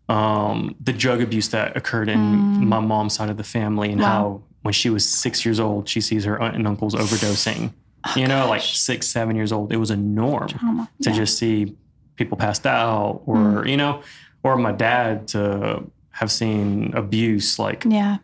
[0.10, 2.68] um the drug abuse that occurred in Mm.
[2.68, 4.08] my mom's side of the family and Wow.
[4.08, 7.74] how when she was six years old she sees her aunt and uncles overdosing
[8.16, 10.90] you know like six seven years old it was a norm Trauma.
[11.02, 11.16] to yeah.
[11.16, 11.76] just see
[12.18, 14.02] people passed out or you know
[14.44, 18.18] or my dad to have seen abuse like Yeah.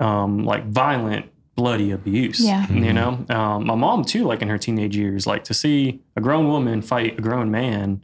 [0.00, 2.66] um like violent bloody abuse Yeah.
[2.70, 6.20] you know um, my mom too like in her teenage years like to see a
[6.20, 8.02] grown woman fight a grown man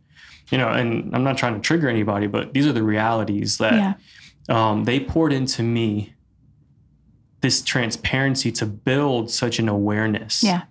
[0.51, 3.73] you know and i'm not trying to trigger anybody but these are the realities that
[3.75, 3.95] Yeah.
[4.71, 6.13] um, they poured into me
[7.41, 10.63] this transparency to build such an awareness Yeah.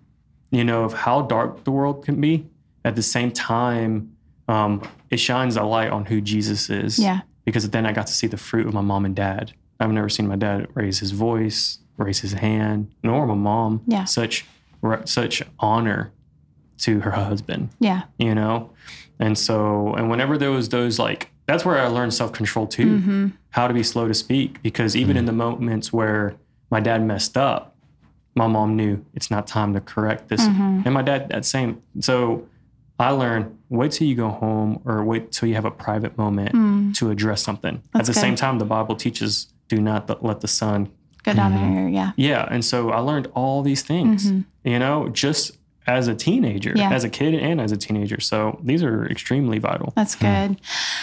[0.52, 2.46] you know, of how dark the world can be.
[2.84, 4.12] At the same time,
[4.48, 7.00] um, it shines a light on who Jesus is.
[7.00, 7.22] Yeah.
[7.46, 9.54] Because then I got to see the fruit of my mom and dad.
[9.80, 13.82] I've never seen my dad raise his voice, raise his hand, nor my mom.
[13.88, 14.06] Yeah.
[14.06, 14.46] Such
[15.06, 16.12] such honor
[16.80, 18.04] to her husband, Yeah.
[18.20, 18.70] you know?
[19.20, 23.00] And so, and whenever there was those like, that's where I learned self control too
[23.00, 26.36] hmm how to be slow to speak because even in the moments where
[26.70, 27.76] my dad messed up,
[28.36, 30.42] my mom knew it's not time to correct this.
[30.48, 30.86] Mhm.
[30.86, 31.82] And my dad, that same.
[32.00, 32.46] So
[33.00, 36.54] I learned wait till you go home or wait till you have a private moment
[36.54, 36.94] Mm.
[36.98, 37.82] to address something.
[37.94, 38.22] That's At the good.
[38.28, 40.90] same time, the Bible teaches do not th- let the sun.
[41.24, 41.76] Go down Mhm.
[41.76, 41.90] there.
[41.90, 42.12] Yeah.
[42.16, 42.48] Yeah.
[42.50, 44.46] And so I learned all these things, Mhm.
[44.64, 45.58] you know, just
[45.88, 46.92] as a teenager, Yeah.
[46.92, 48.20] as a kid and as a teenager.
[48.20, 49.94] So these are extremely vital.
[49.96, 50.58] That's good.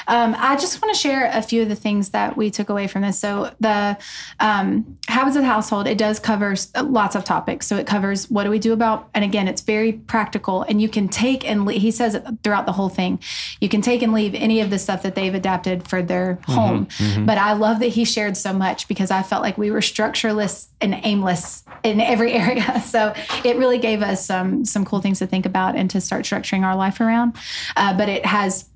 [0.06, 2.86] Um, I just want to share a few of the things that we took away
[2.86, 3.18] from this.
[3.18, 3.96] So the
[4.40, 7.66] um, habits of the household it does cover lots of topics.
[7.66, 10.88] So it covers what do we do about, and again, it's very practical, and you
[10.88, 13.18] can take and le- he says it throughout the whole thing.
[13.60, 16.88] You can take and leave any of the stuff that they've adapted for their home.
[17.24, 20.68] But I love that he shared so much because I felt like we were structureless
[20.80, 22.80] and aimless in every area.
[22.82, 26.26] So it really gave us some some cool things to think about and to start
[26.26, 27.36] structuring our life around.
[27.76, 28.68] Uh, but it has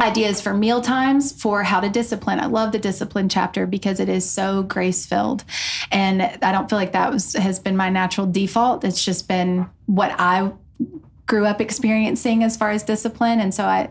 [0.00, 2.40] ideas for meal times for how to discipline.
[2.40, 5.44] I love the discipline chapter because it is so grace filled,
[5.92, 8.84] and I don't feel like that was has been my natural default.
[8.84, 10.52] It's just been what I
[11.26, 13.90] grew up experiencing as far as discipline and so i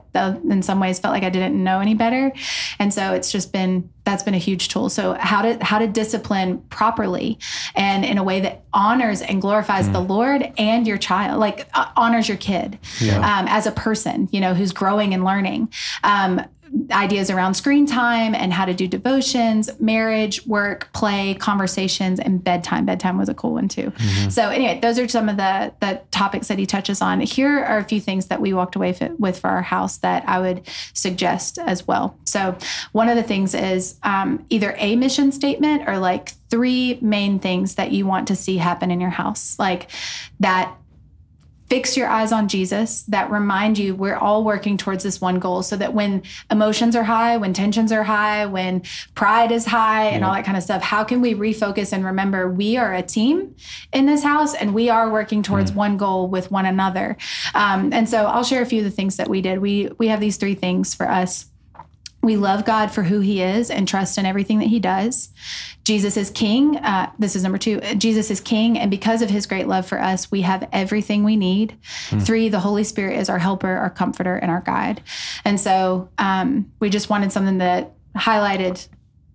[0.49, 2.32] in some ways felt like i didn't know any better
[2.78, 4.90] and so it's just been that's been a huge tool.
[4.90, 7.40] So how to how to discipline properly
[7.76, 11.86] and in a way that honors and glorifies the lord and your child like uh,
[11.96, 12.80] honors your kid
[13.18, 15.72] um, as a person you know who's growing and learning.
[16.04, 16.42] Um,
[16.91, 22.86] ideas around screen time and how to do devotions, marriage, work, play, conversations, and bedtime.
[22.86, 23.91] Bedtime was a cool one too.
[24.30, 27.22] So anyway, those are some of the the topics that he touches on.
[27.22, 30.28] Here are a few things that we walked away f- with for our house that
[30.28, 32.18] I would suggest as well.
[32.26, 32.58] So
[32.91, 37.76] one of the things is um, either a mission statement or like three main things
[37.76, 39.90] that you want to see happen in your house, like
[40.40, 40.76] that
[41.74, 45.64] fix your eyes on Jesus that remind you we're all working towards this one goal
[45.64, 46.22] so that when
[46.52, 48.84] emotions are high, when tensions are high, when
[49.16, 52.48] pride is high and all that kind of stuff, how can we refocus and remember
[52.48, 53.56] we are a team
[53.91, 57.18] in this house and we are working towards one goal with one another.
[57.56, 59.58] Um, and so I'll share a few of the things that we did.
[59.58, 61.48] We we have these three things for us.
[62.24, 65.30] We love God for who he is and trust in everything that he does.
[65.84, 66.78] Jesus is king.
[66.78, 67.82] Uh, this is number two.
[67.98, 68.80] Jesus is king.
[68.80, 71.78] And because of his great love for us, we have everything we need.
[72.22, 75.04] Three, the Holy Spirit is our helper, our comforter, and our guide.
[75.44, 78.88] And so um, we just wanted something that highlighted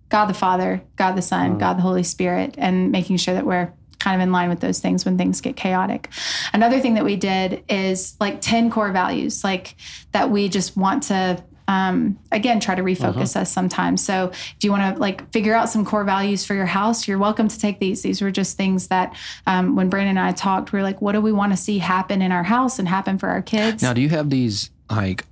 [0.09, 3.71] God the Father, God the Son, God the Holy Spirit, and making sure that we're
[3.99, 6.09] kind of in line with those things when things get chaotic.
[6.53, 9.75] Another thing that we did is like 10 core values, like
[10.13, 14.03] that we just want to um, again try to refocus us sometimes.
[14.03, 17.19] So if you want to like figure out some core values for your house you're
[17.19, 18.01] welcome to take these.
[18.01, 19.15] These were just things that
[19.45, 21.77] um, when brandon and i talked we were like what do we want to see
[21.77, 23.83] happen in our house and happen for our kids?
[23.83, 25.25] Now, do you have these like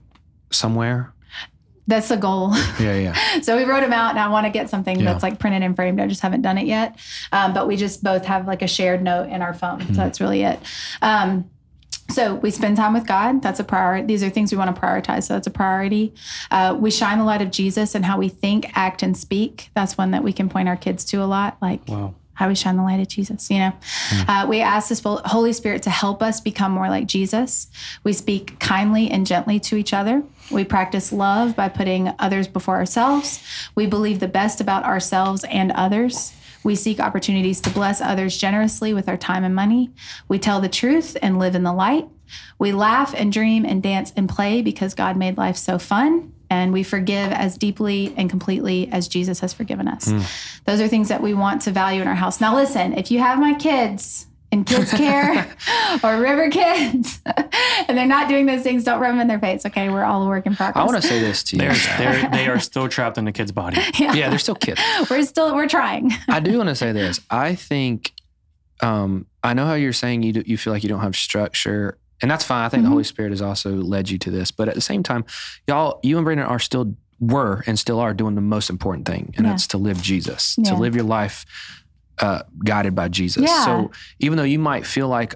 [0.51, 1.11] somewhere?
[1.89, 2.53] that's the goal.
[2.81, 3.39] Yeah, yeah.
[3.41, 5.05] so we wrote them out and i want to get something Yeah.
[5.14, 6.01] that's like printed and framed.
[6.01, 6.97] I just haven't done it yet.
[7.31, 9.80] Um, but we just both have like a shared note in our phone.
[9.80, 9.93] Mm-hmm.
[9.93, 10.59] so that's really it.
[11.01, 11.49] Um,
[12.09, 13.41] so we spend time with God.
[13.41, 14.05] That's a priority.
[14.07, 15.23] These are things we want to prioritize.
[15.23, 16.13] So that's a priority.
[16.49, 19.69] Uh, we shine the light of Jesus and how we think, act, and speak.
[19.73, 21.57] That's one that we can point our kids to a lot.
[21.61, 22.13] Like Wow.
[22.34, 23.49] how we shine the light of Jesus.
[23.49, 23.73] You know,
[24.27, 27.67] uh, we ask this Holy Spirit to help us become more like Jesus.
[28.03, 30.23] We speak kindly and gently to each other.
[30.49, 33.41] We practice love by putting others before ourselves.
[33.75, 36.31] We believe the best about ourselves and others.
[36.68, 39.89] We seek opportunities to bless others generously with our time and money.
[40.27, 42.10] We tell the truth and live in the light.
[42.60, 46.34] We laugh and dream and dance and play because God made life so fun.
[46.49, 50.10] And we forgive as deeply and completely as Jesus has forgiven us.
[50.10, 50.19] Hmm.
[50.65, 52.41] Those are things that we want to value in our house.
[52.41, 55.53] Now, listen, if you have my kids in kids care
[56.03, 57.19] or river kids
[57.87, 59.65] and they're not doing those things, don't rub them in their face.
[59.65, 59.89] Okay.
[59.89, 60.81] We're all a work in progress.
[60.81, 61.61] I want to say this to you.
[61.63, 63.81] They're, they're, they are still trapped in the kid's body.
[63.99, 64.81] yeah, they're still kids.
[65.09, 66.11] we're still, we're trying.
[66.29, 67.19] I do want to say this.
[67.29, 68.13] I think,
[68.81, 71.97] um, I know how you're saying you do, you feel like you don't have structure,
[72.21, 72.63] and that's fine.
[72.65, 72.91] I think the Mhm.
[72.91, 75.25] Holy Spirit has also led you to this, but at the same time,
[75.67, 79.33] y'all, you and Brandon are still were and still are doing the most important thing,
[79.35, 79.51] and Yeah.
[79.53, 80.71] that's to live Jesus, Yeah.
[80.71, 81.45] to live your life
[82.19, 83.44] uh, guided by Jesus.
[83.48, 83.65] Yeah.
[83.65, 85.35] So even though you might feel like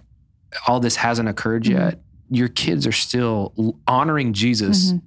[0.68, 1.70] all this hasn't occurred Mhm.
[1.72, 2.00] yet,
[2.30, 3.54] your kids are still
[3.88, 5.02] honoring Jesus Mhm.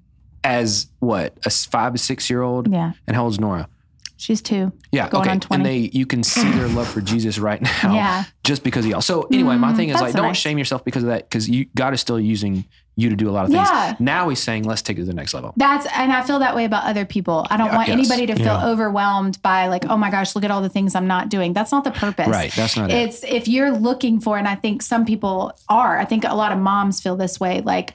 [0.44, 2.92] as what a five to six year old, Yeah.
[3.06, 3.68] and how old's Nora?
[4.16, 4.72] She's two.
[4.92, 5.30] Yeah, Going okay.
[5.32, 5.60] on 20.
[5.60, 8.24] And they you can see their love for Jesus right now Yeah.
[8.44, 9.00] just because of y'all.
[9.00, 10.36] So anyway, my Mm, thing is like don't nice.
[10.36, 12.64] shame yourself because of that because you God is still using
[12.96, 13.68] you to do a lot of things.
[13.68, 13.96] Yeah.
[13.98, 15.52] Now he's saying let's take it to the next level.
[15.56, 17.44] That's and I feel that way about other people.
[17.50, 17.98] I don't Yeah, want yes.
[17.98, 18.68] anybody to feel Yeah.
[18.68, 21.52] overwhelmed by like, oh my gosh, look at all the things I'm not doing.
[21.52, 22.28] That's not the purpose.
[22.28, 22.52] Right.
[22.54, 22.94] That's not it.
[22.96, 25.98] It's if you're looking for, and I think some people are.
[25.98, 27.94] I think a lot of moms feel this way, like.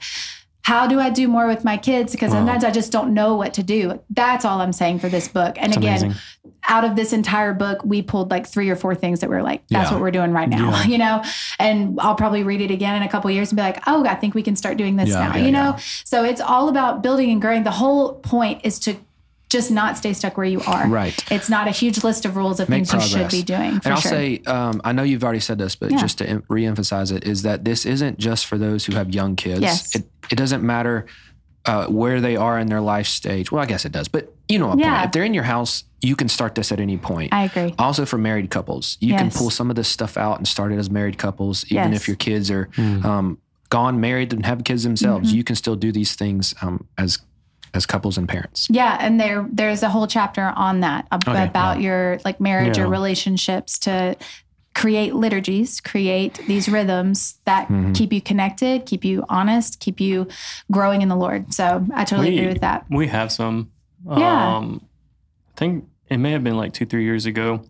[0.62, 2.12] How do I do more with my kids?
[2.12, 4.00] Because sometimes I just don't know what to do.
[4.10, 5.56] That's all I'm saying for this book.
[5.58, 6.20] And again, amazing.
[6.68, 9.42] out of this entire book, we pulled like three or four things that we are
[9.42, 9.94] like, that's Yeah.
[9.94, 10.84] what we're doing right now, Yeah.
[10.86, 11.24] you know?
[11.58, 14.14] And I'll probably read it again in a couple years and be like, oh, I
[14.16, 15.76] think we can start doing this Yeah, now, you know?
[16.04, 17.64] So it's all about building and growing.
[17.64, 18.96] The whole point is to
[19.50, 20.86] just not stay stuck where you are.
[20.88, 21.22] Right.
[21.30, 23.80] It's not a huge list of rules of Make things you should be doing.
[23.80, 24.10] For and I'll sure.
[24.12, 25.98] say, um, I know you've already said this, but Yeah.
[25.98, 29.60] just to reemphasize it, is that this isn't just for those who have young kids.
[29.60, 29.94] Yes.
[29.96, 31.06] It, it doesn't matter
[31.66, 33.52] uh, where they are in their life stage.
[33.52, 35.04] Well, I guess it does, but you know, what Yeah.
[35.04, 37.34] if they're in your house, you can start this at any point.
[37.34, 37.74] I agree.
[37.78, 40.78] also for married couples, you can pull some of this stuff out and start it
[40.78, 42.00] as married couples, even Yes.
[42.02, 43.36] if your kids are um,
[43.68, 45.28] gone married and have kids themselves.
[45.28, 45.36] Mm-hmm.
[45.36, 47.18] You can still do these things um, as
[47.74, 48.68] as couples and parents.
[48.70, 52.78] Yeah, and there there's a whole chapter on that ab- Okay, about your like marriage
[52.78, 54.16] or relationships to
[54.74, 57.92] create liturgies, create these rhythms that Mm-hmm.
[57.92, 60.26] keep you connected, keep you honest, keep you
[60.70, 61.52] growing in the Lord.
[61.52, 62.86] So I totally We- agree with that.
[62.90, 63.70] We have some.
[64.08, 64.56] Yeah.
[64.56, 64.84] Um,
[65.54, 67.62] I think it may have been like two, three years ago.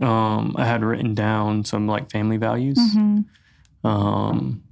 [0.00, 2.78] Um, I had written down some like family values.
[2.94, 3.24] Mhm.
[3.84, 4.62] Um,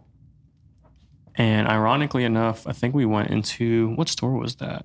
[1.37, 4.85] and ironically enough, I think we went into what store was that?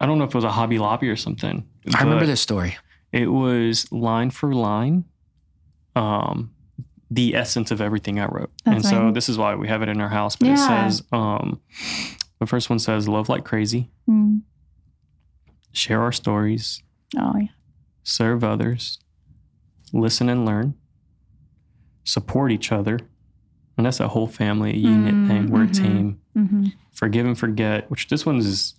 [0.00, 1.66] I don't know if it was a Hobby Lobby or something.
[1.94, 2.76] I remember this story.
[3.12, 5.04] It was line for line,
[5.94, 6.50] um,
[7.10, 8.50] the essence of everything I wrote.
[8.64, 9.14] That's and so right.
[9.14, 10.34] this is why we have it in our house.
[10.34, 11.60] But it says, um,
[12.40, 14.42] the first one says, love like crazy, Mm.
[15.72, 16.82] share our stories,
[17.16, 17.48] Oh yeah.
[18.02, 18.98] serve others,
[19.92, 20.74] listen and learn,
[22.04, 22.98] support each other.
[23.76, 25.46] And that's a whole family unit Mm, thing.
[25.50, 26.20] We're a team.
[26.34, 28.74] hmm Forgive and forget, which this one is,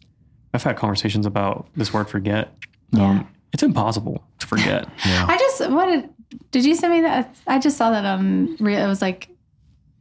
[0.54, 2.54] I've had conversations about this word forget.
[2.94, 4.88] Um, it's impossible to forget.
[5.06, 5.26] Yeah.
[5.28, 6.10] I just what did
[6.52, 7.36] did you send me that?
[7.48, 9.30] I just saw that on Re- it was like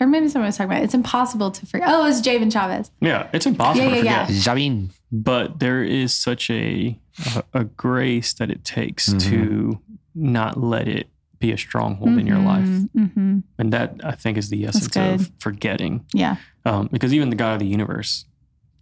[0.01, 0.85] or maybe someone was talking about it.
[0.85, 1.89] it's impossible to forget.
[1.89, 2.90] Oh, it was Javen Chavez.
[3.01, 4.12] yeah, it's impossible Yeah, to forget.
[4.12, 4.43] yeah, forget.
[4.43, 4.90] Javin.
[5.10, 6.98] But there is such a,
[7.36, 9.20] a, a grace that it takes Mhm.
[9.31, 9.81] to
[10.14, 11.09] not let it
[11.43, 12.69] be a stronghold in your life.
[12.94, 16.05] hmm And that, I think, is the essence of forgetting.
[16.14, 16.36] Yeah.
[16.64, 18.24] Um, because even the God of the universe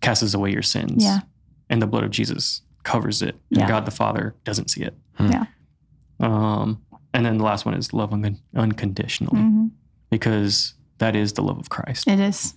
[0.01, 1.03] casts away your sins.
[1.03, 1.21] Yeah.
[1.71, 3.35] And the blood of Jesus covers it.
[3.51, 3.69] And Yeah.
[3.69, 4.95] God the Father doesn't see it.
[5.15, 5.31] Hmm.
[5.33, 5.45] Yeah.
[6.21, 6.83] Um,
[7.15, 9.67] and then the last one is love un- unconditionally hmm
[10.11, 12.09] because that is the love of Christ.
[12.09, 12.55] It is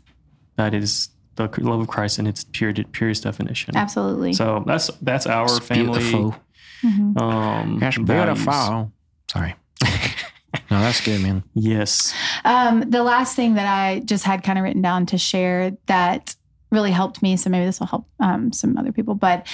[0.57, 3.75] That is the love of Christ in its pure, purest definition.
[3.77, 4.33] absolutely.
[4.33, 5.99] So that's that's our It's family.
[5.99, 6.35] beautiful.
[6.83, 7.17] Mhm.
[7.21, 8.43] Um, That's values.
[8.43, 8.91] beautiful.
[9.31, 9.55] Sorry.
[10.71, 11.43] no, that's good, man.
[11.53, 12.13] Yes.
[12.45, 16.35] Um, the last thing that I just had kind of written down to share that
[16.71, 17.37] really helped me.
[17.37, 19.15] So maybe this will help um, some other people.
[19.15, 19.47] But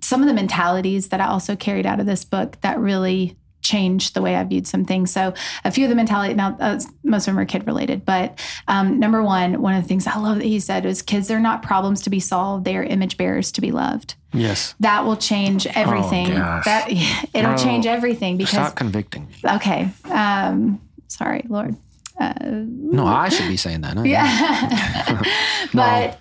[0.00, 4.14] some of the mentalities that I also carried out of this book that really changed
[4.14, 5.10] the way I viewed some things.
[5.10, 5.32] So
[5.64, 8.38] a few of the mentality now uh, most of them are kid related, but
[8.68, 11.40] um, number one, one of the things I love that he said was kids they're
[11.40, 14.16] not problems to be solved; they are image bearers to be loved.
[14.34, 14.74] Yes.
[14.80, 16.32] That will change everything.
[16.32, 16.64] Oh, gosh.
[16.64, 16.86] that
[17.34, 19.34] it'll Bro, change everything because Stop convicting me.
[19.56, 19.88] okay.
[20.10, 21.76] Um, sorry, Lord.
[22.20, 23.94] Uh, No, I should be saying that.
[23.94, 24.12] not you.
[24.12, 25.22] yeah.
[25.74, 26.20] but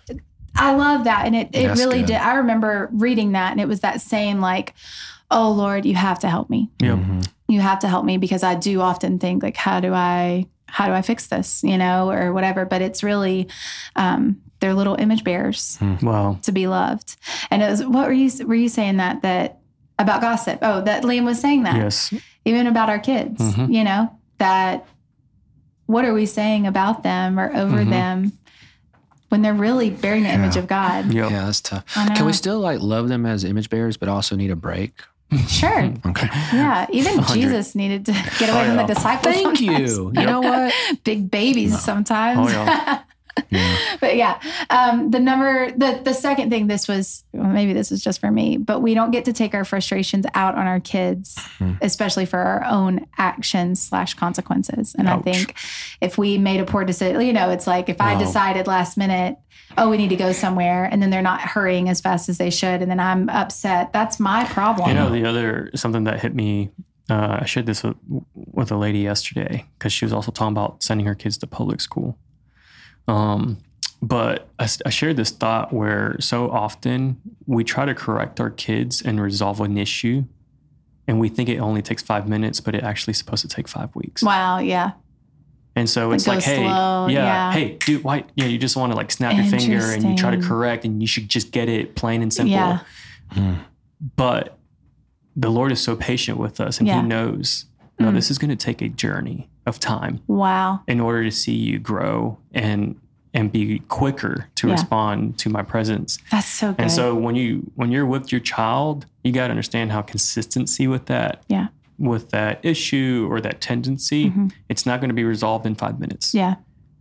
[0.55, 1.25] I love that.
[1.25, 2.07] And it, it That's really good.
[2.07, 2.15] did.
[2.17, 4.73] I remember reading that and it was that same like,
[5.31, 6.69] oh Lord, you have to help me.
[6.79, 6.97] Yep.
[6.97, 7.27] Mhm.
[7.47, 10.87] You have to help me because I do often think like, how do I, how
[10.87, 11.63] do I fix this?
[11.63, 12.65] You know, or whatever.
[12.65, 13.47] But it's really,
[13.95, 16.37] um, they're little image bearers Wow.
[16.43, 17.17] to be loved.
[17.51, 19.59] And it was, what were you, were you saying that, that
[19.99, 20.59] about gossip?
[20.61, 22.13] Oh, that Liam was saying that Yes.
[22.45, 23.73] even about our kids, Mhm.
[23.73, 24.85] you know, that
[25.85, 27.89] what are we saying about them or over Mhm.
[27.89, 28.31] them
[29.27, 31.11] when they're really bearing the image of God?
[31.13, 31.29] Yep.
[31.29, 31.83] Yeah, that's tough.
[32.15, 34.93] Can we still like love them as image bearers, but also need a break?
[35.49, 35.91] Sure.
[36.05, 36.29] Okay.
[36.53, 36.85] Yeah.
[36.89, 37.33] Even 100.
[37.33, 38.85] Jesus needed to get away Oh, from yeah.
[38.85, 39.33] the disciples.
[39.35, 39.97] Thank sometimes.
[39.97, 40.11] you.
[40.15, 40.73] You know what?
[41.03, 42.39] Big babies sometimes.
[42.39, 42.99] Oh, yeah.
[43.49, 43.77] Yeah.
[43.99, 44.39] but yeah,
[44.69, 48.31] um, the number, the the second thing, this was well, maybe this was just for
[48.31, 51.73] me, but we don't get to take our frustrations out on our kids, Hmm.
[51.81, 54.95] especially for our own actions slash consequences.
[54.97, 55.55] And I think
[56.01, 59.37] if we made a poor decision, you know, it's like if I decided last minute,
[59.77, 62.49] oh, we need to go somewhere, and then they're not hurrying as fast as they
[62.51, 63.91] should, and then I'm upset.
[63.93, 64.89] That's my problem.
[64.89, 66.69] You know, the other something that hit me.
[67.09, 67.97] Uh, I shared this with,
[68.33, 71.81] with a lady yesterday because she was also talking about sending her kids to public
[71.81, 72.17] school.
[73.07, 73.57] Um,
[74.01, 79.21] but I shared this thought where so often we try to correct our kids and
[79.21, 80.25] resolve an issue,
[81.07, 83.95] and we think it only takes five minutes, but it actually supposed to take five
[83.95, 84.21] weeks.
[84.23, 84.59] wow.
[84.59, 84.91] Yeah.
[85.75, 87.51] And so it's go like, hey, slow, yeah, yeah.
[87.51, 88.25] hey, dude, why?
[88.35, 91.01] Yeah, you just want to like snap your finger and you try to correct, and
[91.01, 92.51] you should just get it plain and simple.
[92.51, 92.79] Yeah.
[93.31, 93.57] Mm.
[94.15, 94.57] But
[95.35, 97.01] the Lord is so patient with us, and Yeah.
[97.01, 97.65] He knows,
[97.99, 98.13] no, Mm.
[98.13, 100.81] this is going to take a journey of time Wow.
[100.87, 102.95] in order to see you grow and
[103.35, 104.73] and be quicker to Yeah.
[104.73, 106.19] respond to my presence.
[106.31, 106.81] That's so good.
[106.81, 110.85] And so when you when you're with your child, you got to understand how consistency
[110.87, 111.67] with that yeah.
[111.97, 114.51] with that issue or that tendency, Mhm.
[114.69, 116.33] it's not going to be resolved in five minutes.
[116.33, 116.55] Yeah.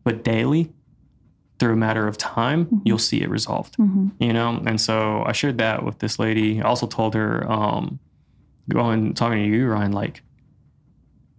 [0.05, 0.73] But daily,
[1.59, 3.77] through a matter of time, you'll see it resolved.
[4.19, 6.61] You know, and so I shared that with this lady.
[6.63, 7.99] I also told her, um,
[8.69, 10.23] going talking to you, Ryan, like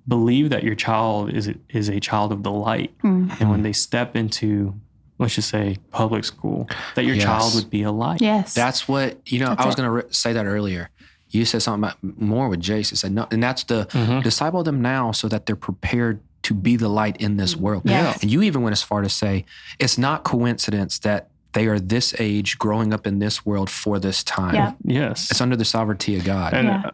[0.07, 3.39] believe that your child is is a child of the light, Mm.
[3.39, 4.73] and when they step into
[5.19, 7.23] let's just say public school, that your Yes.
[7.23, 8.19] child would be a light.
[8.19, 8.53] Yes.
[8.53, 9.47] That's what you know.
[9.49, 10.89] That's I was going to re- say that earlier.
[11.29, 12.91] You said something about more with Jace.
[12.91, 14.23] It said no, and that's the Mhm.
[14.23, 17.83] disciple them now so that they're prepared to be the light in this world.
[17.85, 18.21] Yes.
[18.21, 19.45] And you even went as far to say
[19.79, 24.23] it's not coincidence that they are this age, growing up in this world for this
[24.23, 24.55] time.
[24.55, 24.71] Yeah.
[24.83, 25.29] Yes.
[25.31, 26.53] It's under the sovereignty of God.
[26.53, 26.89] and, Yeah.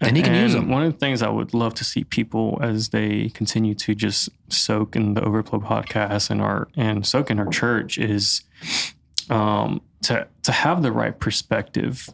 [0.00, 0.68] And he can use them.
[0.68, 4.28] One of the things I would love to see people as they continue to just
[4.50, 8.42] soak in the Overflow podcast and our and soak in our church is
[9.30, 12.10] um, to to have the right perspective.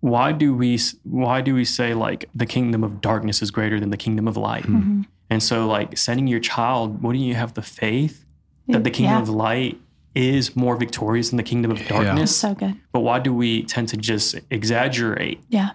[0.00, 3.90] Why do we why do we say like the kingdom of darkness is greater than
[3.90, 4.64] the kingdom of light?
[4.64, 5.06] Mhm.
[5.28, 8.24] And so like sending your child, wouldn't you have the faith
[8.68, 9.22] that the kingdom Yeah.
[9.22, 9.80] of light
[10.14, 12.34] is more victorious than the kingdom of darkness?
[12.36, 12.76] so good.
[12.92, 15.70] But why do we tend to just exaggerate Yeah.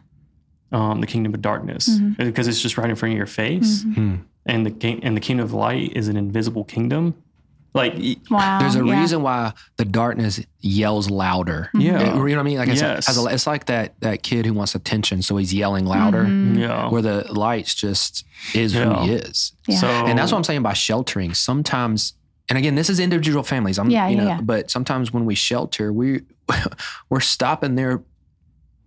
[0.71, 2.17] Um, the kingdom of darkness Mhm.
[2.17, 3.93] because it's just right in front of your face, Mhm.
[3.95, 4.15] Hmm.
[4.45, 7.13] and the king and the kingdom of light is an invisible kingdom.
[7.73, 7.93] Like,
[8.29, 8.59] Wow.
[8.59, 8.99] There's a yeah.
[8.99, 11.69] reason why the darkness yells louder.
[11.73, 11.99] Yeah.
[11.99, 12.57] You know what I mean?
[12.57, 13.07] Like it's, Yes.
[13.07, 16.25] as a, it's like that that kid who wants attention, so he's yelling louder.
[16.25, 16.57] Mhm.
[16.59, 18.93] yeah, Where the lights just is Yeah.
[18.95, 19.53] who he is.
[19.69, 19.77] Yeah.
[19.77, 21.33] so And that's what I'm saying by sheltering.
[21.33, 22.13] Sometimes,
[22.49, 23.79] and again, this is individual families.
[23.79, 24.41] I'm, Yeah, you yeah, know, yeah.
[24.41, 26.21] but sometimes when we shelter, we
[27.09, 28.01] we're stopping their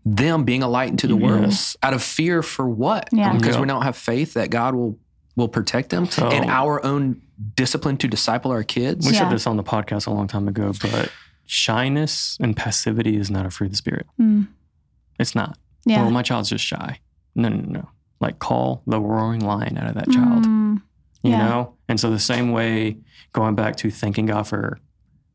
[0.05, 1.77] them being a light into the world Yes.
[1.83, 3.09] out of fear for what?
[3.13, 3.33] Yeah.
[3.33, 3.61] Because Yeah.
[3.63, 4.99] we don't have faith that God will
[5.37, 7.21] will protect them So- and our own
[7.57, 9.05] discipline to disciple our kids.
[9.05, 9.21] we Yeah.
[9.21, 11.11] said this on the podcast a long time ago, but
[11.47, 14.07] shyness and passivity is not a fruit of the spirit.
[14.21, 14.47] Mm.
[15.19, 15.59] It's not.
[15.87, 16.03] Yeah.
[16.03, 16.99] Well, my child's just shy.
[17.35, 17.89] No, no, no.
[18.21, 20.45] Like call the roaring lion out of that child.
[20.47, 20.83] Mm.
[21.25, 21.49] you Yeah.
[21.49, 22.99] know and so the same way
[23.33, 24.79] going back to thanking god for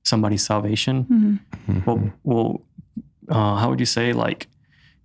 [0.04, 1.84] somebody's salvation Mhm.
[1.88, 2.62] well well
[3.28, 4.48] uh, how would you say like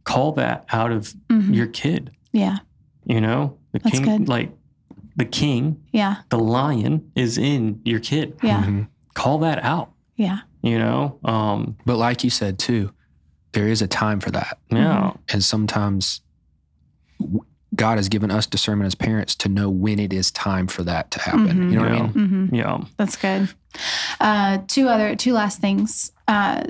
[0.05, 1.55] call that out of Mhm.
[1.55, 2.59] your kid Yeah.
[3.07, 4.29] you know the That's king good.
[4.29, 4.53] like
[5.17, 6.17] the king Yeah.
[6.29, 8.63] the lion is in your kid Yeah.
[8.65, 8.89] Mhm.
[9.15, 10.41] call that out Yeah.
[10.63, 12.93] you know um But like you said too,
[13.53, 14.59] there is a time for that.
[14.71, 16.21] yeah And sometimes
[17.75, 21.11] God has given us discernment as parents to know when it is time for that
[21.13, 21.49] to happen.
[21.49, 21.71] Mhm.
[21.71, 22.03] You know what I Yeah.
[22.03, 22.29] mean?
[22.49, 23.49] hmm yeah That's good.
[24.21, 26.13] Uh, two other, two last things.
[26.29, 26.63] Uh,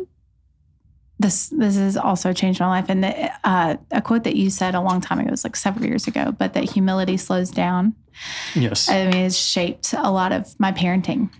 [1.25, 4.75] this this has also changed my life, and the, uh, a quote that you said
[4.75, 7.95] a long time ago, it was like several years ago, but that humility slows down.
[8.55, 11.31] yes I mean, it's shaped a lot of my parenting,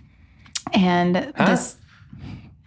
[0.73, 1.45] and Huh?
[1.45, 1.77] this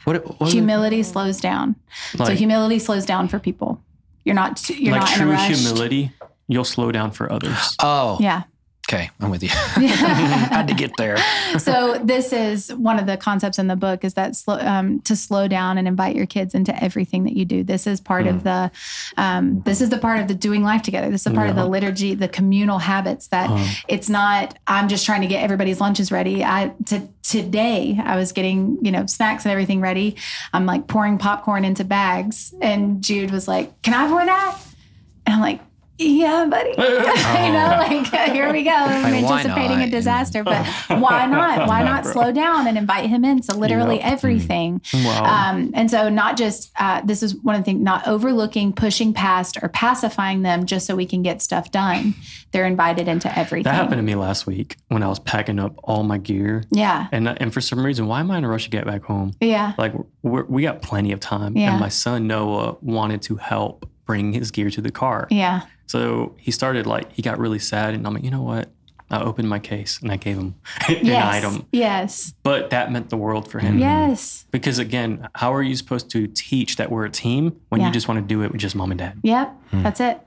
[0.04, 0.56] What, what was it?
[0.56, 1.76] humility slows down.
[2.16, 3.82] so humility slows down for people.
[4.24, 5.48] You're not you're like not in a true rush.
[5.58, 6.12] humility
[6.48, 8.42] you'll slow down for others Oh, Yeah.
[8.88, 9.10] Okay.
[9.20, 9.50] I'm with you.
[9.52, 9.80] I
[10.50, 11.18] had to get there.
[11.58, 15.14] so this is one of the concepts in the book is that slow, um, to
[15.14, 17.62] slow down and invite your kids into everything that you do.
[17.62, 18.70] This is part of the
[19.16, 21.10] um, this is the part of the doing life together.
[21.10, 25.04] This is part of the liturgy, the communal habits that Um, it's not I'm just
[25.04, 26.44] trying to get everybody's lunches ready.
[26.44, 30.16] I to, today I was getting, you know, snacks and everything ready.
[30.52, 34.58] I'm like pouring popcorn into bags and Jude was like, "Can I pour that?"
[35.26, 35.60] And I'm like,
[35.98, 36.70] yeah, buddy.
[36.78, 38.70] you know, like here we go.
[38.70, 41.66] I'm why anticipating a disaster, but why not?
[41.68, 43.42] Why not slow down and invite him in?
[43.42, 44.10] So literally Yeah.
[44.12, 44.80] everything.
[44.94, 48.72] wow Um, and so not just uh, this is one of the things, not overlooking,
[48.72, 52.14] pushing past, or pacifying them just so we can get stuff done.
[52.52, 53.64] They're invited into everything.
[53.64, 57.08] that happened to me last week when I was packing up all my gear Yeah.
[57.12, 59.32] and and for some reason why am I in a rush to get back home
[59.40, 59.72] Yeah.
[59.78, 59.92] like
[60.22, 61.72] we're, we got plenty of time Yeah.
[61.72, 65.60] and my son noah wanted to help bring his gear to the car Yeah.
[65.86, 68.70] so he started like he got really sad and i'm like you know what
[69.10, 70.54] i opened my case and i gave him
[70.88, 71.34] an Yes.
[71.44, 72.32] item Yes.
[72.42, 74.46] but that meant the world for him Yes.
[74.50, 77.88] because again how are you supposed to teach that we're a team when Yeah.
[77.88, 79.54] you just want to do it with just mom and dad Yep.
[79.84, 80.18] That's it.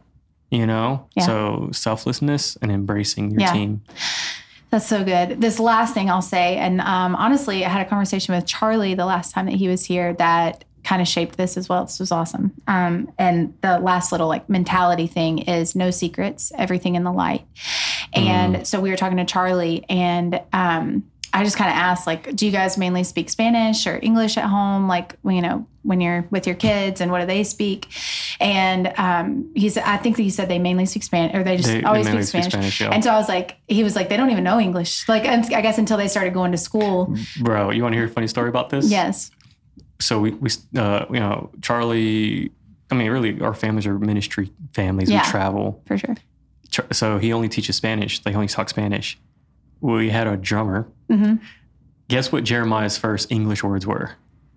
[0.52, 1.26] you know Yeah.
[1.26, 3.53] so selflessness and embracing your Yeah.
[3.53, 3.82] team
[4.70, 5.41] That's so good.
[5.41, 9.03] This last thing I'll say, and um, honestly, I had a conversation with Charlie the
[9.06, 11.86] last time that he was here that kind of shaped this as well.
[11.86, 12.52] This was awesome.
[12.68, 17.45] Um, and the last little like mentality thing is no secrets, everything in the light.
[18.14, 21.03] And so we were talking to Charlie, and um,
[21.34, 24.44] I just kind of asked, like, do you guys mainly speak Spanish or English at
[24.45, 24.88] home?
[24.90, 27.88] Like, you know, when you're with your kids, and what do they speak?
[28.41, 31.70] And um, he said, I think he said they mainly speak Spanish, or they just
[31.70, 32.76] They- they always mainly speak speak Spanish.
[32.76, 32.94] Spanish, yeah.
[32.95, 35.08] And so I was like, he was like, they don't even know English.
[35.08, 37.16] Like, I guess until they started going to school.
[37.40, 39.32] bro you want to hear a funny story about this Yes.
[40.02, 42.52] So we, we uh, you know, Charlie,
[42.91, 45.10] I mean, really, our families are ministry families.
[45.10, 45.23] Yeah.
[45.26, 45.82] We travel.
[45.86, 46.15] For sure.
[46.69, 48.19] Char- So he only teaches Spanish.
[48.19, 49.18] They only talk Spanish.
[49.80, 50.88] We had a drummer.
[51.10, 51.36] hmm
[52.07, 54.11] Guess what Jeremiah's first English words were?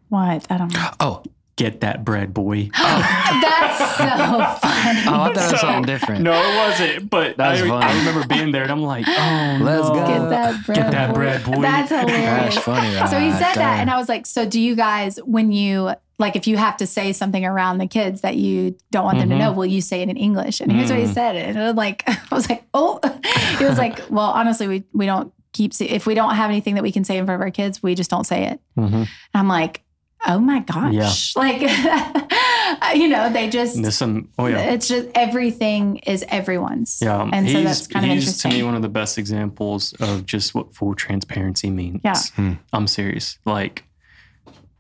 [0.09, 0.45] What?
[0.51, 0.91] I don't know.
[0.99, 1.23] Oh,
[1.57, 2.69] Get that bread, boy.
[2.77, 4.11] That's so funny.
[4.11, 6.23] oh, I thought that was something different.
[6.23, 7.11] No, it wasn't.
[7.11, 7.85] But That's I, funny.
[7.87, 9.95] I remember being there and I'm like, oh, Let's no.
[9.95, 10.07] go.
[10.07, 10.77] Get that bread.
[10.77, 11.15] Get that boy.
[11.15, 11.63] bread, boy.
[11.63, 12.55] That's hilarious.
[12.55, 12.93] That's funny.
[13.09, 15.93] So he right said that, and I was like, "So do you guys, when you
[16.19, 19.29] like, if you have to say something around the kids that you don't want them
[19.31, 19.39] to Mhm.
[19.39, 21.15] know, will you say it in English?" And here's what he Mm.
[21.15, 22.99] said, and it was like, I was like, "Oh,"
[23.59, 26.75] he was like, "Well, honestly, we we don't keep se- if we don't have anything
[26.75, 28.93] that we can say in front of our kids, we just don't say it." Mhm.
[28.93, 29.83] And I'm like,
[30.27, 31.61] "Oh my gosh!" Like,
[32.97, 33.81] you know, they just.
[33.81, 34.71] There's some, oh yeah.
[34.73, 36.99] It's just everything is everyone's.
[37.03, 38.51] Yeah, And so he's, that's kind of he's interesting.
[38.53, 42.01] to me one of the best examples of just what full transparency means.
[42.05, 42.19] Yeah.
[42.37, 42.53] Hmm.
[42.73, 43.39] I'm serious.
[43.45, 43.85] Like,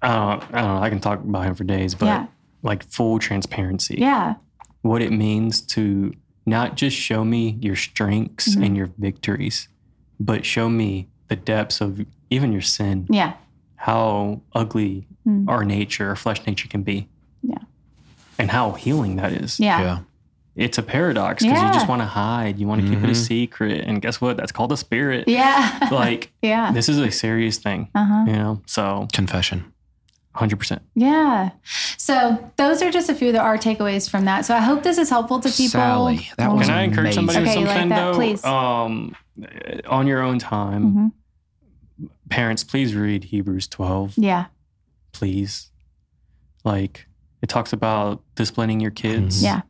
[0.02, 0.82] I don't, I don't know.
[0.82, 2.26] I can talk about him for days, but Yeah.
[2.62, 3.96] like full transparency.
[3.98, 4.34] yeah.
[4.82, 6.12] What it means to
[6.46, 8.66] not just show me your strengths Mhm.
[8.66, 9.68] and your victories,
[10.20, 13.32] but show me the depths of even your sin, Yeah.
[13.84, 15.48] How ugly Mm.
[15.48, 17.08] our nature, our flesh nature can be.
[17.42, 17.56] Yeah.
[18.38, 19.58] And how healing that is.
[19.58, 19.80] Yeah.
[19.80, 19.98] yeah.
[20.54, 22.58] It's a paradox because you just want to hide.
[22.58, 23.16] You want to keep it a Mhm.
[23.16, 23.84] secret.
[23.86, 24.36] And guess what?
[24.36, 25.26] That's called a spirit.
[25.26, 25.88] Yeah.
[25.90, 26.72] Like, yeah.
[26.72, 28.24] this is a serious thing, Uh huh.
[28.26, 28.60] you know?
[28.66, 29.64] So, Confession.
[30.36, 30.80] 100%.
[30.94, 31.50] Yeah.
[31.96, 34.44] So those are just a few of the our takeaways from that.
[34.44, 35.80] So I hope this is helpful to people.
[35.80, 37.96] Sally, that was Can I encourage somebody with Okay, like that?
[37.96, 38.14] though?
[38.14, 38.44] Please.
[38.44, 39.14] Um,
[39.88, 41.12] on your own time, Mhm.
[42.30, 44.46] Parents, please read Hebrews 12, Yeah.
[45.12, 45.70] please.
[46.64, 47.06] Like,
[47.42, 49.42] it talks about disciplining your kids.
[49.42, 49.62] Yeah.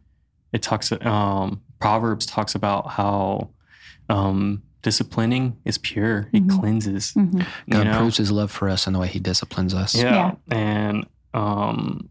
[0.53, 3.51] It talks, um, Proverbs talks about how
[4.11, 6.61] um, disciplining is pure, it Mhm.
[6.61, 7.13] cleanses.
[7.13, 7.41] hmm
[7.71, 7.97] God know?
[7.99, 9.95] proves his love for us in the way he disciplines us.
[9.95, 10.35] Yeah.
[10.51, 12.11] And um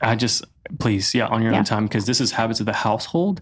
[0.00, 0.44] I just
[0.78, 1.58] please, yeah, on your Yeah.
[1.58, 3.40] own time because this is habits of the household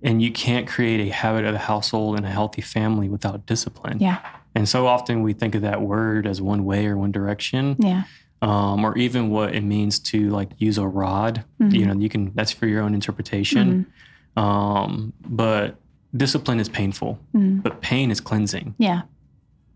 [0.00, 3.98] and you can't create a habit of the household and a healthy family without discipline.
[3.98, 4.20] Yeah.
[4.54, 8.02] And so often we think of that word as one way or one direction, Yeah.
[8.42, 11.44] um, or even what it means to like use a rod.
[11.60, 11.72] Mhm.
[11.72, 13.86] You know, you can that's for your own interpretation.
[14.36, 15.76] Um, but
[16.16, 17.62] discipline is painful, Mhm.
[17.62, 19.02] but pain is cleansing, Yeah.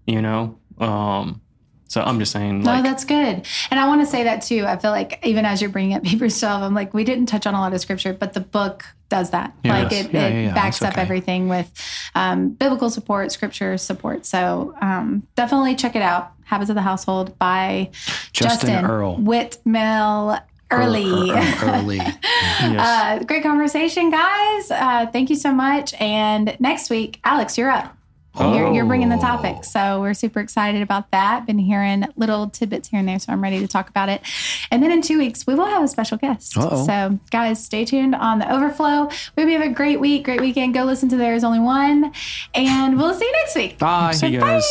[0.07, 0.57] you know?
[0.79, 1.41] Um,
[1.87, 3.47] so I'm just saying No, that's good.
[3.71, 4.65] And I want to say that too.
[4.67, 7.47] I feel like even as you're bringing up Hebrews 12, I'm like, we didn't touch
[7.47, 9.55] on a lot of scripture, but the book does that.
[9.63, 9.83] Yes.
[9.85, 10.55] Like it, Yeah, it yeah, yeah.
[10.55, 11.03] backs That's up okay.
[11.03, 11.71] everything with
[12.15, 14.27] um, biblical support, scripture support.
[14.27, 16.33] So um, definitely check it out.
[16.45, 17.91] Habits of the Household by
[18.33, 19.17] Justin, Justin, Earl.
[19.19, 20.41] Whitmel
[20.71, 21.31] Earley.
[21.31, 21.97] Er- er- early.
[21.97, 23.21] Yes.
[23.21, 24.71] Uh, great conversation, guys.
[24.71, 25.95] Uh, thank you so much.
[26.01, 27.97] And next week, Alex, you're up.
[28.39, 29.21] You're, you're bringing the Oh.
[29.21, 29.65] topic.
[29.65, 31.47] So we're super excited about that.
[31.47, 33.19] Been hearing little tidbits here and there.
[33.19, 34.23] So I'm ready to talk about it.
[34.71, 36.57] And then in two weeks, we will have a special guest.
[36.59, 36.85] Uh-oh.
[36.87, 39.09] So, guys, stay tuned on the overflow.
[39.37, 40.75] We hope you have a great week, great weekend.
[40.75, 42.13] Go listen to There Is Only One.
[42.55, 43.79] And we'll see you next week.
[43.79, 44.13] Bye.
[44.13, 44.65] See you guys.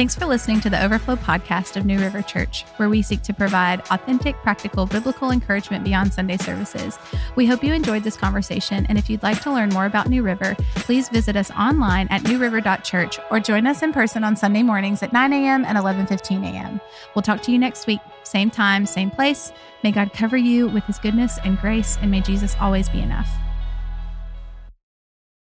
[0.00, 3.34] Thanks for listening to the Overflow podcast of New River Church, where we seek to
[3.34, 6.98] provide authentic, practical, biblical encouragement beyond Sunday services.
[7.36, 10.22] We hope you enjoyed this conversation, and if you'd like to learn more about New
[10.22, 15.02] River, please visit us online at newriver.church or join us in person on Sunday mornings
[15.02, 15.66] at 9 a.m.
[15.66, 16.80] and 11:15 a.m.
[17.14, 19.52] We'll talk to you next week, same time, same place.
[19.84, 23.28] May God cover you with his goodness and grace, and may Jesus always be enough.